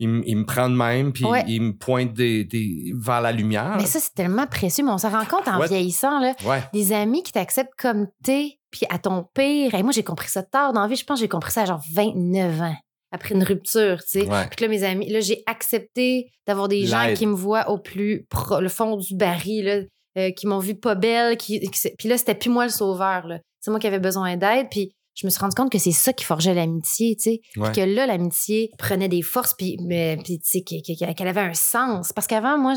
Il, 0.03 0.09
me- 0.09 0.23
il 0.29 0.37
me 0.37 0.45
prend 0.45 0.69
de 0.69 0.75
même, 0.75 1.13
puis 1.13 1.25
Ouais. 1.25 1.45
il 1.47 1.63
me 1.63 1.73
pointe 1.73 2.13
des, 2.13 2.45
des, 2.45 2.93
vers 2.95 3.21
la 3.21 3.33
lumière. 3.33 3.77
Mais 3.79 3.87
ça, 3.87 4.01
c'est 4.01 4.15
tellement 4.15 4.47
précieux, 4.47 4.85
mais 4.85 4.91
on 4.93 4.99
se 4.99 5.07
rend 5.07 5.25
compte 5.25 5.49
en 5.49 5.59
Ouais. 5.61 5.69
vieillissant, 5.69 6.19
là. 6.21 6.35
ouais. 6.45 6.63
Des 6.73 6.93
amis 6.93 7.23
qui 7.23 7.33
t'acceptent 7.33 7.75
comme 7.79 8.09
t'es, 8.25 8.59
puis 8.71 8.87
à 8.91 8.99
ton 8.99 9.25
pire. 9.35 9.75
Et 9.75 9.83
moi, 9.83 9.93
j'ai 9.93 10.03
compris 10.03 10.29
ça 10.29 10.43
tard 10.43 10.73
dans 10.73 10.83
la 10.83 10.89
vie. 10.89 10.97
Je 10.97 11.05
pense 11.05 11.19
que 11.19 11.25
j'ai 11.25 11.29
compris 11.29 11.53
ça 11.53 11.63
à 11.63 11.65
genre 11.67 11.83
29 11.95 12.61
ans, 12.61 12.77
après 13.13 13.35
une 13.35 13.43
rupture, 13.45 13.99
tu 14.03 14.21
sais. 14.21 14.29
Puis 14.51 14.65
là, 14.65 14.69
mes 14.69 14.83
amis, 14.85 15.09
là, 15.11 15.21
j'ai 15.21 15.43
accepté 15.47 16.31
d'avoir 16.47 16.69
des 16.69 16.87
gens 16.87 17.13
qui 17.15 17.27
me 17.27 17.35
voient 17.35 17.71
au 17.71 17.79
plus 17.79 18.27
pro- 18.29 18.61
le 18.61 18.69
fond 18.69 18.97
du 18.97 19.15
baril, 19.17 19.65
là, 19.65 19.79
euh, 20.19 20.31
qui 20.33 20.47
m'ont 20.47 20.59
vu 20.59 20.75
pas 20.75 20.95
belle. 20.95 21.37
Qui, 21.37 21.61
qui- 21.61 21.91
puis 21.99 22.09
là, 22.09 22.19
c'était 22.19 22.35
plus 22.35 22.51
moi 22.51 22.65
le 22.65 22.71
sauveur, 22.71 23.27
là. 23.27 23.39
C'est 23.61 23.71
moi 23.71 23.79
qui 23.81 23.87
avais 23.87 24.01
besoin 24.01 24.37
d'aide. 24.37 24.67
Puis 24.71 24.93
je 25.15 25.27
me 25.27 25.31
suis 25.31 25.41
rendu 25.41 25.55
compte 25.55 25.71
que 25.71 25.79
c'est 25.79 25.93
ça 25.93 26.13
qui 26.13 26.25
forgeait 26.25 26.55
l'amitié, 26.55 27.17
tu 27.17 27.23
sais. 27.23 27.41
Ouais. 27.57 27.71
Puis 27.73 27.83
que 27.83 27.87
là, 27.87 28.07
l'amitié 28.07 28.71
prenait 28.79 29.09
des 29.09 29.23
forces, 29.23 29.55
puis, 29.55 29.77
mais, 29.83 30.17
puis 30.25 30.39
tu 30.39 30.61
sais, 30.61 30.63
qu'elle- 30.63 31.29
avait 31.29 31.41
un 31.41 31.55
sens. 31.55 32.13
Parce 32.13 32.27
qu'avant, 32.27 32.59
moi, 32.59 32.75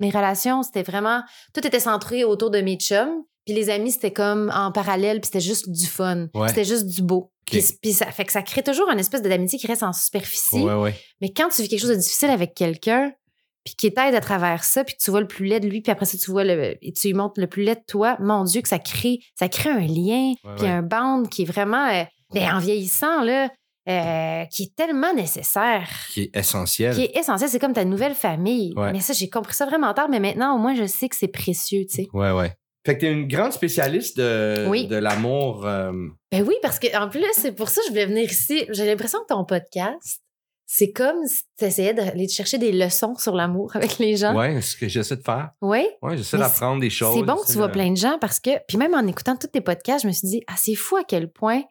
mes 0.00 0.10
relations, 0.10 0.62
c'était 0.62 0.82
vraiment... 0.82 1.22
Tout 1.54 1.66
était 1.66 1.80
centré 1.80 2.24
autour 2.24 2.50
de 2.50 2.60
mes 2.60 2.76
chums. 2.76 3.24
Puis 3.44 3.54
les 3.54 3.70
amis, 3.70 3.90
c'était 3.90 4.12
comme 4.12 4.52
en 4.54 4.70
parallèle, 4.70 5.20
puis 5.20 5.26
c'était 5.26 5.40
juste 5.40 5.68
du 5.68 5.86
fun. 5.86 6.28
Ouais. 6.34 6.48
C'était 6.48 6.64
juste 6.64 6.86
du 6.86 7.02
beau. 7.02 7.32
Ok. 7.48 7.58
Puis, 7.58 7.64
puis 7.82 7.92
ça 7.92 8.06
fait 8.12 8.24
que 8.24 8.30
ça 8.32 8.42
crée 8.42 8.62
toujours 8.62 8.88
une 8.88 9.00
espèce 9.00 9.20
d'amitié 9.22 9.58
qui 9.58 9.66
reste 9.66 9.82
en 9.82 9.92
superficie. 9.92 10.62
Ouais. 10.62 10.94
Mais 11.20 11.32
quand 11.32 11.48
tu 11.48 11.62
vis 11.62 11.68
quelque 11.68 11.80
chose 11.80 11.90
de 11.90 11.96
difficile 11.96 12.30
avec 12.30 12.54
quelqu'un, 12.54 13.12
puis 13.64 13.74
qui 13.76 13.92
t'aide 13.92 14.14
à 14.14 14.20
travers 14.20 14.64
ça, 14.64 14.84
puis 14.84 14.94
que 14.94 15.02
tu 15.02 15.10
vois 15.10 15.20
le 15.20 15.26
plus 15.28 15.46
laid 15.46 15.60
de 15.60 15.68
lui, 15.68 15.80
puis 15.80 15.92
après 15.92 16.06
ça, 16.06 16.18
tu 16.18 16.30
vois 16.30 16.44
le, 16.44 16.76
et 16.84 16.92
tu 16.92 17.08
lui 17.08 17.14
montres 17.14 17.40
le 17.40 17.46
plus 17.46 17.62
laid 17.62 17.76
de 17.76 17.84
toi, 17.86 18.16
mon 18.20 18.44
Dieu, 18.44 18.60
que 18.62 18.68
ça 18.68 18.78
crée, 18.78 19.20
ça 19.38 19.48
crée 19.48 19.70
un 19.70 19.80
lien, 19.80 20.32
Ouais, 20.44 20.54
puis 20.56 20.64
ouais. 20.64 20.70
un 20.70 20.82
bond 20.82 21.24
qui 21.30 21.42
est 21.42 21.46
vraiment, 21.46 21.86
euh, 21.88 22.02
ben, 22.34 22.54
en 22.54 22.58
vieillissant, 22.58 23.22
là, 23.22 23.48
euh, 23.88 24.44
qui 24.46 24.62
est 24.64 24.74
tellement 24.76 25.12
nécessaire, 25.14 25.88
Qui 26.12 26.22
est 26.22 26.36
essentiel. 26.36 26.94
qui 26.94 27.02
est 27.02 27.16
essentiel. 27.18 27.50
C'est 27.50 27.58
comme 27.58 27.72
ta 27.72 27.84
nouvelle 27.84 28.14
famille. 28.14 28.72
Ouais. 28.76 28.92
Mais 28.92 29.00
ça, 29.00 29.12
j'ai 29.12 29.28
compris 29.28 29.54
ça 29.54 29.66
vraiment 29.66 29.92
tard, 29.92 30.08
mais 30.08 30.20
maintenant, 30.20 30.54
au 30.54 30.58
moins, 30.58 30.74
je 30.76 30.86
sais 30.86 31.08
que 31.08 31.16
c'est 31.16 31.26
précieux, 31.28 31.84
tu 31.88 32.02
sais. 32.02 32.08
Ouais, 32.12 32.30
ouais. 32.30 32.52
Fait 32.86 32.96
que 32.96 33.00
t'es 33.02 33.12
une 33.12 33.28
grande 33.28 33.52
spécialiste 33.52 34.16
de, 34.18 34.66
Oui. 34.68 34.86
de 34.88 34.96
l'amour. 34.96 35.66
euh, 35.66 35.92
Ben 36.32 36.42
oui, 36.46 36.54
parce 36.62 36.78
que 36.80 36.96
en 36.96 37.08
plus, 37.08 37.24
c'est 37.34 37.52
pour 37.52 37.68
ça 37.68 37.80
que 37.80 37.86
je 37.86 37.90
voulais 37.92 38.06
venir 38.06 38.24
ici. 38.30 38.64
J'ai 38.70 38.86
l'impression 38.86 39.18
que 39.20 39.32
ton 39.34 39.44
podcast, 39.44 40.20
c'est 40.74 40.90
comme 40.90 41.26
si 41.26 41.42
tu 41.58 41.66
essayais 41.66 41.92
d'aller 41.92 42.26
chercher 42.28 42.56
des 42.56 42.72
leçons 42.72 43.14
sur 43.18 43.34
l'amour 43.34 43.72
avec 43.76 43.98
les 43.98 44.16
gens. 44.16 44.34
C'est 44.54 44.60
ce 44.62 44.76
que 44.78 44.88
j'essaie 44.88 45.16
de 45.16 45.22
faire. 45.22 45.50
Oui. 45.60 45.84
Ouais, 46.00 46.16
j'essaie 46.16 46.38
d'apprendre 46.38 46.80
des 46.80 46.88
choses. 46.88 47.14
C'est 47.14 47.22
bon 47.26 47.36
que 47.36 47.46
tu 47.46 47.58
vois 47.58 47.66
de- 47.68 47.72
plein 47.72 47.90
de 47.90 47.96
gens 47.98 48.16
parce 48.18 48.40
que, 48.40 48.50
puis 48.66 48.78
même 48.78 48.94
en 48.94 49.06
écoutant 49.06 49.36
tous 49.36 49.48
tes 49.48 49.60
podcasts, 49.60 50.04
je 50.04 50.08
me 50.08 50.12
suis 50.12 50.28
dit, 50.28 50.42
ah, 50.46 50.54
c'est 50.56 50.74
fou 50.74 50.96
à 50.96 51.04
quel 51.04 51.30
point 51.30 51.62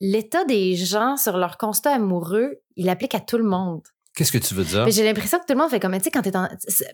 l'état 0.00 0.44
des 0.46 0.74
gens 0.74 1.16
sur 1.16 1.36
leur 1.36 1.58
constat 1.58 1.94
amoureux, 1.94 2.60
il 2.76 2.88
applique 2.88 3.14
à 3.14 3.20
tout 3.20 3.38
le 3.38 3.44
monde. 3.44 3.82
Qu'est-ce 4.20 4.32
que 4.32 4.36
tu 4.38 4.52
veux 4.52 4.64
dire? 4.64 4.86
J'ai 4.90 5.02
l'impression 5.02 5.38
que 5.38 5.46
tout 5.46 5.54
le 5.54 5.58
monde 5.58 5.70
fait 5.70 5.80
comme, 5.80 5.96
tu 5.96 6.04
sais, 6.04 6.10
quand 6.10 6.20
t'es 6.20 6.36
en. 6.36 6.46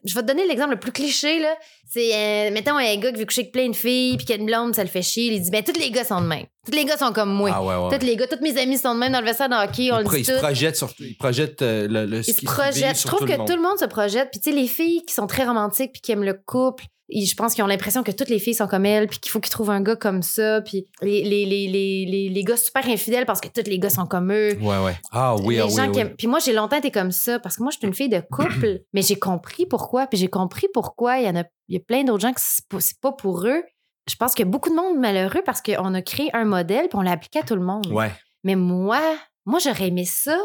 Je 0.05 0.15
vais 0.15 0.21
te 0.23 0.27
donner 0.27 0.47
l'exemple 0.47 0.75
le 0.75 0.79
plus 0.79 0.93
cliché, 0.93 1.41
là. 1.41 1.53
C'est, 1.91 2.15
euh, 2.15 2.51
mettons, 2.53 2.77
un 2.77 2.97
gars 2.99 3.11
qui 3.11 3.19
veut 3.19 3.27
coucher 3.27 3.41
avec 3.41 3.53
plein 3.53 3.69
de 3.69 3.75
filles, 3.75 4.17
puis 4.17 4.27
qu'il 4.27 4.37
y 4.37 4.39
a 4.39 4.41
une 4.41 4.47
blonde, 4.47 4.77
ça 4.77 4.85
le 4.85 4.89
fait 4.89 5.03
chier. 5.03 5.33
Il 5.33 5.43
dit, 5.43 5.51
ben, 5.51 5.65
tous 5.65 5.77
les 5.77 5.91
gars 5.91 6.05
sont 6.05 6.21
de 6.21 6.27
même. 6.29 6.45
Tous 6.65 6.71
les 6.77 6.85
gars 6.85 6.97
sont 6.97 7.13
comme 7.13 7.33
moi. 7.33 7.51
Ah 7.53 7.65
ouais, 7.65 7.75
ouais. 7.75 7.99
Tous 7.99 8.07
les 8.07 8.15
gars, 8.15 8.29
tous 8.29 8.41
mes 8.43 8.57
amis 8.61 8.79
sont 8.79 8.95
de 8.95 9.01
même 9.01 9.13
dans 9.13 9.19
le 9.21 9.27
vestiaire 9.27 9.49
de 9.49 9.55
hockey, 9.57 9.91
on 9.93 9.97
il, 9.97 10.03
le 10.03 10.05
pro- 10.05 10.15
dit 10.15 10.21
il 10.21 10.25
se 10.25 10.33
tout. 10.33 10.39
projette 10.39 10.77
sur 10.77 10.93
il 11.01 11.17
projette 11.17 11.63
euh, 11.63 11.89
le, 11.89 12.07
le 12.07 12.19
Ils 12.21 12.33
se 12.35 12.41
projettent. 12.45 12.97
Je 13.01 13.07
trouve 13.07 13.21
tout 13.21 13.27
que 13.27 13.33
le 13.33 13.39
tout 13.45 13.57
le 13.57 13.63
monde 13.63 13.79
se 13.81 13.87
projette. 13.87 14.29
Puis, 14.31 14.41
tu 14.41 14.51
sais, 14.51 14.57
les 14.57 14.69
filles 14.69 15.03
qui 15.05 15.13
sont 15.15 15.27
très 15.27 15.45
romantiques 15.45 15.93
puis 15.93 16.01
qui 16.01 16.13
aiment 16.13 16.23
le 16.25 16.35
couple, 16.35 16.85
et 17.09 17.25
je 17.25 17.35
pense 17.37 17.55
qu'ils 17.55 17.63
ont 17.63 17.69
l'impression 17.69 18.03
que 18.03 18.11
toutes 18.11 18.29
les 18.29 18.39
filles 18.41 18.55
sont 18.55 18.67
comme 18.67 18.85
elles, 18.85 19.07
puis 19.07 19.19
qu'il 19.21 19.31
faut 19.31 19.39
qu'ils 19.41 19.51
trouvent 19.51 19.71
un 19.71 19.81
gars 19.81 19.95
comme 19.95 20.23
ça. 20.23 20.61
Puis, 20.63 20.87
les, 21.03 21.23
les, 21.23 21.47
les, 21.47 21.69
les, 21.69 22.29
les, 22.29 22.45
gars 22.45 22.57
super 22.57 22.85
infidèles 22.89 23.27
parce 23.27 23.41
que 23.41 23.49
tous 23.49 23.69
les 23.71 23.79
gars 23.79 23.91
sont 23.91 24.07
comme 24.07 24.33
eux. 24.33 24.55
Ouais, 24.61 24.79
ouais. 24.85 24.97
Ah 25.13 25.37
oui, 25.37 25.55
les 25.55 25.61
ah 25.61 25.67
oui, 25.67 25.73
gens 25.77 25.87
oui. 25.87 25.93
qui 25.93 25.99
aiment- 26.01 26.17
Puis 26.17 26.27
moi, 26.27 26.41
j'ai 26.41 26.53
longtemps 26.53 26.79
été 26.79 26.91
comme 26.91 27.13
ça 27.13 27.39
parce 27.39 27.57
que 27.57 27.63
moi, 27.63 27.71
je 27.71 27.79
suis 27.79 27.87
une 27.87 27.95
fille 27.95 28.09
de 28.09 28.21
couple, 28.31 28.81
mais 28.93 29.03
j'ai 29.03 29.17
compris 29.17 29.67
pourquoi. 29.67 30.07
Puis 30.09 30.19
j'ai 30.19 30.29
compris 30.29 30.67
pourquoi 30.75 31.19
il 31.19 31.27
y 31.27 31.29
en 31.29 31.37
a, 31.37 31.45
il 31.69 31.75
y 31.75 31.77
a 31.77 31.81
plein 31.81 32.03
d'autres 32.03 32.23
gens 32.23 32.33
que 32.33 32.41
c'est 32.43 32.67
pas, 32.69 32.81
c'est 32.81 32.99
pas 33.01 33.13
pour 33.13 33.47
eux. 33.47 33.63
Je 34.09 34.15
pense 34.17 34.35
qu'il 34.35 34.45
y 34.45 34.49
a 34.49 34.51
beaucoup 34.51 34.71
de 34.71 34.75
monde 34.75 34.99
malheureux 34.99 35.43
parce 35.45 35.61
qu'on 35.63 35.95
a 35.95 36.03
créé 36.03 36.31
un 36.35 36.45
modèle 36.45 36.89
puis 36.89 36.97
on 36.99 37.03
l'a 37.03 37.13
appliqué 37.13 37.39
à 37.39 37.43
tout 37.43 37.57
le 37.57 37.63
monde. 37.65 37.87
Ouais. 37.93 38.11
Mais 38.45 38.55
moi, 38.57 39.01
moi, 39.45 39.59
j'aurais 39.61 39.89
aimé 39.89 40.05
ça. 40.05 40.37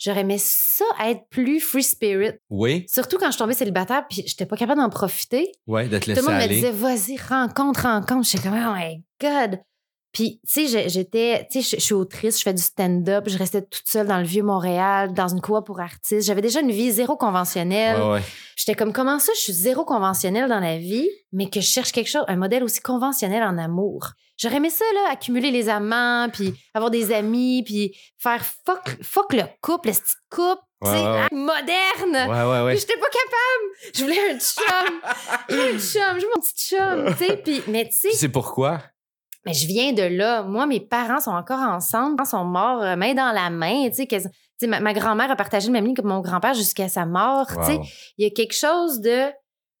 J'aurais 0.00 0.20
aimé 0.20 0.36
ça 0.38 0.86
être 1.04 1.28
plus 1.28 1.60
free 1.60 1.82
spirit. 1.82 2.32
Oui, 2.48 2.86
Surtout 2.88 3.18
quand 3.18 3.30
je 3.30 3.36
tombée 3.36 3.52
célibataire 3.52 4.06
puis 4.08 4.24
j'étais 4.26 4.46
pas 4.46 4.56
capable 4.56 4.80
d'en 4.80 4.88
profiter. 4.88 5.52
ouais, 5.66 5.88
d'être 5.88 6.04
Tout 6.04 6.10
laissé 6.10 6.22
le 6.22 6.26
monde 6.26 6.42
me 6.42 6.48
disait, 6.48 6.70
vas-y, 6.70 7.18
rencontre, 7.18 7.82
rencontre. 7.82 8.26
J'étais 8.26 8.48
comme, 8.48 8.58
oh 8.58 8.74
my 8.74 9.04
God. 9.20 9.60
Puis, 10.12 10.40
tu 10.48 10.66
sais, 10.66 10.88
j'étais, 10.88 11.46
tu 11.50 11.62
sais, 11.62 11.76
je 11.78 11.82
suis 11.84 11.94
autrice, 11.94 12.38
je 12.38 12.42
fais 12.42 12.52
du 12.54 12.62
stand-up, 12.62 13.24
je 13.28 13.38
restais 13.38 13.62
toute 13.62 13.86
seule 13.86 14.08
dans 14.08 14.18
le 14.18 14.24
vieux 14.24 14.42
Montréal, 14.42 15.12
dans 15.14 15.28
une 15.28 15.40
cour 15.40 15.62
pour 15.62 15.80
artistes. 15.80 16.26
J'avais 16.26 16.42
déjà 16.42 16.60
une 16.60 16.72
vie 16.72 16.90
zéro 16.90 17.16
conventionnelle. 17.16 18.00
Ouais, 18.00 18.10
ouais. 18.14 18.22
J'étais 18.56 18.74
comme, 18.74 18.92
comment 18.92 19.18
ça, 19.20 19.32
je 19.36 19.40
suis 19.40 19.52
zéro 19.52 19.84
conventionnelle 19.84 20.48
dans 20.48 20.58
la 20.60 20.78
vie, 20.78 21.08
mais 21.32 21.48
que 21.48 21.60
je 21.60 21.66
cherche 21.66 21.92
quelque 21.92 22.08
chose, 22.10 22.24
un 22.26 22.36
modèle 22.36 22.64
aussi 22.64 22.80
conventionnel 22.80 23.42
en 23.44 23.56
amour. 23.56 24.08
J'aurais 24.36 24.56
aimé 24.56 24.70
ça, 24.70 24.84
là, 24.94 25.12
accumuler 25.12 25.50
les 25.50 25.68
amants, 25.68 26.28
puis 26.32 26.54
avoir 26.74 26.90
des 26.90 27.12
amis, 27.12 27.62
puis 27.62 27.94
faire 28.18 28.44
fuck, 28.66 28.96
fuck 29.02 29.32
le 29.34 29.42
couple, 29.60 29.88
le 29.88 29.92
petit 29.94 30.14
couple, 30.30 30.62
tu 30.82 30.90
sais, 30.90 30.96
Ouais, 30.96 31.02
ouais. 31.06 31.28
moderne. 31.30 32.30
Ouais, 32.30 32.50
ouais, 32.50 32.64
ouais. 32.64 32.76
J'étais 32.76 32.96
pas 32.96 33.06
capable. 33.06 33.94
Je 33.94 34.02
voulais 34.02 34.30
un 34.30 34.38
chum. 34.38 35.00
Je 35.50 35.54
voulais 35.54 35.74
un 35.74 35.78
chum. 35.78 36.18
Je 36.18 36.24
veux 36.24 36.30
mon 36.34 36.40
petit 36.40 36.68
chum. 36.68 37.14
Tu 37.18 37.24
sais, 37.26 37.36
puis, 37.36 37.62
mais 37.68 37.84
tu 37.88 37.96
sais, 37.96 38.12
sais 38.16 38.28
pourquoi? 38.30 38.80
Mais 39.46 39.52
je 39.54 39.66
viens 39.66 39.92
de 39.92 40.02
là. 40.02 40.42
Moi, 40.42 40.66
mes 40.66 40.80
parents 40.80 41.20
sont 41.20 41.30
encore 41.30 41.60
ensemble. 41.60 42.16
Ils 42.24 42.28
sont 42.28 42.44
morts 42.44 42.82
euh, 42.82 42.96
main 42.96 43.14
dans 43.14 43.32
la 43.32 43.50
main. 43.50 43.88
Tu 43.90 44.04
sais, 44.06 44.66
ma, 44.66 44.80
ma 44.80 44.92
grand-mère 44.92 45.30
a 45.30 45.36
partagé 45.36 45.66
le 45.68 45.72
même 45.72 45.86
lit 45.86 45.94
que 45.94 46.02
mon 46.02 46.20
grand-père 46.20 46.54
jusqu'à 46.54 46.88
sa 46.88 47.06
mort. 47.06 47.46
Tu 47.48 47.64
sais, 47.64 47.76
Wow. 47.78 47.84
il 48.18 48.24
y 48.24 48.26
a 48.26 48.30
quelque 48.30 48.54
chose 48.54 49.00
de. 49.00 49.30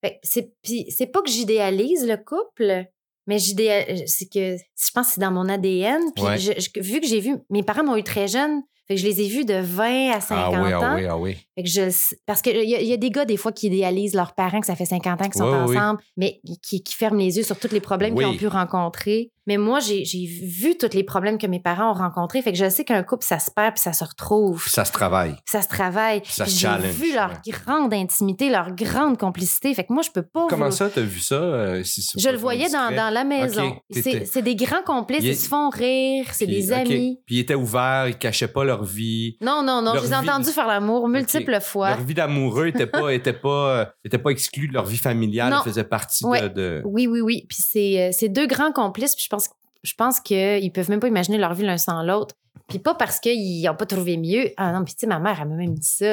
Que 0.02 0.08
c'est, 0.22 0.52
c'est 0.88 1.06
pas 1.06 1.20
que 1.20 1.30
j'idéalise 1.30 2.06
le 2.06 2.16
couple, 2.16 2.86
mais 3.26 3.38
j'idéalise. 3.38 4.04
C'est 4.06 4.28
que 4.32 4.56
je 4.56 4.90
pense 4.94 5.08
que 5.08 5.12
c'est 5.14 5.20
dans 5.20 5.30
mon 5.30 5.48
ADN. 5.48 6.00
Puis 6.14 6.24
Ouais. 6.24 6.38
je- 6.38 6.52
je- 6.58 6.80
vu 6.80 7.00
que 7.00 7.06
j'ai 7.06 7.20
vu. 7.20 7.36
Mes 7.50 7.62
parents 7.62 7.84
m'ont 7.84 7.96
eu 7.96 8.02
très 8.02 8.26
jeune. 8.28 8.62
Fait 8.88 8.96
que 8.96 9.02
je 9.02 9.06
les 9.06 9.20
ai 9.20 9.28
vus 9.28 9.44
de 9.44 9.54
20 9.54 10.10
à 10.10 10.20
50 10.20 10.52
Ah 10.56 10.62
oui, 10.64 10.74
ans. 10.74 10.80
ah 10.82 10.94
oui, 10.96 11.06
ah 11.06 11.16
oui. 11.16 11.36
Fait 11.54 11.62
que 11.62 11.68
je, 11.68 12.14
parce 12.26 12.42
qu'il 12.42 12.56
y, 12.68 12.74
a- 12.74 12.80
y 12.82 12.92
a 12.92 12.96
des 12.96 13.10
gars, 13.10 13.24
des 13.24 13.36
fois, 13.36 13.52
qui 13.52 13.68
idéalisent 13.68 14.14
leurs 14.16 14.34
parents, 14.34 14.58
que 14.58 14.66
ça 14.66 14.74
fait 14.74 14.84
50 14.84 15.20
ans 15.22 15.26
qu'ils 15.26 15.34
sont 15.40 15.44
Oui, 15.48 15.58
oui. 15.68 15.76
ensemble, 15.78 16.00
mais 16.16 16.40
qui, 16.60 16.82
qui 16.82 16.94
ferment 16.96 17.18
les 17.20 17.36
yeux 17.36 17.44
sur 17.44 17.56
tous 17.56 17.70
les 17.70 17.78
problèmes 17.80 18.16
qu'ils 18.16 18.26
ont 18.26 18.36
pu 18.36 18.48
rencontrer. 18.48 19.30
Mais 19.50 19.56
moi, 19.56 19.80
j'ai 19.80 20.04
vu 20.44 20.76
tous 20.78 20.94
les 20.94 21.02
problèmes 21.02 21.36
que 21.36 21.46
mes 21.48 21.58
parents 21.58 21.90
ont 21.90 21.94
rencontrés. 21.94 22.40
Fait 22.40 22.52
que 22.52 22.58
je 22.58 22.68
sais 22.70 22.84
qu'un 22.84 23.02
couple, 23.02 23.24
ça 23.24 23.40
se 23.40 23.50
perd 23.50 23.74
puis 23.74 23.82
ça 23.82 23.92
se 23.92 24.04
retrouve. 24.04 24.64
Ça 24.68 24.84
se 24.84 24.92
travaille. 24.92 25.34
Ça 25.44 25.60
se 25.60 25.66
travaille. 25.66 26.22
Ça 26.24 26.46
se 26.46 26.52
J'ai 26.52 26.58
challenge, 26.68 26.92
vu 26.94 27.12
leur 27.12 27.30
ouais. 27.30 27.52
grande 27.66 27.92
intimité, 27.92 28.48
leur 28.48 28.70
grande 28.76 29.18
complicité. 29.18 29.74
Fait 29.74 29.82
que 29.82 29.92
moi, 29.92 30.04
je 30.04 30.10
peux 30.12 30.22
pas. 30.22 30.46
Comment 30.48 30.66
vous- 30.66 30.70
ça, 30.70 30.88
t'as 30.88 31.00
vu 31.00 31.18
ça? 31.18 31.34
euh, 31.34 31.82
si 31.82 32.00
Je 32.16 32.28
le 32.28 32.36
voyais 32.36 32.68
dans, 32.68 32.94
la 33.12 33.24
maison. 33.24 33.70
Ok, 33.90 34.04
C'est 34.24 34.42
des 34.42 34.54
grands 34.54 34.82
complices, 34.86 35.24
est- 35.24 35.30
ils 35.30 35.36
se 35.36 35.48
font 35.48 35.68
rire, 35.68 36.26
c'est 36.32 36.46
des 36.46 36.70
amis. 36.72 37.18
Puis 37.26 37.36
ils 37.36 37.40
étaient 37.40 37.56
ouverts, 37.56 38.06
ils 38.06 38.16
cachaient 38.18 38.46
pas 38.46 38.62
leur 38.62 38.84
vie. 38.84 39.36
Non, 39.40 39.64
non, 39.64 39.82
non, 39.82 39.94
Leur 39.94 40.04
je 40.04 40.08
les 40.10 40.14
ai 40.14 40.20
vie- 40.20 40.30
entendus 40.30 40.50
faire 40.50 40.68
l'amour 40.68 41.08
multiples 41.08 41.58
fois. 41.60 41.90
Leur 41.90 42.02
vie 42.02 42.14
d'amoureux 42.14 42.68
était 42.68 42.86
pas, 42.86 43.10
était 43.12 43.32
pas, 43.32 43.80
euh, 43.80 43.84
était 44.04 44.18
pas 44.18 44.30
exclue 44.30 44.68
de 44.68 44.74
leur 44.74 44.86
vie 44.86 44.96
familiale. 44.98 45.50
Non. 45.50 45.56
Elle 45.64 45.70
faisait 45.72 45.82
partie 45.84 46.24
Ouais. 46.24 46.42
de, 46.42 46.48
de- 46.48 46.82
Oui, 46.84 47.08
oui, 47.08 47.20
oui. 47.20 47.46
Puis 47.48 47.58
c'est 47.60 48.00
euh, 48.00 48.10
c'est 48.12 48.28
deux 48.28 48.46
grands 48.46 48.70
complices. 48.70 49.16
Puis 49.16 49.24
je 49.24 49.28
pense, 49.28 49.39
je 49.82 49.94
pense 49.94 50.20
qu'ils 50.20 50.72
peuvent 50.72 50.90
même 50.90 51.00
pas 51.00 51.08
imaginer 51.08 51.38
leur 51.38 51.54
vie 51.54 51.64
l'un 51.64 51.78
sans 51.78 52.02
l'autre. 52.02 52.34
Puis 52.68 52.78
pas 52.78 52.94
parce 52.94 53.18
qu'ils 53.20 53.62
n'ont 53.64 53.74
pas 53.74 53.86
trouvé 53.86 54.16
mieux. 54.16 54.50
Ah 54.56 54.72
non, 54.72 54.84
puis 54.84 54.94
tu 54.94 55.00
sais, 55.00 55.06
ma 55.06 55.18
mère, 55.18 55.38
elle 55.40 55.48
m'a 55.48 55.56
même 55.56 55.74
dit 55.74 55.88
ça. 55.88 56.06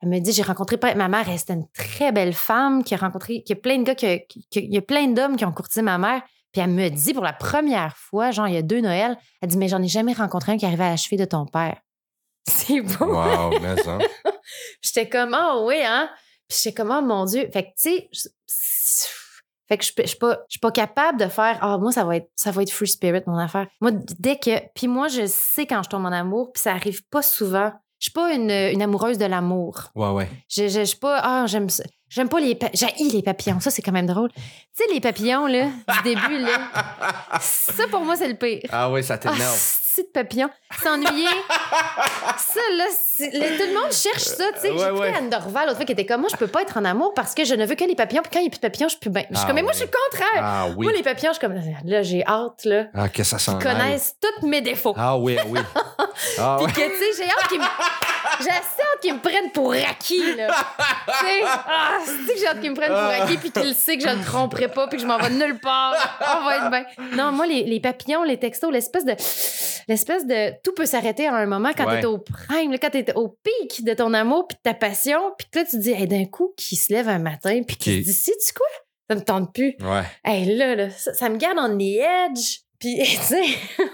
Elle 0.00 0.08
me 0.10 0.18
dit, 0.20 0.32
j'ai 0.32 0.42
rencontré 0.42 0.76
pas 0.76 0.94
ma 0.94 1.08
mère, 1.08 1.28
elle, 1.28 1.38
c'était 1.38 1.54
une 1.54 1.68
très 1.72 2.12
belle 2.12 2.32
femme 2.34 2.84
qui 2.84 2.94
a 2.94 2.98
rencontré, 2.98 3.42
qui 3.42 3.52
a 3.52 3.56
plein 3.56 3.78
de 3.78 3.82
gars, 3.84 3.94
qui, 3.94 4.06
qui- 4.28 4.46
qui- 4.48 4.60
il 4.60 4.72
y 4.74 4.78
a 4.78 4.82
plein 4.82 5.08
d'hommes 5.08 5.36
qui 5.36 5.44
ont 5.44 5.52
courtisé 5.52 5.82
ma 5.82 5.98
mère. 5.98 6.22
Puis 6.52 6.62
elle 6.62 6.70
me 6.70 6.88
dit 6.88 7.12
pour 7.14 7.24
la 7.24 7.32
première 7.32 7.96
fois, 7.96 8.30
genre 8.30 8.46
il 8.48 8.54
y 8.54 8.58
a 8.58 8.62
deux 8.62 8.80
Noëls, 8.80 9.16
elle 9.42 9.48
dit, 9.48 9.58
mais 9.58 9.68
j'en 9.68 9.82
ai 9.82 9.88
jamais 9.88 10.12
rencontré 10.12 10.52
un 10.52 10.56
qui 10.56 10.66
arrivait 10.66 10.84
à 10.84 10.92
achever 10.92 11.16
de 11.16 11.24
ton 11.24 11.46
père. 11.46 11.80
C'est 12.48 12.80
beau. 12.80 13.06
Wow, 13.06 13.58
mais 13.60 13.76
ça. 13.82 13.98
J'étais 14.82 15.08
comme, 15.08 15.36
oh 15.38 15.64
oui, 15.66 15.76
hein? 15.84 16.08
Puis 16.48 16.58
j'étais 16.62 16.74
comme, 16.74 16.90
oh 16.96 17.02
mon 17.04 17.24
Dieu. 17.26 17.48
Fait 17.52 17.64
que, 17.64 17.68
tu 17.80 18.08
sais, 18.12 19.08
fait 19.68 19.78
que 19.78 19.84
je 19.84 19.92
peux- 19.92 20.02
je 20.02 20.08
suis 20.08 20.18
pas, 20.18 20.32
je 20.48 20.54
suis 20.54 20.60
pas 20.60 20.70
capable 20.72 21.18
de 21.20 21.26
faire, 21.28 21.58
ah, 21.60 21.78
moi, 21.78 21.92
ça 21.92 22.04
va 22.04 22.16
être, 22.16 22.30
ça 22.36 22.50
va 22.50 22.62
être 22.62 22.70
free 22.72 22.88
spirit, 22.88 23.22
mon 23.26 23.38
affaire. 23.38 23.66
Moi, 23.80 23.90
dès 24.18 24.36
que, 24.36 24.50
puis 24.74 24.88
moi, 24.88 25.08
je 25.08 25.26
sais 25.26 25.66
quand 25.66 25.82
je 25.82 25.88
tombe 25.90 26.04
en 26.06 26.12
amour, 26.12 26.50
puis 26.52 26.62
ça 26.62 26.72
arrive 26.72 27.02
pas 27.10 27.22
souvent. 27.22 27.70
Je 28.00 28.04
suis 28.04 28.12
pas 28.12 28.32
une, 28.32 28.50
une 28.50 28.80
amoureuse 28.80 29.18
de 29.18 29.24
l'amour. 29.24 29.90
Ouais, 29.96 30.10
ouais. 30.10 30.28
Je, 30.48 30.68
je, 30.68 30.80
je 30.80 30.84
suis 30.84 30.98
pas, 30.98 31.18
ah, 31.22 31.46
j'aime 31.46 31.68
ça. 31.68 31.82
J'aime 32.08 32.28
pas 32.28 32.38
les, 32.40 32.54
pa- 32.54 32.70
les 33.12 33.22
papillons. 33.22 33.58
Ça, 33.60 33.70
c'est 33.72 33.82
quand 33.82 33.90
même 33.92 34.06
drôle. 34.06 34.30
Tu 34.32 34.40
sais, 34.72 34.84
les 34.94 35.00
papillons, 35.00 35.46
là, 35.46 35.64
du 35.66 36.02
début, 36.04 36.38
là. 36.38 36.58
Ça, 37.40 37.86
pour 37.90 38.00
moi, 38.02 38.16
c'est 38.16 38.28
le 38.28 38.36
pire. 38.36 38.62
Ah 38.70 38.88
ouais, 38.90 39.02
ça 39.02 39.14
Ah, 39.14 39.18
t'énerve. 39.18 39.80
De 40.02 40.08
papillon. 40.08 40.48
S'ennuyer. 40.82 41.28
ça, 42.36 42.60
là, 42.76 42.84
tout 43.18 43.24
le 43.30 43.74
monde 43.74 43.92
cherche 43.92 44.22
ça. 44.22 44.44
Tu 44.54 44.60
sais, 44.60 44.70
Ouais, 44.70 44.78
j'ai 44.78 44.90
pris 44.90 44.98
ouais. 45.00 45.14
Anne 45.16 45.30
Dorval 45.30 45.64
l'autre 45.66 45.76
fois 45.76 45.86
qui 45.86 45.92
était 45.92 46.06
comme 46.06 46.20
moi, 46.20 46.28
je 46.30 46.36
peux 46.36 46.46
pas 46.46 46.62
être 46.62 46.76
en 46.76 46.84
amour 46.84 47.14
parce 47.14 47.34
que 47.34 47.44
je 47.44 47.54
ne 47.54 47.64
veux 47.66 47.74
que 47.74 47.84
les 47.84 47.94
papillons. 47.94 48.22
Puis 48.22 48.30
quand 48.32 48.38
il 48.40 48.42
n'y 48.42 48.48
a 48.48 48.50
plus 48.50 48.58
de 48.58 48.62
papillons, 48.62 48.88
je 48.88 48.92
suis 48.92 49.00
plus 49.00 49.10
bien. 49.10 49.22
Je 49.30 49.34
suis 49.36 49.44
Ah 49.44 49.46
comme, 49.46 49.56
mais 49.56 49.62
moi, 49.62 49.72
je 49.72 49.78
suis 49.78 49.86
le 49.86 49.92
contraire. 50.10 50.42
ah 50.42 50.66
oui. 50.76 50.84
Moi, 50.86 50.92
les 50.92 51.02
papillons, 51.02 51.32
je 51.32 51.38
suis 51.38 51.46
comme, 51.46 51.60
là, 51.84 52.02
j'ai 52.02 52.24
hâte, 52.26 52.64
là. 52.64 52.84
Ah, 52.94 53.08
que 53.08 53.22
ça 53.24 53.38
s'en 53.38 53.58
Ils 53.58 53.62
connaissent 53.62 54.16
tous 54.20 54.46
mes 54.46 54.60
défauts. 54.60 54.94
Ah 54.96 55.16
oui, 55.18 55.36
ah 55.40 55.44
oui. 55.48 55.60
Ah 56.38 56.56
Puis 56.64 56.72
que, 56.72 56.80
tu 56.80 57.14
sais, 57.14 57.22
j'ai 57.22 57.30
hâte 57.30 57.48
qu'ils 57.48 57.60
me... 57.60 57.64
J'ai 58.40 58.50
assez 58.50 58.82
hâte 58.82 59.00
qu'ils 59.00 59.14
me 59.14 59.20
prennent 59.20 59.50
pour 59.52 59.72
acquis, 59.72 60.34
là. 60.36 60.48
tu 60.48 61.26
sais, 61.26 61.40
ah, 61.44 61.98
c'est 62.04 62.34
que 62.34 62.38
j'ai 62.40 62.46
hâte 62.48 62.60
qu'ils 62.60 62.70
me 62.70 62.76
prennent 62.76 62.88
pour 62.92 63.24
acquis 63.24 63.36
puis 63.36 63.50
qu'ils 63.52 63.74
sait 63.74 63.96
que 63.96 64.02
je 64.08 64.14
le 64.14 64.24
tromperai 64.24 64.68
pas 64.68 64.88
puis 64.88 64.96
que 64.96 65.02
je 65.02 65.06
m'en 65.06 65.16
vais 65.18 65.30
nulle 65.30 65.58
part? 65.60 65.94
On 66.40 66.44
va 66.44 66.56
être 66.56 66.70
bien. 66.70 66.84
Non, 67.16 67.30
moi, 67.32 67.46
les, 67.46 67.62
les 67.64 67.78
papillons, 67.80 68.24
les 68.24 68.36
textos, 68.36 68.70
l'espèce 68.72 69.04
de... 69.04 69.14
L'espèce 69.88 70.26
de... 70.26 70.52
Tout 70.62 70.72
peut 70.74 70.86
s'arrêter 70.86 71.26
à 71.26 71.34
un 71.34 71.46
moment 71.46 71.70
quand 71.76 71.86
Ouais. 71.86 72.00
t'es 72.00 72.06
au 72.06 72.18
prime, 72.18 72.70
là, 72.72 72.78
quand 72.78 72.90
t'es 72.90 73.12
au 73.14 73.36
pic 73.42 73.84
de 73.84 73.94
ton 73.94 74.12
amour 74.14 74.46
puis 74.46 74.56
de 74.56 74.62
ta 74.62 74.74
passion 74.74 75.18
puis 75.38 75.48
que 75.50 75.58
là, 75.60 75.64
tu 75.64 75.72
te 75.72 75.82
dis, 75.82 75.90
hey, 75.90 76.06
d'un 76.06 76.26
coup, 76.26 76.52
qui 76.56 76.76
se 76.76 76.92
lève 76.92 77.08
un 77.08 77.18
matin 77.18 77.62
puis 77.66 77.76
qui 77.76 78.02
se 78.04 78.08
dit, 78.10 78.12
si 78.12 78.32
tu 78.46 78.52
quoi? 78.54 78.66
Ça 79.10 79.16
me 79.16 79.22
tente 79.22 79.54
plus. 79.54 79.74
Ouais. 79.80 80.02
Hey, 80.24 80.54
là, 80.56 80.74
là 80.74 80.90
ça, 80.90 81.14
ça 81.14 81.30
me 81.30 81.38
garde 81.38 81.56
on 81.58 81.78
the 81.78 81.82
edge. 81.82 82.58
Puis, 82.78 82.98
tu 83.02 83.06
sais, 83.16 83.42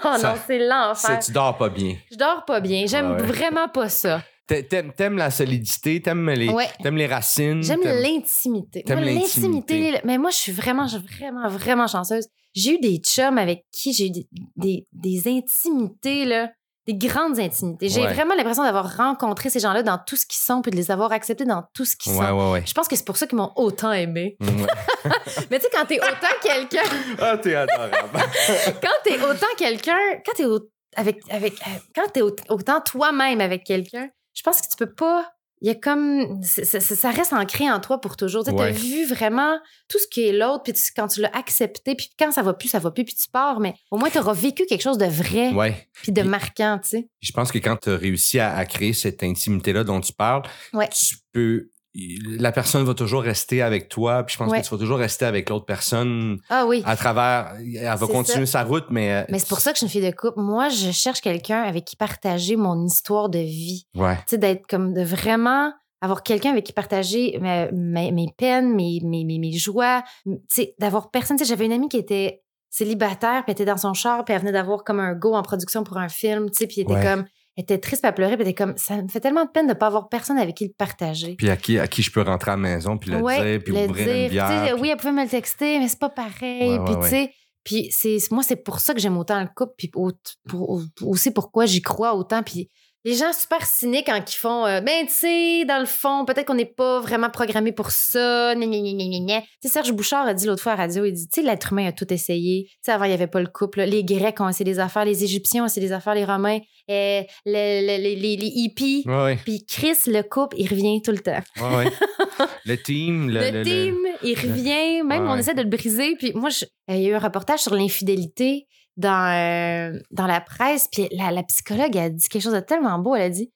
oh 0.05 0.17
Ça- 0.17 0.19
non, 0.19 0.35
c'est 0.47 0.59
l'enfer. 0.59 1.19
Tu 1.21 1.31
dors 1.33 1.57
pas 1.57 1.69
bien. 1.69 1.97
Je 2.11 2.17
dors 2.17 2.45
pas 2.45 2.61
bien. 2.61 2.85
J'aime 2.87 3.13
ouais. 3.13 3.23
vraiment 3.23 3.69
pas 3.69 3.89
ça. 3.89 4.23
T'a- 4.47 4.63
T'aimes 4.63 4.93
t'aimes 4.93 5.17
la 5.17 5.31
solidité, 5.31 6.03
t'aimes 6.03 6.29
les, 6.31 6.49
Ouais. 6.51 6.69
t'aimes 6.83 6.97
les 6.97 7.07
racines. 7.07 7.63
J'aime 7.63 7.81
t'aimes- 7.81 8.03
l'intimité. 8.03 8.83
t'aimes 8.83 9.01
Moi, 9.01 9.11
l'intimité. 9.13 9.75
l'intimité. 9.81 10.01
Mais 10.05 10.19
moi, 10.19 10.31
je 10.31 10.37
suis 10.37 10.53
vraiment, 10.53 10.87
vraiment, 10.87 11.49
vraiment 11.49 11.87
chanceuse. 11.87 12.27
J'ai 12.55 12.75
eu 12.75 12.79
des 12.79 12.99
chums 12.99 13.39
avec 13.39 13.65
qui 13.73 13.93
j'ai 13.95 14.07
eu 14.07 14.11
des, 14.11 14.27
des, 14.57 14.87
des 14.93 15.29
intimités, 15.29 16.25
là. 16.27 16.51
Des 16.87 16.95
grandes 16.95 17.41
intimités. 17.41 17.89
J'ai 17.89 18.03
Ouais. 18.03 18.13
vraiment 18.13 18.35
l'impression 18.35 18.63
d'avoir 18.63 18.99
rencontré 18.99 19.49
ces 19.49 19.59
gens-là 19.59 19.83
dans 19.83 19.97
tout 19.97 20.17
ce 20.17 20.27
qu'ils 20.27 20.39
sont 20.43 20.61
puis 20.61 20.71
de 20.71 20.77
les 20.77 20.91
avoir 20.91 21.13
acceptés 21.13 21.47
dans 21.47 21.65
tout 21.73 21.87
ce 21.87 21.97
qu'ils 21.97 22.13
Ouais, 22.13 22.27
sont. 22.29 22.57
Je 22.67 22.75
pense 22.75 22.89
que 22.89 22.95
c'est 22.97 23.07
pour 23.07 23.17
ça 23.17 23.27
qu'ils 23.27 23.39
m'ont 23.39 23.53
autant 23.57 23.91
aimé. 23.93 24.37
Mais 25.51 25.59
tu 25.59 25.63
sais, 25.65 25.71
quand 25.73 25.87
t'es 25.87 25.99
autant 25.99 26.35
quelqu'un, 26.43 26.83
ah, 27.21 27.39
t'es 27.39 27.55
adorable. 27.55 27.93
quand 28.83 28.89
t'es 29.03 29.19
autant 29.19 29.47
quelqu'un, 29.57 29.97
quand 30.27 30.33
t'es 30.37 30.45
au- 30.45 30.69
avec, 30.97 31.21
avec, 31.31 31.55
euh, 31.55 31.71
quand 31.95 32.09
t'es 32.13 32.21
au- 32.21 32.37
autant 32.51 32.83
toi-même 32.83 33.41
avec 33.41 33.65
quelqu'un, 33.65 34.09
je 34.35 34.43
pense 34.43 34.61
que 34.61 34.67
tu 34.69 34.77
peux 34.77 34.93
pas. 34.93 35.31
Il 35.61 35.69
y 35.69 35.71
a 35.71 35.75
comme. 35.77 36.43
ça 36.43 37.11
reste 37.11 37.33
ancré 37.33 37.71
en 37.71 37.81
toi 37.81 37.99
pour 37.99 38.17
toujours. 38.19 38.45
Tu 38.45 38.51
sais, 38.51 38.57
Ouais. 38.57 38.73
T'as 38.73 38.79
vu 38.79 39.07
vraiment 39.07 39.59
tout 39.89 39.99
ce 39.99 40.07
qui 40.09 40.27
est 40.27 40.33
l'autre, 40.33 40.65
puis 40.65 40.73
tu- 40.75 40.93
quand 40.95 41.07
tu 41.07 41.23
l'as 41.23 41.35
accepté, 41.35 41.95
puis 41.95 42.11
quand 42.19 42.33
ça 42.33 42.43
va 42.43 42.53
plus, 42.53 42.69
ça 42.69 42.81
va 42.81 42.91
plus, 42.91 43.05
puis 43.05 43.15
tu 43.15 43.31
pars, 43.31 43.61
mais 43.61 43.75
au 43.91 43.97
moins, 43.97 44.11
tu 44.11 44.19
auras 44.19 44.35
vécu 44.35 44.67
quelque 44.67 44.83
chose 44.83 44.99
de 44.99 45.07
vrai, 45.07 45.53
ouais. 45.53 45.89
puis 46.03 46.13
de 46.13 46.21
Puis- 46.21 46.29
marquant, 46.29 46.79
tu 46.83 46.89
sais. 46.91 47.09
Je 47.23 47.33
pense 47.33 47.51
que 47.51 47.59
quand 47.59 47.77
tu 47.79 47.89
as 47.91 47.97
réussi 47.97 48.39
à, 48.41 48.55
à 48.55 48.67
créer 48.67 48.93
cette 48.93 49.23
intimité-là 49.23 49.85
dont 49.85 50.01
tu 50.03 50.13
parles, 50.13 50.43
Ouais. 50.75 50.89
tu 50.89 51.17
peux. 51.33 51.71
La 51.95 52.51
personne 52.51 52.83
va 52.85 52.95
toujours 52.95 53.23
rester 53.23 53.63
avec 53.63 53.89
toi, 53.89 54.25
puis 54.25 54.35
je 54.35 54.39
pense 54.39 54.51
Ouais. 54.51 54.61
que 54.61 54.65
tu 54.67 54.71
vas 54.75 54.79
toujours 54.79 54.99
rester 54.99 55.25
avec 55.27 55.49
l'autre 55.49 55.65
personne 55.65 56.39
Ah 56.51 56.67
oui. 56.67 56.83
à 56.85 56.97
travers. 56.97 57.53
Elle 57.61 57.85
va 57.85 58.07
continuer 58.09 58.47
sa 58.47 58.65
route, 58.65 58.87
mais. 58.91 59.13
euh, 59.13 59.25
Mais 59.29 59.39
c'est 59.39 59.49
pour 59.49 59.61
ça 59.61 59.71
que 59.73 59.77
je 59.79 59.87
suis 59.87 59.99
une 59.99 60.03
fille 60.03 60.11
de 60.11 60.17
couple. 60.17 60.41
Moi, 60.41 60.69
je 60.71 60.91
cherche 60.91 61.21
quelqu'un 61.21 61.63
avec 61.63 61.85
qui 61.85 61.95
partager 61.95 62.57
mon 62.57 62.85
histoire 62.85 63.29
de 63.29 63.39
vie. 63.39 63.87
Ouais. 63.95 64.17
tu 64.17 64.23
sais, 64.31 64.39
d'être 64.39 64.67
comme 64.67 64.93
de 64.93 65.03
vraiment 65.03 65.73
avoir 66.01 66.23
quelqu'un 66.25 66.51
avec 66.51 66.65
qui 66.65 66.73
partager 66.73 67.39
mes, 67.41 67.69
mes, 67.73 68.11
mes 68.13 68.27
peines, 68.37 68.75
mes, 68.75 68.99
mes, 69.05 69.25
mes, 69.25 69.39
mes 69.39 69.53
joies, 69.53 70.03
tu 70.27 70.33
sais, 70.51 70.75
d'avoir 70.81 71.11
personne. 71.13 71.37
Tu 71.37 71.45
sais, 71.45 71.49
j'avais 71.49 71.65
une 71.67 71.73
amie 71.73 71.89
qui 71.89 71.97
était 71.99 72.43
célibataire, 72.71 73.45
puis 73.45 73.53
elle 73.53 73.53
était 73.53 73.65
dans 73.65 73.77
son 73.77 73.95
char, 73.95 74.25
puis 74.25 74.35
elle 74.35 74.41
venait 74.41 74.53
d'avoir 74.53 74.83
comme 74.83 74.99
un 74.99 75.15
go 75.15 75.35
en 75.35 75.43
production 75.43 75.85
pour 75.85 75.97
un 75.99 76.09
film, 76.09 76.51
tu 76.51 76.59
sais, 76.59 76.67
puis 76.67 76.81
elle 76.81 76.87
était 76.87 76.95
Ouais. 76.97 77.05
comme, 77.15 77.25
était 77.57 77.79
triste, 77.79 78.05
elle 78.05 78.15
pleurait, 78.15 78.37
puis 78.37 78.43
elle 78.45 78.51
était 78.51 78.65
comme, 78.65 78.77
ça 78.77 79.01
me 79.01 79.09
fait 79.09 79.21
tellement 79.21 79.45
de 79.45 79.51
peine 79.51 79.67
de 79.69 79.75
pas 79.75 79.87
avoir 79.87 80.09
personne 80.09 80.39
avec 80.39 80.57
qui 80.57 80.65
le 80.67 80.73
partager. 80.77 81.35
Puis 81.37 81.49
à 81.51 81.57
qui, 81.57 81.79
à 81.79 81.87
qui 81.87 82.03
je 82.03 82.11
peux 82.11 82.23
rentrer 82.23 82.51
à 82.51 82.55
la 82.55 82.61
maison, 82.63 82.99
puis 82.99 83.11
le 83.11 83.19
Ouais, 83.19 83.59
dire, 83.59 83.63
puis 83.65 83.73
le 83.75 83.85
ouvrir 83.89 84.07
dire. 84.07 84.25
une 84.25 84.31
bière. 84.31 84.65
puis- 84.75 84.81
Oui, 84.81 84.89
elle 84.91 84.97
pouvait 84.97 85.13
me 85.13 85.23
le 85.25 85.29
texter, 85.31 85.79
mais 85.79 85.89
c'est 85.89 85.99
pas 86.01 86.09
pareil. 86.11 86.79
Ouais, 86.79 86.85
puis 86.85 86.95
tu 87.03 87.09
sais, 87.09 87.31
puis 87.63 87.89
c'est 87.93 88.19
moi 88.31 88.43
c'est 88.43 88.57
pour 88.57 88.81
ça 88.81 88.93
que 88.93 89.01
j'aime 89.01 89.17
autant 89.17 89.41
le 89.41 89.49
couple, 89.55 89.73
puis 89.79 89.91
au- 89.95 90.11
pour- 90.49 90.83
aussi 91.03 91.31
pourquoi 91.31 91.67
j'y 91.67 91.81
crois 91.81 92.15
autant. 92.15 92.43
Puis 92.43 92.69
les 93.05 93.15
gens 93.15 93.33
super 93.33 93.67
cyniques 93.67 94.07
quand 94.07 94.19
ils 94.33 94.37
font, 94.37 94.65
euh, 94.67 94.81
ben 94.81 95.07
tu 95.07 95.13
sais, 95.13 95.65
dans 95.67 95.79
le 95.79 95.85
fond, 95.87 96.25
peut-être 96.25 96.47
qu'on 96.47 96.55
n'est 96.55 96.65
pas 96.65 97.01
vraiment 97.01 97.29
programmé 97.31 97.73
pour 97.73 97.91
ça. 97.91 98.55
gna, 98.55 98.67
gna, 98.67 99.19
gna, 99.21 99.43
Serge 99.65 99.93
Bouchard 99.93 100.27
a 100.27 100.35
dit 100.35 100.47
l'autre 100.47 100.63
fois 100.63 100.73
à 100.73 100.77
la 100.77 100.83
radio, 100.83 101.05
il 101.05 101.13
dit, 101.13 101.29
tu 101.29 101.41
sais, 101.41 101.47
l'être 101.47 101.73
humain 101.73 101.87
a 101.89 101.93
tout 101.93 102.11
essayé. 102.13 102.65
Tu 102.67 102.77
sais, 102.83 102.93
avant 102.93 103.05
il 103.05 103.11
y 103.11 103.15
avait 103.15 103.27
pas 103.27 103.41
le 103.41 103.47
couple. 103.49 103.79
là. 103.81 103.87
Les 103.87 104.05
Grecs 104.05 104.41
ont 104.41 104.49
essayé 104.49 104.65
des 104.65 104.79
affaires, 104.79 105.05
les 105.05 105.23
Égyptiens 105.25 105.65
ont 105.65 105.67
essayé 105.67 105.87
des 105.87 105.93
affaires, 105.93 106.15
les 106.15 106.25
Romains, 106.25 106.59
euh, 106.91 107.23
le- 107.47 107.81
le- 107.87 108.03
les, 108.03 108.17
les, 108.17 108.37
les 108.37 108.47
hippies. 108.55 109.05
Ouais, 109.07 109.23
ouais. 109.25 109.39
Puis 109.45 109.65
Chris, 109.67 109.97
le 110.07 110.23
couple, 110.23 110.57
il 110.59 110.69
revient 110.69 111.01
tout 111.03 111.13
le 111.13 111.19
temps. 111.19 111.41
Ouais, 111.61 111.87
le 112.65 112.77
team, 112.83 113.29
le. 113.31 113.41
Le, 113.41 113.51
le- 113.51 113.59
le- 113.59 113.65
team, 113.65 113.97
il 114.23 114.35
revient, 114.39 115.03
même 115.03 115.27
on 115.29 115.37
essaie 115.37 115.55
de 115.55 115.63
le 115.63 115.69
briser. 115.69 116.17
Puis 116.19 116.33
moi, 116.35 116.49
je- 116.51 116.65
il 116.89 117.03
y 117.03 117.07
a 117.07 117.11
eu 117.11 117.15
un 117.15 117.19
reportage 117.19 117.61
sur 117.61 117.75
l'infidélité 117.75 118.67
dans, 118.97 119.93
euh, 119.95 119.99
dans 120.11 120.27
la 120.27 120.41
presse. 120.41 120.89
Puis 120.93 121.09
la, 121.13 121.31
la 121.31 121.43
psychologue 121.43 121.97
a 121.97 122.09
dit 122.11 122.29
quelque 122.29 122.43
chose 122.43 122.53
de 122.55 122.61
tellement 122.61 122.99
beau. 122.99 123.15
Elle 123.15 123.23
a 123.23 123.31
dit 123.31 123.51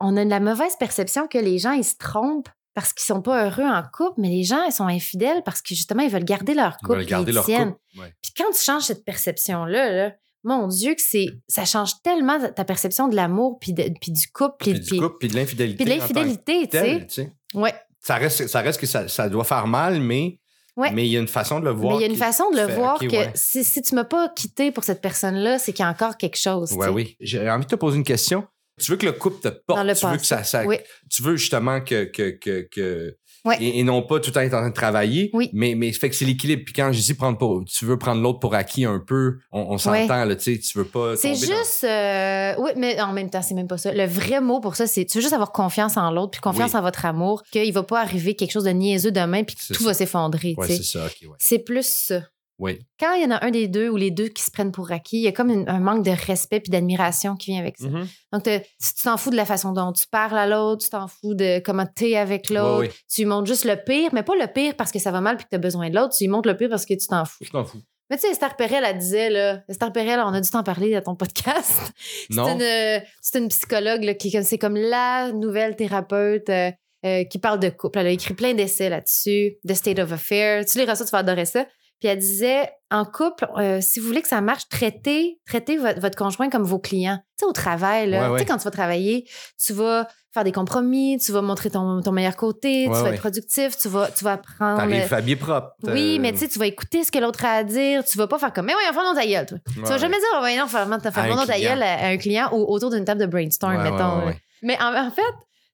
on 0.00 0.16
a 0.16 0.24
la 0.24 0.40
mauvaise 0.40 0.74
perception 0.80 1.28
que 1.28 1.38
les 1.38 1.58
gens, 1.58 1.72
ils 1.72 1.84
se 1.84 1.96
trompent 1.96 2.48
parce 2.74 2.92
qu'ils 2.92 3.04
sont 3.06 3.22
pas 3.22 3.44
heureux 3.46 3.64
en 3.64 3.82
couple, 3.82 4.20
mais 4.20 4.28
les 4.30 4.42
gens, 4.44 4.64
ils 4.64 4.72
sont 4.72 4.86
infidèles 4.86 5.42
parce 5.44 5.60
que 5.62 5.74
justement, 5.74 6.02
ils 6.02 6.10
veulent 6.10 6.24
garder 6.24 6.54
leur 6.54 6.76
Ils 6.80 6.86
couple. 6.86 6.98
veulent 6.98 7.06
garder 7.06 7.30
ils 7.30 7.34
leur 7.34 7.44
couple. 7.44 7.74
Ouais. 7.98 8.12
Puis 8.22 8.32
quand 8.36 8.50
tu 8.52 8.60
changes 8.62 8.82
cette 8.84 9.04
perception-là, 9.04 9.92
là, 9.92 10.12
mon 10.44 10.66
Dieu, 10.66 10.94
que 10.94 11.02
c'est 11.02 11.26
ça 11.46 11.64
change 11.64 12.00
tellement 12.02 12.38
ta 12.50 12.64
perception 12.64 13.06
de 13.08 13.14
l'amour, 13.14 13.58
puis, 13.60 13.72
de- 13.74 13.92
puis 14.00 14.10
du 14.10 14.26
couple, 14.32 14.56
puis, 14.58 14.72
Puis 14.72 14.80
du 14.80 14.98
couple, 15.00 15.16
puis 15.20 15.28
de 15.28 15.36
l'infidélité. 15.36 15.84
puis 15.84 15.94
de 15.94 15.98
l'infidélité, 16.00 16.60
tu 16.62 16.68
telle, 16.68 17.00
sais. 17.00 17.06
tu 17.06 17.14
sais. 17.14 17.32
Ouais. 17.54 17.74
Ça 18.00 18.16
reste, 18.16 18.48
ça 18.48 18.60
reste 18.62 18.80
que 18.80 18.86
ça, 18.86 19.06
ça 19.06 19.28
doit 19.28 19.44
faire 19.44 19.68
mal, 19.68 20.00
mais. 20.00 20.40
Ouais. 20.76 20.90
Mais 20.92 21.06
il 21.06 21.12
y 21.12 21.16
a 21.16 21.20
une 21.20 21.28
façon 21.28 21.60
de 21.60 21.64
le 21.66 21.70
voir. 21.70 21.92
Mais 21.94 21.98
il 21.98 22.06
y 22.06 22.08
a 22.08 22.12
une 22.12 22.18
façon 22.18 22.50
de 22.50 22.56
le 22.56 22.72
voir 22.72 22.98
que 22.98 23.06
ouais. 23.06 23.30
si, 23.34 23.62
si 23.62 23.82
tu 23.82 23.94
m'as 23.94 24.04
pas 24.04 24.28
quitté 24.30 24.72
pour 24.72 24.84
cette 24.84 25.02
personne-là, 25.02 25.58
c'est 25.58 25.72
qu'il 25.72 25.82
y 25.84 25.86
a 25.86 25.90
encore 25.90 26.16
quelque 26.16 26.38
chose. 26.38 26.72
Ouais, 26.72 26.86
sais. 26.86 26.92
oui. 26.92 27.16
J'ai 27.20 27.48
envie 27.50 27.64
de 27.66 27.70
te 27.70 27.76
poser 27.76 27.98
une 27.98 28.04
question. 28.04 28.46
Tu 28.80 28.90
veux 28.90 28.96
que 28.96 29.04
le 29.04 29.12
couple 29.12 29.40
te 29.40 29.48
porte. 29.48 29.78
Dans 29.78 29.84
le 29.84 29.94
tu 29.94 30.06
veux 30.06 30.16
que 30.16 30.24
ça. 30.26 30.44
ça- 30.44 30.64
Oui. 30.64 30.78
Tu 31.10 31.22
veux 31.22 31.36
justement 31.36 31.80
que. 31.82 32.04
que, 32.04 32.30
que, 32.30 32.66
que- 32.70 33.16
Ouais. 33.44 33.56
et, 33.60 33.80
et 33.80 33.82
non 33.82 34.02
pas 34.02 34.20
tout 34.20 34.30
le 34.30 34.34
temps 34.34 34.40
être 34.40 34.54
en 34.54 34.60
train 34.60 34.68
de 34.68 34.74
travailler. 34.74 35.30
Oui. 35.32 35.50
Mais, 35.52 35.74
mais 35.74 35.90
fait 35.92 36.08
que 36.08 36.14
c'est 36.14 36.24
l'équilibre. 36.24 36.62
Puis 36.64 36.72
quand 36.74 36.92
je 36.92 37.00
dis 37.00 37.14
prendre 37.14 37.38
pour. 37.38 37.64
Tu 37.64 37.84
veux 37.84 37.98
prendre 37.98 38.22
l'autre 38.22 38.38
pour 38.38 38.54
acquis 38.54 38.84
un 38.84 39.00
peu, 39.00 39.38
on, 39.50 39.62
on 39.70 39.78
s'entend, 39.78 40.24
là, 40.24 40.36
tu 40.36 40.54
sais. 40.54 40.58
Tu 40.60 40.78
veux 40.78 40.84
pas. 40.84 41.16
C'est 41.16 41.30
dans- 41.30 41.34
juste. 41.34 41.84
euh, 41.84 42.54
oui, 42.58 42.70
mais 42.76 43.00
en 43.00 43.12
même 43.12 43.30
temps, 43.30 43.42
c'est 43.42 43.54
même 43.54 43.66
pas 43.68 43.78
ça. 43.78 43.92
Le 43.92 44.06
vrai 44.06 44.40
mot 44.40 44.60
pour 44.60 44.76
ça, 44.76 44.86
c'est 44.86 45.04
tu 45.04 45.18
veux 45.18 45.22
juste 45.22 45.34
avoir 45.34 45.50
confiance 45.52 45.96
en 45.96 46.10
l'autre, 46.12 46.30
puis 46.32 46.40
confiance 46.40 46.72
Oui. 46.74 46.78
en 46.78 46.82
votre 46.82 47.04
amour, 47.04 47.42
qu'il 47.50 47.72
va 47.72 47.82
pas 47.82 48.00
arriver 48.00 48.34
quelque 48.36 48.52
chose 48.52 48.64
de 48.64 48.70
niaiseux 48.70 49.10
demain, 49.12 49.42
puis 49.44 49.56
tout 49.56 49.74
ça. 49.74 49.84
va 49.84 49.94
s'effondrer. 49.94 50.54
Ouais, 50.56 50.68
c'est 50.68 50.82
ça. 50.82 51.06
OK, 51.06 51.16
ouais. 51.22 51.36
c'est 51.38 51.58
plus 51.58 51.86
ça. 51.86 52.22
Oui. 52.58 52.78
Quand 53.00 53.14
il 53.14 53.22
y 53.22 53.26
en 53.26 53.30
a 53.32 53.44
un 53.44 53.50
des 53.50 53.66
deux 53.66 53.88
ou 53.88 53.96
les 53.96 54.10
deux 54.10 54.28
qui 54.28 54.42
se 54.42 54.50
prennent 54.50 54.70
pour 54.72 54.92
acquis, 54.92 55.16
il 55.16 55.22
y 55.22 55.26
a 55.28 55.32
comme 55.32 55.50
une- 55.50 55.68
un 55.68 55.80
manque 55.80 56.04
de 56.04 56.12
respect 56.12 56.60
puis 56.60 56.70
d'admiration 56.70 57.34
qui 57.34 57.50
vient 57.50 57.60
avec 57.60 57.76
ça. 57.78 57.88
Mhm. 57.88 58.06
Donc, 58.32 58.42
te- 58.44 58.58
tu 58.60 59.02
t'en 59.02 59.16
fous 59.16 59.30
de 59.30 59.36
la 59.36 59.44
façon 59.46 59.72
dont 59.72 59.92
tu 59.92 60.06
parles 60.06 60.38
à 60.38 60.46
l'autre, 60.46 60.84
tu 60.84 60.90
t'en 60.90 61.08
fous 61.08 61.34
de 61.34 61.58
comment 61.60 61.86
t'es 61.86 62.16
avec 62.16 62.50
l'autre. 62.50 62.92
Tu 63.12 63.22
lui 63.22 63.26
montres 63.26 63.46
juste 63.46 63.64
le 63.64 63.76
pire, 63.76 64.10
mais 64.12 64.22
pas 64.22 64.34
le 64.36 64.46
pire 64.46 64.74
parce 64.76 64.92
que 64.92 64.98
ça 64.98 65.10
va 65.10 65.20
mal 65.20 65.36
puis 65.36 65.44
que 65.44 65.50
tu 65.50 65.56
as 65.56 65.58
besoin 65.58 65.90
de 65.90 65.96
l'autre. 65.96 66.14
Tu 66.16 66.24
lui 66.24 66.28
montres 66.28 66.48
le 66.48 66.56
pire 66.56 66.68
parce 66.68 66.86
que 66.86 66.94
tu 66.94 67.06
t'en 67.08 67.24
fous. 67.24 67.38
Je 67.42 67.50
t'en 67.50 67.64
fous. 67.64 67.80
Mais 68.10 68.18
tu 68.18 68.26
sais, 68.26 68.32
Esther 68.32 68.54
Perel, 68.56 68.84
elle 68.86 68.98
disait, 68.98 69.30
là, 69.30 69.62
Esther 69.68 69.90
Perel, 69.90 70.20
on 70.20 70.34
a 70.34 70.40
dû 70.40 70.50
t'en 70.50 70.62
parler 70.62 70.94
à 70.94 71.00
ton 71.00 71.16
podcast. 71.16 71.70
C'est 72.30 72.36
Non. 72.36 72.46
une, 72.54 72.60
euh, 72.62 73.00
c'est 73.22 73.38
une 73.38 73.48
psychologue 73.48 74.02
là, 74.04 74.12
qui 74.14 74.30
c'est 74.42 74.58
comme 74.58 74.76
la 74.76 75.32
nouvelle 75.32 75.76
thérapeute 75.76 76.48
euh, 76.50 76.70
euh, 77.06 77.24
qui 77.24 77.38
parle 77.38 77.58
de 77.58 77.70
couple. 77.70 77.98
Elle 78.00 78.08
a 78.08 78.10
écrit 78.10 78.34
plein 78.34 78.52
d'essais 78.54 78.90
là-dessus, 78.90 79.56
The 79.66 79.72
State 79.74 79.98
of 79.98 80.12
Affairs. 80.12 80.64
Tu 80.66 80.78
liras 80.78 80.94
ça, 80.94 81.04
tu 81.06 81.10
vas 81.10 81.18
adorer 81.18 81.46
ça. 81.46 81.66
Puis 82.02 82.08
elle 82.08 82.18
disait, 82.18 82.68
en 82.90 83.04
couple, 83.04 83.46
euh, 83.58 83.78
si 83.80 84.00
vous 84.00 84.08
voulez 84.08 84.22
que 84.22 84.28
ça 84.28 84.40
marche, 84.40 84.68
traitez, 84.68 85.38
traitez 85.46 85.76
votre, 85.76 86.00
votre 86.00 86.18
conjoint 86.18 86.50
comme 86.50 86.64
vos 86.64 86.80
clients. 86.80 87.18
Tu 87.38 87.44
sais, 87.44 87.46
au 87.46 87.52
travail, 87.52 88.10
là, 88.10 88.22
Ouais, 88.22 88.28
ouais. 88.30 88.38
tu 88.40 88.44
sais, 88.44 88.50
quand 88.50 88.56
tu 88.58 88.64
vas 88.64 88.72
travailler, 88.72 89.24
tu 89.64 89.72
vas 89.72 90.08
faire 90.34 90.42
des 90.42 90.50
compromis, 90.50 91.16
tu 91.24 91.30
vas 91.30 91.42
montrer 91.42 91.70
ton, 91.70 92.02
ton 92.02 92.10
meilleur 92.10 92.34
côté, 92.34 92.88
Ouais, 92.88 92.96
tu 92.96 93.02
vas 93.04 93.10
être 93.10 93.20
productif, 93.20 93.78
tu 93.78 93.86
vas, 93.86 94.08
tu 94.10 94.24
vas 94.24 94.32
apprendre. 94.32 94.78
T'arrives 94.78 95.14
habillé 95.14 95.36
propre. 95.36 95.68
Oui, 95.84 96.16
euh, 96.16 96.20
mais 96.20 96.32
tu 96.32 96.38
sais, 96.38 96.48
tu 96.48 96.58
vas 96.58 96.66
écouter 96.66 97.04
ce 97.04 97.12
que 97.12 97.20
l'autre 97.20 97.44
a 97.44 97.52
à 97.52 97.62
dire. 97.62 98.04
Tu 98.04 98.18
vas 98.18 98.26
pas 98.26 98.40
faire 98.40 98.52
comme, 98.52 98.66
mais 98.66 98.74
oui, 98.74 98.82
enfin, 98.90 99.04
non, 99.04 99.14
ta 99.14 99.24
gueule, 99.24 99.46
toi. 99.46 99.58
Tu 99.72 99.80
vas 99.82 99.98
jamais 99.98 100.18
dire, 100.18 100.42
ouais, 100.42 100.56
non, 100.58 100.66
faire, 100.66 100.80
À 100.80 100.86
non, 100.86 100.98
ta 101.46 101.60
gueule 101.60 101.84
à, 101.84 102.06
à 102.06 102.06
un 102.08 102.16
client 102.16 102.48
ou 102.52 102.64
autour 102.66 102.90
d'une 102.90 103.04
table 103.04 103.20
de 103.20 103.26
brainstorm, 103.26 103.80
mettons. 103.80 104.22
Mais 104.62 104.76
en, 104.82 105.06
en 105.06 105.10
fait, 105.12 105.22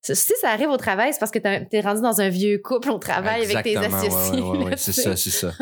si 0.02 0.32
ça 0.40 0.50
arrive 0.50 0.68
au 0.70 0.76
travail, 0.76 1.12
c'est 1.12 1.18
parce 1.18 1.30
que 1.30 1.38
t'es 1.38 1.80
rendu 1.80 2.00
dans 2.00 2.20
un 2.20 2.28
vieux 2.28 2.58
couple 2.58 2.90
au 2.90 2.98
travail 2.98 3.44
avec 3.44 3.62
tes 3.62 3.76
associés. 3.76 4.40
ouais, 4.40 4.48
ouais, 4.50 4.64
ouais, 4.64 4.70
là, 4.70 4.76
c'est 4.76 4.92
ça, 4.92 5.16
c'est 5.16 5.30
ça. 5.30 5.52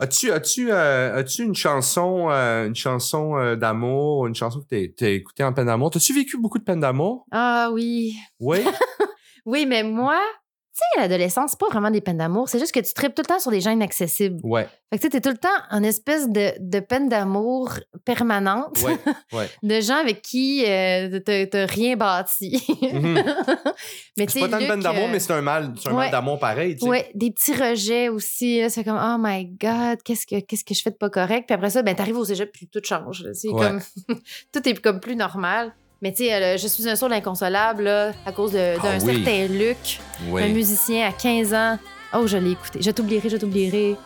As-tu, 0.00 0.32
as-tu, 0.32 0.72
euh, 0.72 1.16
as-tu 1.16 1.42
une 1.42 1.54
chanson, 1.54 2.28
euh, 2.30 2.66
une 2.66 2.74
chanson 2.74 3.36
euh, 3.36 3.56
d'amour, 3.56 4.26
une 4.26 4.34
chanson 4.34 4.60
que 4.60 4.86
t'as 4.86 5.08
écoutée 5.08 5.44
en 5.44 5.52
peine 5.52 5.66
d'amour? 5.66 5.90
T'as-tu 5.90 6.12
vécu 6.14 6.38
beaucoup 6.38 6.58
de 6.58 6.64
peine 6.64 6.80
d'amour? 6.80 7.26
Ah 7.30 7.70
oui. 7.72 8.14
Oui? 8.40 8.58
Oui, 9.46 9.66
mais 9.66 9.82
moi, 9.82 10.18
tu 10.76 10.80
sais, 10.94 11.00
l'adolescence, 11.00 11.52
c'est 11.52 11.60
pas 11.60 11.68
vraiment 11.70 11.90
des 11.92 12.00
peines 12.00 12.18
d'amour. 12.18 12.48
C'est 12.48 12.58
juste 12.58 12.72
que 12.74 12.80
tu 12.80 12.92
tripes 12.94 13.14
tout 13.14 13.22
le 13.22 13.26
temps 13.28 13.38
sur 13.38 13.52
des 13.52 13.60
gens 13.60 13.70
inaccessibles. 13.70 14.40
ouais, 14.42 14.66
Fait 14.90 14.96
que 14.98 15.02
tu 15.02 15.02
sais, 15.02 15.08
t'es 15.10 15.20
tout 15.20 15.30
le 15.30 15.38
temps 15.38 15.48
en 15.70 15.82
espèce 15.84 16.28
de, 16.28 16.52
de 16.58 16.80
peine 16.80 17.08
d'amour 17.08 17.74
permanente. 18.04 18.76
ouais, 18.82 18.96
ouais. 19.32 19.48
de 19.62 19.80
gens 19.80 19.96
avec 19.98 20.20
qui 20.22 20.64
euh, 20.66 21.20
t'as 21.20 21.66
rien 21.66 21.94
bâti. 21.96 22.60
Mhm. 22.82 23.14
mais 24.16 24.26
tu 24.26 24.32
C'est 24.32 24.40
pas 24.40 24.48
tant 24.48 24.60
de 24.60 24.66
peine 24.66 24.80
d'amour, 24.80 25.04
euh, 25.04 25.12
mais 25.12 25.20
c'est 25.20 25.32
un 25.32 25.42
mal, 25.42 25.72
c'est 25.80 25.88
un 25.88 25.92
ouais. 25.92 25.98
mal 25.98 26.10
d'amour 26.10 26.38
pareil. 26.40 26.76
Ouais, 26.82 27.08
des 27.14 27.30
petits 27.30 27.54
rejets 27.54 28.08
aussi. 28.08 28.60
C'est 28.68 28.82
comme, 28.82 29.00
oh 29.00 29.16
my 29.18 29.44
God, 29.46 30.02
qu'est-ce 30.04 30.26
que, 30.26 30.40
qu'est-ce 30.40 30.64
que 30.64 30.74
je 30.74 30.82
fais 30.82 30.90
de 30.90 30.96
pas 30.96 31.10
correct? 31.10 31.44
Puis 31.46 31.54
après 31.54 31.70
ça, 31.70 31.82
ben, 31.82 31.94
t'arrives 31.94 32.18
au 32.18 32.24
cégep, 32.24 32.50
puis 32.52 32.66
tout 32.66 32.80
change. 32.82 33.24
C'est 33.32 33.48
Ouais. 33.50 33.64
comme, 33.64 33.80
tout 34.52 34.68
est 34.68 34.74
comme 34.82 34.98
plus 34.98 35.14
normal. 35.14 35.72
Mais 36.04 36.12
tu 36.12 36.24
sais, 36.26 36.34
euh, 36.34 36.58
je 36.58 36.68
suis 36.68 36.86
un 36.86 36.96
sourd 36.96 37.10
inconsolable 37.10 37.84
là, 37.84 38.12
à 38.26 38.30
cause 38.30 38.52
d'un 38.52 38.74
Ah 38.78 38.88
oui. 39.02 39.24
certain 39.24 39.46
Luc, 39.50 40.00
un 40.36 40.48
musicien 40.48 41.08
à 41.08 41.12
15 41.12 41.54
ans. 41.54 41.78
Oh, 42.14 42.26
je 42.26 42.36
l'ai 42.36 42.50
écouté. 42.50 42.80
Je 42.82 42.90
t'oublierai, 42.90 43.30
je 43.30 43.38
t'oublierai. 43.38 43.96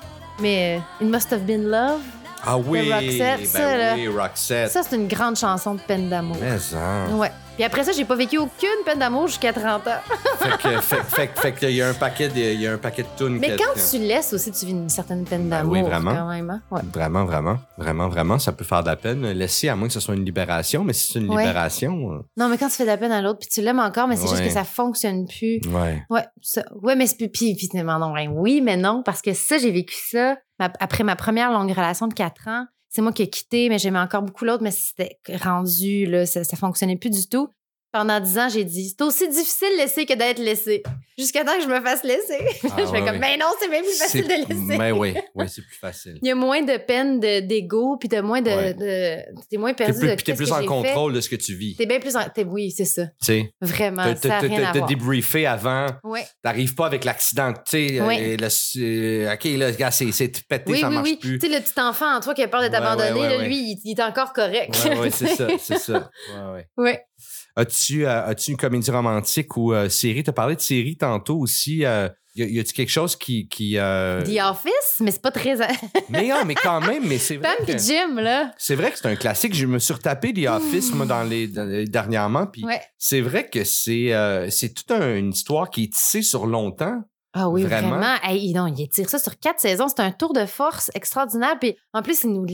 Mais 0.41 0.79
euh, 1.01 1.05
It 1.05 1.11
Must 1.13 1.33
Have 1.33 1.41
Been 1.41 1.65
Love, 1.65 2.01
Ah 2.47 2.57
oui, 2.57 2.93
Roxette, 2.93 3.41
ben 3.41 3.47
ça, 3.47 3.77
là. 3.77 3.95
oui, 3.97 4.07
Roxette. 4.07 4.71
ça, 4.71 4.83
c'est 4.89 4.95
une 4.95 5.09
grande 5.09 5.35
chanson 5.37 5.75
de 5.75 5.81
peine 5.81 6.09
d'amour. 6.09 6.37
Mais 6.41 6.57
ça. 6.61 7.07
Ouais. 7.11 7.33
Puis 7.59 7.65
après 7.65 7.83
ça, 7.83 7.91
j'ai 7.91 8.05
pas 8.05 8.15
vécu 8.15 8.39
aucune 8.39 8.69
peine 8.85 9.01
d'amour 9.01 9.27
jusqu'à 9.27 9.53
30 9.53 9.85
ans. 9.89 9.91
fait 10.39 10.59
que, 10.63 10.81
fait, 10.81 11.03
fait, 11.03 11.31
fait 11.41 11.53
qu'il 11.55 11.73
y 11.73 11.83
a 11.83 11.89
un 11.89 11.95
paquet 11.95 12.29
de, 12.29 12.37
il 12.39 12.61
y 12.61 12.69
a 12.69 12.73
un 12.75 12.79
paquet 12.79 13.03
de 13.03 13.09
tunes. 13.17 13.39
Mais 13.41 13.57
quand 13.57 13.75
tu 13.91 13.99
laisses 13.99 14.33
aussi, 14.33 14.53
tu 14.53 14.67
vis 14.67 14.71
une 14.73 14.89
certaine 14.89 15.25
peine 15.25 15.49
d'amour. 15.49 15.73
Ben 15.75 15.83
oui, 15.83 15.85
vraiment. 15.89 16.15
Quand 16.15 16.29
même, 16.29 16.51
hein? 16.51 16.63
Ouais. 16.71 16.83
Vraiment, 16.95 17.25
vraiment, 17.25 17.59
vraiment, 17.77 18.09
vraiment, 18.09 18.39
ça 18.39 18.53
peut 18.53 18.65
faire 18.65 18.83
de 18.85 18.89
la 18.89 18.95
peine. 18.95 19.27
Laisser, 19.33 19.69
à 19.69 19.75
moins 19.75 19.89
que 19.89 19.95
ce 19.95 19.99
soit 19.99 20.15
une 20.15 20.25
libération, 20.25 20.85
mais 20.85 20.93
si 20.93 21.13
c'est 21.13 21.19
une 21.19 21.29
Ouais. 21.35 21.43
libération, 21.43 22.13
euh, 22.13 22.19
Non, 22.37 22.49
mais 22.49 22.59
quand 22.59 22.69
tu 22.69 22.75
fais 22.77 22.85
de 22.85 22.89
la 22.91 22.97
peine 22.97 23.11
à 23.11 23.21
l'autre, 23.23 23.41
puis 23.41 23.49
tu 23.49 23.61
l'aimes 23.61 23.81
encore, 23.81 24.07
mais 24.07 24.15
c'est 24.15 24.29
juste 24.29 24.45
que 24.45 24.51
ça 24.51 24.63
fonctionne 24.63 25.27
plus. 25.27 25.61
ouais. 25.75 26.05
Ouais, 26.11 26.25
ça, 26.41 26.63
ouais, 26.81 26.95
mais 26.95 27.09
c'est 27.09 27.17
puis, 27.17 27.57
puis 27.57 27.69
finalement 27.69 27.99
non, 27.99 28.13
ouais, 28.13 28.29
oui, 28.33 28.61
mais 28.63 28.77
non, 28.77 29.03
parce 29.05 29.21
que 29.21 29.35
ça, 29.35 29.59
j'ai 29.59 29.73
vécu 29.73 29.97
ça 30.13 30.37
ma- 30.61 30.71
après 30.79 31.03
ma 31.03 31.17
première 31.17 31.51
longue 31.51 31.71
relation 31.71 32.07
de 32.07 32.15
quatre 32.15 32.47
ans. 32.47 32.67
C'est 32.89 33.03
moi 33.03 33.13
qui 33.13 33.23
ai 33.23 33.31
quitté, 33.31 33.69
mais 33.69 33.79
j'aimais 33.79 33.99
encore 33.99 34.23
beaucoup 34.23 34.45
l'autre, 34.45 34.63
mais 34.63 34.71
c'était 34.71 35.19
rendu, 35.43 36.07
là, 36.07 36.27
ça, 36.27 36.45
ça 36.45 36.57
fonctionnait 36.57 36.97
plus 36.97 37.11
du 37.11 37.29
tout. 37.29 37.49
Pendant 37.91 38.21
dix 38.21 38.39
ans, 38.39 38.49
j'ai 38.51 38.65
dit, 38.65 38.95
c'est 38.97 39.03
aussi 39.03 39.27
difficile 39.29 39.69
de 39.73 39.79
laisser 39.79 40.05
que 40.05 40.13
d'être 40.15 40.39
laissé. 40.39 40.83
Jusqu'à 41.17 41.43
temps 41.43 41.57
que 41.57 41.63
je 41.63 41.69
me 41.69 41.81
fasse 41.81 42.05
laisser. 42.05 42.39
Ah, 42.71 42.75
je 42.81 42.85
fais 42.85 42.91
ouais, 42.93 42.99
comme, 42.99 43.07
ouais. 43.13 43.19
mais 43.19 43.37
non, 43.39 43.47
c'est 43.61 43.69
bien 43.71 43.81
plus 43.81 43.99
facile 43.99 44.25
de 44.25 44.29
laisser. 44.29 44.77
Mais 44.79 44.93
oui, 44.93 45.15
oui, 45.35 45.47
c'est 45.49 45.63
plus 45.63 45.79
facile. 45.81 46.19
Il 46.23 46.29
y 46.29 46.31
a 46.31 46.35
moins 46.35 46.61
de 46.63 46.77
peine 46.77 47.19
de- 47.19 47.41
d'ego, 47.41 47.97
puis 47.99 48.09
de 48.09 48.21
moins 48.21 48.43
de. 48.43 48.51
Ouais. 48.51 48.75
de 48.75 49.23
t'es 49.51 49.57
moins 49.57 49.73
T'es 49.73 49.85
perdu. 49.87 49.99
plus, 50.01 50.09
de 50.11 50.15
puis 50.15 50.25
t'es 50.25 50.33
qu'est-ce 50.33 50.37
plus 50.43 50.51
que 50.51 50.65
en 50.65 50.67
contrôle 50.67 51.13
de 51.15 51.21
ce 51.21 51.29
que 51.31 51.37
tu 51.37 51.55
vis. 51.55 51.77
T'es 51.77 51.87
bien 51.87 51.99
plus 51.99 52.15
en. 52.15 52.29
t'es- 52.29 52.45
oui, 52.45 52.71
c'est 52.71 52.85
ça. 52.85 53.07
Tu 53.07 53.13
sais, 53.27 53.53
Vraiment. 53.61 54.05
t'as- 54.15 54.41
Ça 54.41 54.49
t'as 54.73 54.87
débriefé 54.87 55.47
avant. 55.47 55.87
Ouais. 56.05 56.27
T'arrives 56.43 56.75
pas 56.75 56.87
avec 56.87 57.05
l'accident, 57.05 57.53
tu 57.55 57.61
sais. 57.89 58.01
Oui. 58.03 58.17
euh, 58.21 58.37
le- 58.39 59.27
euh, 59.29 59.35
OK, 59.35 59.45
là, 59.45 59.73
gars, 59.73 59.91
c'est 59.91 60.13
c'est 60.13 60.29
pété, 60.47 60.73
Oui, 60.73 60.81
ça 60.81 60.89
oui, 60.89 60.95
marche 60.95 61.09
oui. 61.09 61.17
plus. 61.17 61.39
Tu 61.39 61.49
sais, 61.49 61.55
le 61.59 61.61
petit 61.63 61.81
enfant 61.81 62.15
en 62.17 62.21
toi 62.21 62.35
qui 62.35 62.43
a 62.43 62.49
peur 62.49 62.61
de 62.61 62.67
Ouais, 62.67 62.71
t'abandonner, 62.73 63.13
ouais, 63.13 63.29
ouais, 63.29 63.37
ouais. 63.39 63.47
lui, 63.49 63.81
il, 63.83 63.91
est 63.99 64.03
encore 64.03 64.33
correct. 64.35 64.77
Ouais, 64.85 64.99
ouais, 64.99 65.11
c'est 65.11 65.27
ça, 65.37 65.49
c'est 65.59 65.79
ça. 65.79 66.11
Ouais, 66.37 66.65
ouais. 66.77 67.01
As-tu 67.59 68.07
euh, 68.07 68.25
as-tu 68.27 68.53
une 68.53 68.57
comédie 68.57 68.91
romantique 68.91 69.57
ou 69.57 69.73
euh, 69.73 69.89
série? 69.89 70.23
T'as 70.23 70.33
parlé 70.33 70.55
de 70.57 70.61
série 70.61 70.97
tantôt 70.97 71.39
aussi. 71.39 71.85
euh, 71.85 72.09
y 72.37 72.61
a-tu 72.61 72.73
quelque 72.73 72.89
chose 72.91 73.17
qui. 73.17 73.49
qui 73.49 73.77
euh, 73.79 74.23
The 74.23 74.39
Office, 74.49 75.01
mais 75.01 75.11
c'est 75.11 75.21
pas 75.23 75.33
très. 75.33 75.57
Mais, 76.09 76.31
ah, 76.31 76.45
mais 76.47 76.55
quand 76.55 76.81
même, 76.81 77.05
mais 77.07 77.19
c'est 77.19 77.37
vrai. 77.37 77.49
Pam 77.57 77.67
que- 77.67 77.79
Jim, 77.79 78.15
là. 78.21 78.53
C'est 78.59 78.77
vrai 78.77 78.93
que 78.93 78.99
c'est 78.99 79.09
un 79.09 79.17
classique. 79.17 79.55
Je 79.55 79.67
me 79.67 79.79
suis 79.81 79.93
retapé 79.93 80.33
The 80.33 80.47
Office, 80.49 80.93
moi, 80.95 81.05
dans 81.05 81.25
les, 81.25 81.49
dans 81.49 81.65
les- 81.65 81.85
dernièrement. 81.87 82.47
Puis 82.47 82.65
Ouais. 82.65 82.81
c'est 82.97 83.21
vrai 83.21 83.49
que 83.49 83.65
c'est 83.65 84.13
euh, 84.15 84.49
c'est 84.51 84.73
toute 84.73 84.91
un- 84.93 85.17
une 85.17 85.31
histoire 85.31 85.69
qui 85.71 85.85
est 85.85 85.93
tissée 85.93 86.23
sur 86.23 86.47
longtemps. 86.47 87.03
Ah 87.35 87.49
oui, 87.49 87.63
Vraiment? 87.65 87.91
vraiment. 87.99 88.15
Hey, 88.23 88.53
non, 88.55 88.67
il 88.69 88.89
tire 88.89 89.11
ça 89.11 89.19
sur 89.19 89.39
quatre 89.39 89.61
saisons. 89.61 89.89
C'est 89.89 90.01
un 90.01 90.13
tour 90.13 90.33
de 90.33 90.47
force 90.47 90.91
extraordinaire. 90.95 91.57
Puis 91.61 91.77
en 91.93 92.03
plus, 92.03 92.23
il 92.25 92.31
nous. 92.33 92.47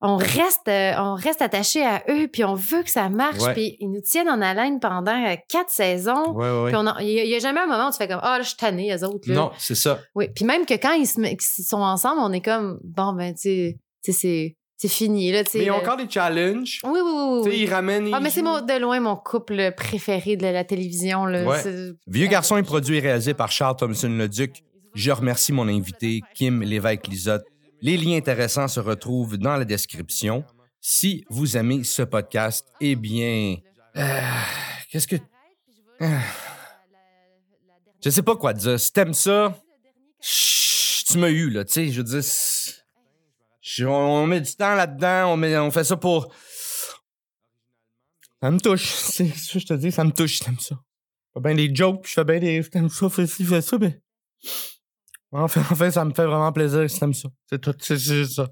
On 0.00 0.16
reste, 0.16 0.68
euh, 0.68 0.92
on 0.98 1.14
reste 1.14 1.42
attaché 1.42 1.84
à 1.84 2.04
eux, 2.08 2.28
puis 2.32 2.44
on 2.44 2.54
veut 2.54 2.84
que 2.84 2.90
ça 2.90 3.08
marche. 3.08 3.40
Ouais. 3.40 3.52
Puis 3.52 3.76
ils 3.80 3.88
nous 3.90 4.00
tiennent 4.00 4.28
en 4.28 4.40
haleine 4.40 4.78
pendant 4.78 5.12
euh, 5.12 5.34
quatre 5.48 5.70
saisons. 5.70 6.32
Ouais, 6.34 6.70
ouais, 6.70 6.72
il 7.00 7.24
n'y 7.26 7.34
a, 7.34 7.38
jamais 7.40 7.60
un 7.60 7.66
moment 7.66 7.88
où 7.88 7.90
tu 7.90 7.96
fais 7.96 8.06
comme 8.06 8.20
Ah, 8.22 8.38
là, 8.38 8.42
je 8.42 8.48
suis 8.48 8.56
tannée, 8.56 8.94
eux 8.94 9.04
autres. 9.04 9.28
Là. 9.28 9.34
Non, 9.34 9.50
c'est 9.58 9.74
ça. 9.74 9.98
Oui. 10.14 10.28
Puis 10.34 10.44
même 10.44 10.66
que 10.66 10.74
quand 10.74 10.92
ils, 10.92 11.06
se 11.06 11.62
sont 11.64 11.80
ensemble, 11.82 12.20
on 12.20 12.32
est 12.32 12.40
comme 12.40 12.78
Bon, 12.84 13.12
ben, 13.12 13.34
tu 13.34 13.76
sais, 14.02 14.12
c'est 14.12 14.56
c'est 14.76 14.86
fini. 14.86 15.32
Là, 15.32 15.42
Mais 15.54 15.64
ils 15.64 15.70
ont 15.72 15.78
le- 15.78 15.82
encore 15.82 15.96
des 15.96 16.08
challenges. 16.08 16.78
Oui, 16.84 16.92
oui, 16.94 17.00
oui. 17.02 17.12
oui, 17.12 17.42
Tu 17.42 17.50
sais, 17.50 17.56
oui. 17.56 17.62
ils 17.64 17.74
ramènent. 17.74 18.10
Ah, 18.14 18.20
mais 18.20 18.30
c'est 18.30 18.42
de 18.42 18.80
loin 18.80 19.00
mon 19.00 19.16
couple 19.16 19.72
préféré 19.76 20.36
de 20.36 20.46
la 20.46 20.62
télévision. 20.62 21.26
Là. 21.26 21.60
Vieux 22.06 22.28
garçon 22.28 22.56
est 22.56 22.62
produit 22.62 22.98
et 22.98 23.00
réalisé 23.00 23.34
par 23.34 23.50
Charles 23.50 23.74
Thompson-Leduc. 23.76 24.62
Je 24.94 25.10
remercie 25.10 25.52
mon 25.52 25.66
invité, 25.68 26.20
Kim 26.34 26.62
Lévesque-Lisotte. 26.62 27.44
Les 27.80 27.96
liens 27.96 28.16
intéressants 28.16 28.68
se 28.68 28.80
retrouvent 28.80 29.38
dans 29.38 29.56
la 29.56 29.64
description. 29.64 30.44
Si 30.80 31.24
vous 31.28 31.56
aimez 31.56 31.84
ce 31.84 32.02
podcast, 32.02 32.66
eh 32.80 32.96
bien, 32.96 33.56
euh, 33.96 34.20
qu'est-ce 34.90 35.06
que... 35.06 35.16
Ah. 36.00 36.20
Je 38.02 38.10
sais 38.10 38.22
pas 38.22 38.36
quoi 38.36 38.52
dire. 38.52 38.78
Si 38.78 38.92
t'aimes 38.92 39.14
ça, 39.14 39.60
chut, 40.20 41.06
tu 41.06 41.18
m'as 41.18 41.30
eu, 41.30 41.50
là, 41.50 41.64
tu 41.64 41.72
sais, 41.72 41.88
je 41.88 42.00
veux 42.00 42.20
dire... 42.20 43.88
on 43.88 44.26
met 44.26 44.40
du 44.40 44.54
temps 44.54 44.74
là-dedans, 44.74 45.36
on, 45.36 45.70
fait 45.70 45.84
ça 45.84 45.96
pour... 45.96 46.32
Ça 48.40 48.50
me 48.50 48.60
touche, 48.60 48.86
c'est 48.94 49.28
ça 49.28 49.54
que 49.54 49.58
je 49.58 49.66
te 49.66 49.74
dis, 49.74 49.90
ça 49.90 50.04
me 50.04 50.12
touche, 50.12 50.40
t'aimes 50.40 50.60
ça. 50.60 50.76
Je 50.76 51.40
fais 51.40 51.40
bien 51.40 51.54
des 51.54 51.74
jokes, 51.74 52.06
je 52.06 52.12
fais 52.12 52.24
bien 52.24 52.38
des... 52.38 52.62
T'aimes 52.68 52.88
ça, 52.88 53.08
fais 53.08 53.26
ci, 53.26 53.44
fais 53.44 53.62
ça, 53.62 53.78
mais... 53.78 54.00
Enfin, 55.32 55.60
enfin, 55.70 55.90
ça 55.90 56.04
me 56.04 56.14
fait 56.14 56.24
vraiment 56.24 56.52
plaisir 56.52 56.88
si 56.88 56.98
t'aimes 57.00 57.14
ça. 57.14 57.28
C'est 57.46 57.60
tout, 57.60 57.74
c'est 57.80 57.98
c'est 57.98 58.24
ça. 58.26 58.48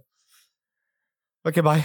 OK, 1.44 1.60
bye. 1.62 1.82